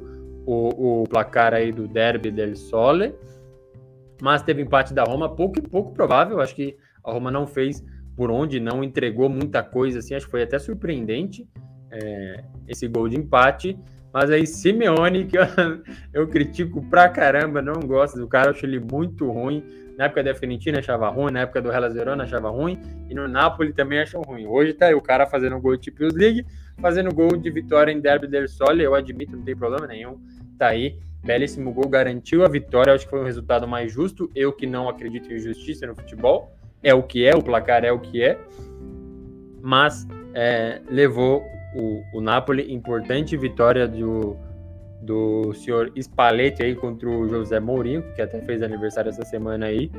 [0.45, 3.15] o, o placar aí do Derby del Sole,
[4.23, 7.83] mas teve empate da Roma, pouco pouco provável, acho que a Roma não fez
[8.15, 11.45] por onde, não entregou muita coisa, assim, acho que foi até surpreendente
[11.91, 13.77] é, esse gol de empate,
[14.13, 15.43] mas aí Simeone, que eu,
[16.13, 19.61] eu, critico pra caramba, não gosto do cara, acho ele muito ruim,
[19.97, 22.79] na época da Fiorentina achava ruim, na época do Hellas Verona achava ruim,
[23.09, 24.45] e no Napoli também acham ruim.
[24.47, 26.45] Hoje tá aí o cara fazendo gol de Champions League,
[26.79, 30.17] fazendo gol de vitória em Derby del Sole, eu admito, não tem problema nenhum,
[30.57, 34.51] tá aí, belíssimo gol, garantiu a vitória, acho que foi um resultado mais justo, eu
[34.51, 37.99] que não acredito em justiça no futebol, é o que é, o placar é o
[37.99, 38.37] que é,
[39.61, 41.43] mas é, levou
[41.75, 44.35] o, o Napoli, importante vitória do,
[45.01, 49.89] do senhor Spalletti aí contra o José Mourinho, que até fez aniversário essa semana aí,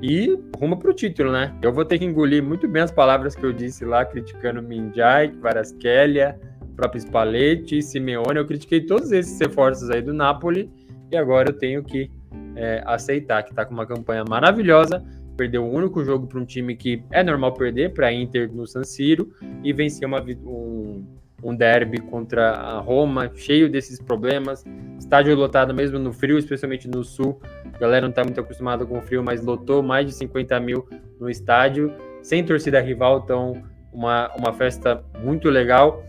[0.00, 1.54] e rumo para o título, né?
[1.62, 5.28] Eu vou ter que engolir muito bem as palavras que eu disse lá, criticando Minjai,
[5.28, 6.40] Varaskelia,
[6.82, 8.38] próprio Spalletti, Simeone.
[8.38, 10.68] Eu critiquei todos esses reforços aí do Napoli
[11.10, 12.10] e agora eu tenho que
[12.56, 15.02] é, aceitar que está com uma campanha maravilhosa.
[15.36, 18.82] Perdeu o único jogo para um time que é normal perder, para Inter no San
[18.82, 19.32] Siro,
[19.62, 21.06] e venceu uma, um,
[21.42, 24.64] um derby contra a Roma, cheio desses problemas.
[24.98, 27.40] Estádio lotado mesmo no frio, especialmente no sul.
[27.72, 30.86] A galera não está muito acostumada com o frio, mas lotou mais de 50 mil
[31.20, 36.04] no estádio, sem torcida rival, então uma, uma festa muito legal.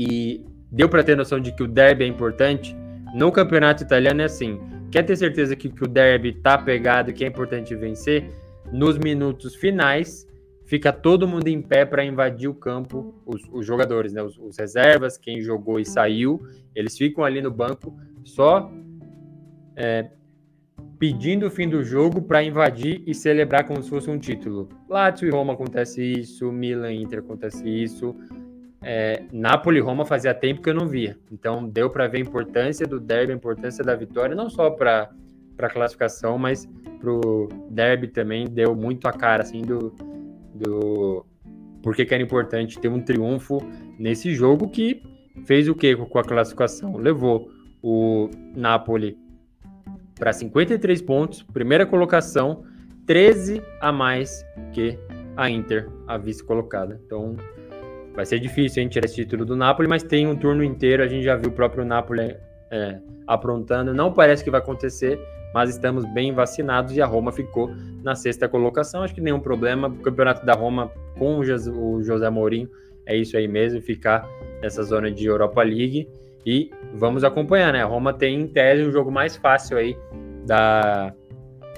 [0.00, 2.74] E deu para ter noção de que o derby é importante.
[3.14, 4.58] No campeonato italiano é assim:
[4.90, 8.30] quer ter certeza que, que o derby tá pegado que é importante vencer?
[8.72, 10.26] Nos minutos finais,
[10.64, 14.22] fica todo mundo em pé para invadir o campo, os, os jogadores, né?
[14.22, 16.40] Os, os, reservas, quem jogou e saiu,
[16.74, 17.94] eles ficam ali no banco
[18.24, 18.72] só
[19.76, 20.08] é,
[20.98, 24.66] pedindo o fim do jogo para invadir e celebrar como se fosse um título.
[24.88, 28.16] Lazio e Roma acontece isso, Milan e Inter acontece isso.
[28.82, 31.18] É, Napoli e Roma fazia tempo que eu não via.
[31.30, 35.10] Então deu para ver a importância do derby, a importância da vitória, não só para
[35.58, 39.94] a classificação, mas para o derby também deu muito a cara assim do,
[40.54, 41.26] do
[41.82, 43.58] porque que era importante ter um triunfo
[43.98, 45.02] nesse jogo que
[45.44, 46.96] fez o que com a classificação?
[46.96, 47.50] Levou
[47.82, 49.16] o Napoli
[50.18, 52.64] para 53 pontos, primeira colocação,
[53.06, 54.98] 13 a mais que
[55.36, 57.00] a Inter, a vice colocada.
[57.06, 57.36] Então
[58.14, 61.06] vai ser difícil gente tirar esse título do Napoli, mas tem um turno inteiro, a
[61.06, 62.36] gente já viu o próprio Napoli
[62.70, 63.92] é, aprontando.
[63.92, 65.18] Não parece que vai acontecer,
[65.54, 67.70] mas estamos bem vacinados e a Roma ficou
[68.02, 69.02] na sexta colocação.
[69.02, 69.88] Acho que nenhum problema.
[69.88, 72.68] O campeonato da Roma com o José Mourinho
[73.06, 74.28] é isso aí mesmo, ficar
[74.62, 76.08] nessa zona de Europa League.
[76.46, 77.82] E vamos acompanhar, né?
[77.82, 79.96] A Roma tem em tese um jogo mais fácil aí
[80.46, 81.12] da,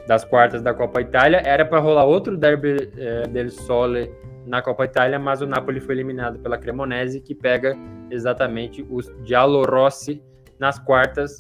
[0.07, 1.43] das quartas da Copa Itália.
[1.45, 4.11] Era para rolar outro derby é, del Sole
[4.47, 7.77] na Copa Itália, mas o Napoli foi eliminado pela Cremonese, que pega
[8.11, 10.23] exatamente os Giallorossi
[10.59, 11.39] nas quartas.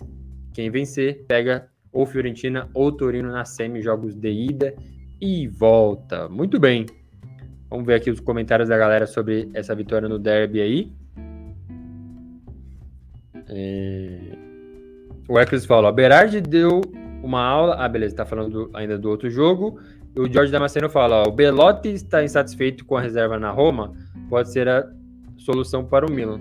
[0.52, 4.74] Quem vencer pega ou Fiorentina ou Torino na semi, jogos de ida
[5.20, 6.28] e volta.
[6.28, 6.86] Muito bem.
[7.70, 10.92] Vamos ver aqui os comentários da galera sobre essa vitória no derby aí.
[13.48, 14.36] É...
[15.28, 16.80] O Eclis fala: o Berardi deu
[17.22, 17.76] uma aula.
[17.78, 19.78] Ah, beleza, tá falando ainda do outro jogo.
[20.14, 23.92] O Jorge Damasceno fala: ó, o Belotti está insatisfeito com a reserva na Roma,
[24.28, 24.86] pode ser a
[25.38, 26.40] solução para o Milan.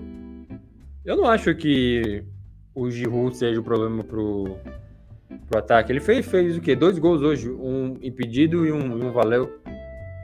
[1.04, 2.22] Eu não acho que
[2.74, 4.56] o Giroud seja o problema pro,
[5.48, 5.90] pro ataque.
[5.90, 6.76] Ele fez, fez o quê?
[6.76, 9.58] Dois gols hoje, um impedido e um, um valeu.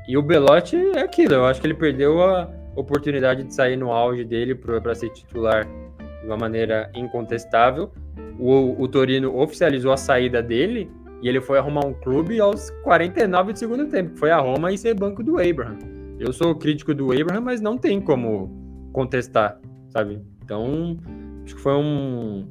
[0.06, 3.90] E o Belotti é aquilo, eu acho que ele perdeu a oportunidade de sair no
[3.92, 7.90] auge dele para ser titular de uma maneira incontestável.
[8.38, 10.90] O, o Torino oficializou a saída dele
[11.22, 14.72] e ele foi arrumar um clube aos 49 do segundo tempo, que foi a Roma
[14.72, 15.78] e ser banco do Abraham.
[16.18, 18.50] Eu sou crítico do Abraham, mas não tem como
[18.92, 20.20] contestar, sabe?
[20.44, 20.96] Então,
[21.44, 22.48] acho que foi um.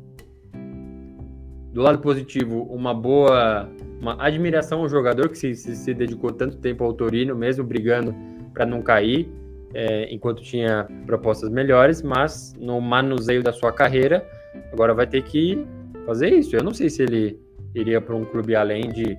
[1.74, 3.70] Do lado positivo, uma boa.
[4.00, 8.14] Uma admiração ao jogador que se, se, se dedicou tanto tempo ao Torino, mesmo brigando
[8.54, 9.28] para não cair,
[9.74, 14.24] é, enquanto tinha propostas melhores, mas no manuseio da sua carreira,
[14.72, 15.66] agora vai ter que
[16.06, 16.56] fazer isso.
[16.56, 17.40] Eu não sei se ele
[17.80, 19.18] iria para um clube além de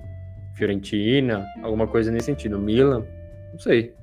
[0.55, 3.05] Fiorentina, alguma coisa nesse sentido, Milan,
[3.51, 3.93] não sei.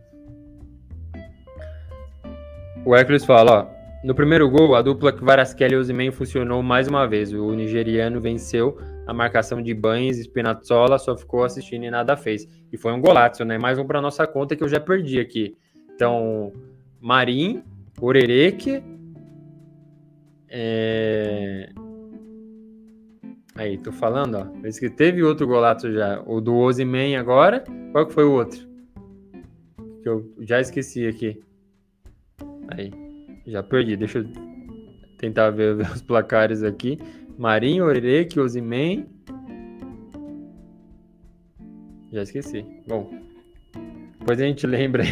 [2.85, 3.77] O Hércules fala, ó,
[4.07, 7.33] no primeiro gol, a dupla Kvaratskhelia e Osimhen funcionou mais uma vez.
[7.33, 12.47] O nigeriano venceu a marcação de Banes, Spinazzola só ficou assistindo e nada fez.
[12.73, 13.59] E foi um golaço, né?
[13.59, 15.57] Mais um para nossa conta que eu já perdi aqui.
[15.95, 16.53] Então,
[17.01, 17.63] Marim,
[18.01, 18.83] Orereke,
[20.49, 21.71] é...
[23.57, 24.67] Aí, tô falando, ó.
[24.67, 26.23] Esse que teve outro golaço já.
[26.27, 27.65] O do Ozyman agora.
[27.93, 28.61] Qual que foi o outro?
[30.03, 31.43] Que eu já esqueci aqui.
[32.69, 32.93] Aí.
[33.47, 34.27] Já perdi, deixa eu
[35.19, 36.99] tentar ver, os placares aqui.
[37.39, 39.07] Marinho, Orelec, Ozimen.
[42.13, 42.65] Já esqueci.
[42.87, 43.11] Bom,
[44.19, 45.05] depois a gente lembra.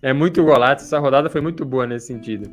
[0.00, 2.48] é muito golaço, essa rodada foi muito boa nesse sentido.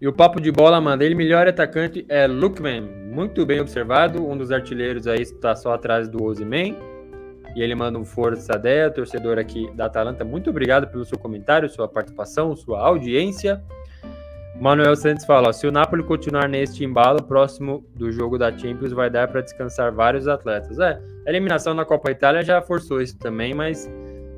[0.00, 1.04] E o papo de bola, manda.
[1.04, 2.80] Ele melhor atacante é Lookman.
[2.80, 4.26] Muito bem observado.
[4.26, 6.74] Um dos artilheiros aí está só atrás do Ozimen.
[7.54, 10.24] E ele manda um força Deia, torcedor aqui da Atalanta.
[10.24, 13.62] Muito obrigado pelo seu comentário, sua participação, sua audiência.
[14.58, 18.92] Manuel Santos fala: ó, se o Napoli continuar neste embalo, próximo do jogo da Champions
[18.92, 20.78] vai dar para descansar vários atletas.
[20.78, 23.90] É, a eliminação na Copa Itália já forçou isso também, mas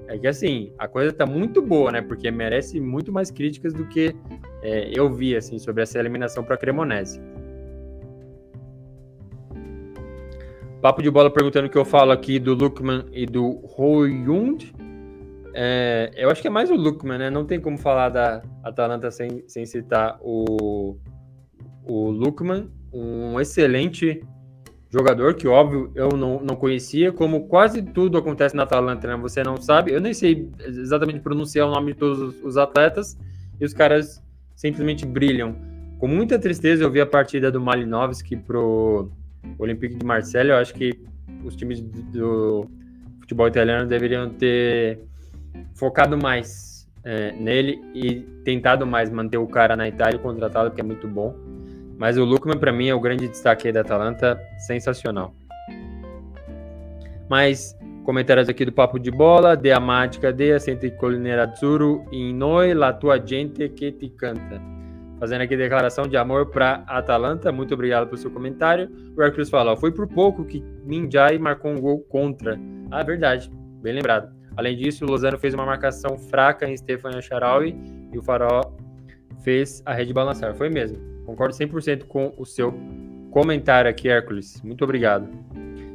[0.08, 2.00] é que assim, a coisa tá muito boa, né?
[2.00, 4.14] Porque merece muito mais críticas do que
[4.62, 7.20] é, eu vi assim sobre essa eliminação para a Cremonese.
[10.80, 14.72] Papo de bola perguntando o que eu falo aqui do Lukman e do Hoyund.
[15.54, 17.30] É, eu acho que é mais o Lukman, né?
[17.30, 20.96] Não tem como falar da Atalanta sem, sem citar o,
[21.84, 24.24] o Lukman, um excelente
[24.90, 27.12] jogador que, óbvio, eu não, não conhecia.
[27.12, 29.16] Como quase tudo acontece na Atalanta, né?
[29.16, 29.92] Você não sabe.
[29.92, 33.16] Eu nem sei exatamente pronunciar o nome de todos os atletas
[33.60, 34.22] e os caras
[34.62, 35.56] simplesmente brilham.
[35.98, 39.10] Com muita tristeza, eu vi a partida do Malinovski pro
[39.58, 41.00] Olympique de Marseille, eu acho que
[41.44, 42.70] os times do
[43.20, 45.00] futebol italiano deveriam ter
[45.74, 50.84] focado mais é, nele e tentado mais manter o cara na Itália contratado, que é
[50.84, 51.34] muito bom.
[51.98, 55.34] Mas o Lukman, para mim, é o grande destaque da Atalanta, sensacional.
[57.28, 62.74] Mais comentários aqui do Papo de Bola, de Amática, de Assente Colinera Azzurro, in noi
[62.74, 64.72] la tua gente que te canta
[65.22, 67.52] fazendo aqui declaração de amor para Atalanta.
[67.52, 68.90] Muito obrigado pelo seu comentário.
[69.16, 72.58] O Hercules fala: foi por pouco que Minjai marcou um gol contra.
[72.90, 73.48] Ah, verdade,
[73.80, 74.34] bem lembrado.
[74.56, 77.76] Além disso, o Lozano fez uma marcação fraca em Stefan Charaui
[78.12, 78.76] e o Farol
[79.44, 80.56] fez a rede balançar.
[80.56, 80.98] Foi mesmo.
[81.24, 82.74] Concordo 100% com o seu
[83.30, 84.60] comentário aqui, Hércules.
[84.62, 85.28] Muito obrigado.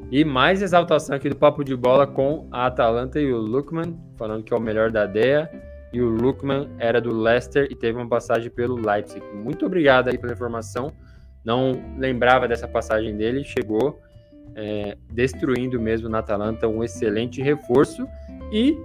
[0.10, 4.42] E mais exaltação aqui do Papo de Bola com a Atalanta e o Lukman, falando
[4.42, 5.50] que é o melhor da DEA
[5.92, 9.22] e o Lukman era do Leicester e teve uma passagem pelo Leipzig.
[9.34, 10.94] Muito obrigado aí pela informação.
[11.44, 14.00] Não lembrava dessa passagem dele, chegou
[14.56, 18.08] é, destruindo mesmo na Atalanta, um excelente reforço.
[18.50, 18.78] E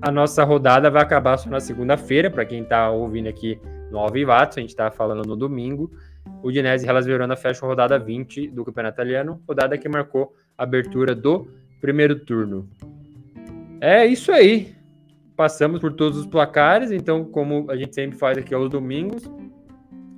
[0.00, 4.58] a nossa rodada vai acabar só na segunda-feira, para quem está ouvindo aqui no Alvivato,
[4.58, 5.90] a gente está falando no domingo.
[6.42, 11.14] O Dinese Hellas Verona fecha a rodada 20 do Campeonato Italiano, rodada que marcou abertura
[11.14, 11.48] do
[11.80, 12.68] primeiro turno.
[13.80, 14.74] É isso aí
[15.36, 19.24] passamos por todos os placares, então, como a gente sempre faz aqui aos domingos,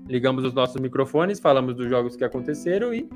[0.07, 3.09] ligamos os nossos microfones, falamos dos jogos que aconteceram e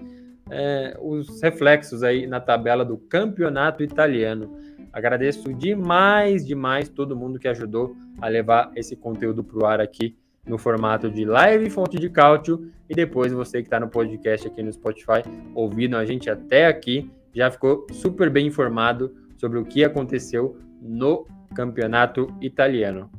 [0.51, 4.57] é, os reflexos aí na tabela do campeonato italiano.
[4.91, 10.17] Agradeço demais, demais todo mundo que ajudou a levar esse conteúdo para o ar aqui
[10.49, 14.63] no formato de live fonte de cálcio e depois você que está no podcast aqui
[14.63, 15.23] no Spotify
[15.55, 21.27] ouvindo a gente até aqui já ficou super bem informado sobre o que aconteceu no
[21.55, 23.11] campeonato italiano.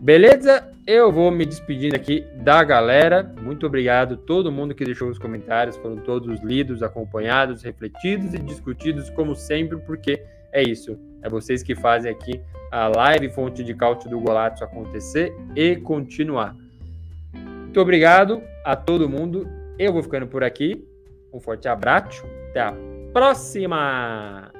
[0.00, 0.70] Beleza?
[0.86, 3.34] Eu vou me despedindo aqui da galera.
[3.42, 5.76] Muito obrigado todo mundo que deixou os comentários.
[5.76, 10.22] Foram todos lidos, acompanhados, refletidos e discutidos, como sempre, porque
[10.52, 10.98] é isso.
[11.22, 12.40] É vocês que fazem aqui
[12.70, 16.56] a live Fonte de Cálcio do Golato acontecer e continuar.
[17.32, 19.48] Muito obrigado a todo mundo.
[19.78, 20.82] Eu vou ficando por aqui.
[21.32, 22.24] Um forte abraço.
[22.50, 22.74] Até a
[23.12, 24.50] próxima!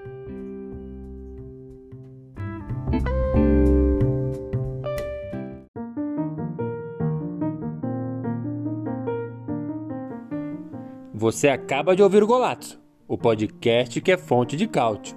[11.15, 12.79] Você acaba de ouvir o Golato,
[13.09, 15.17] o podcast que é fonte de cálcio,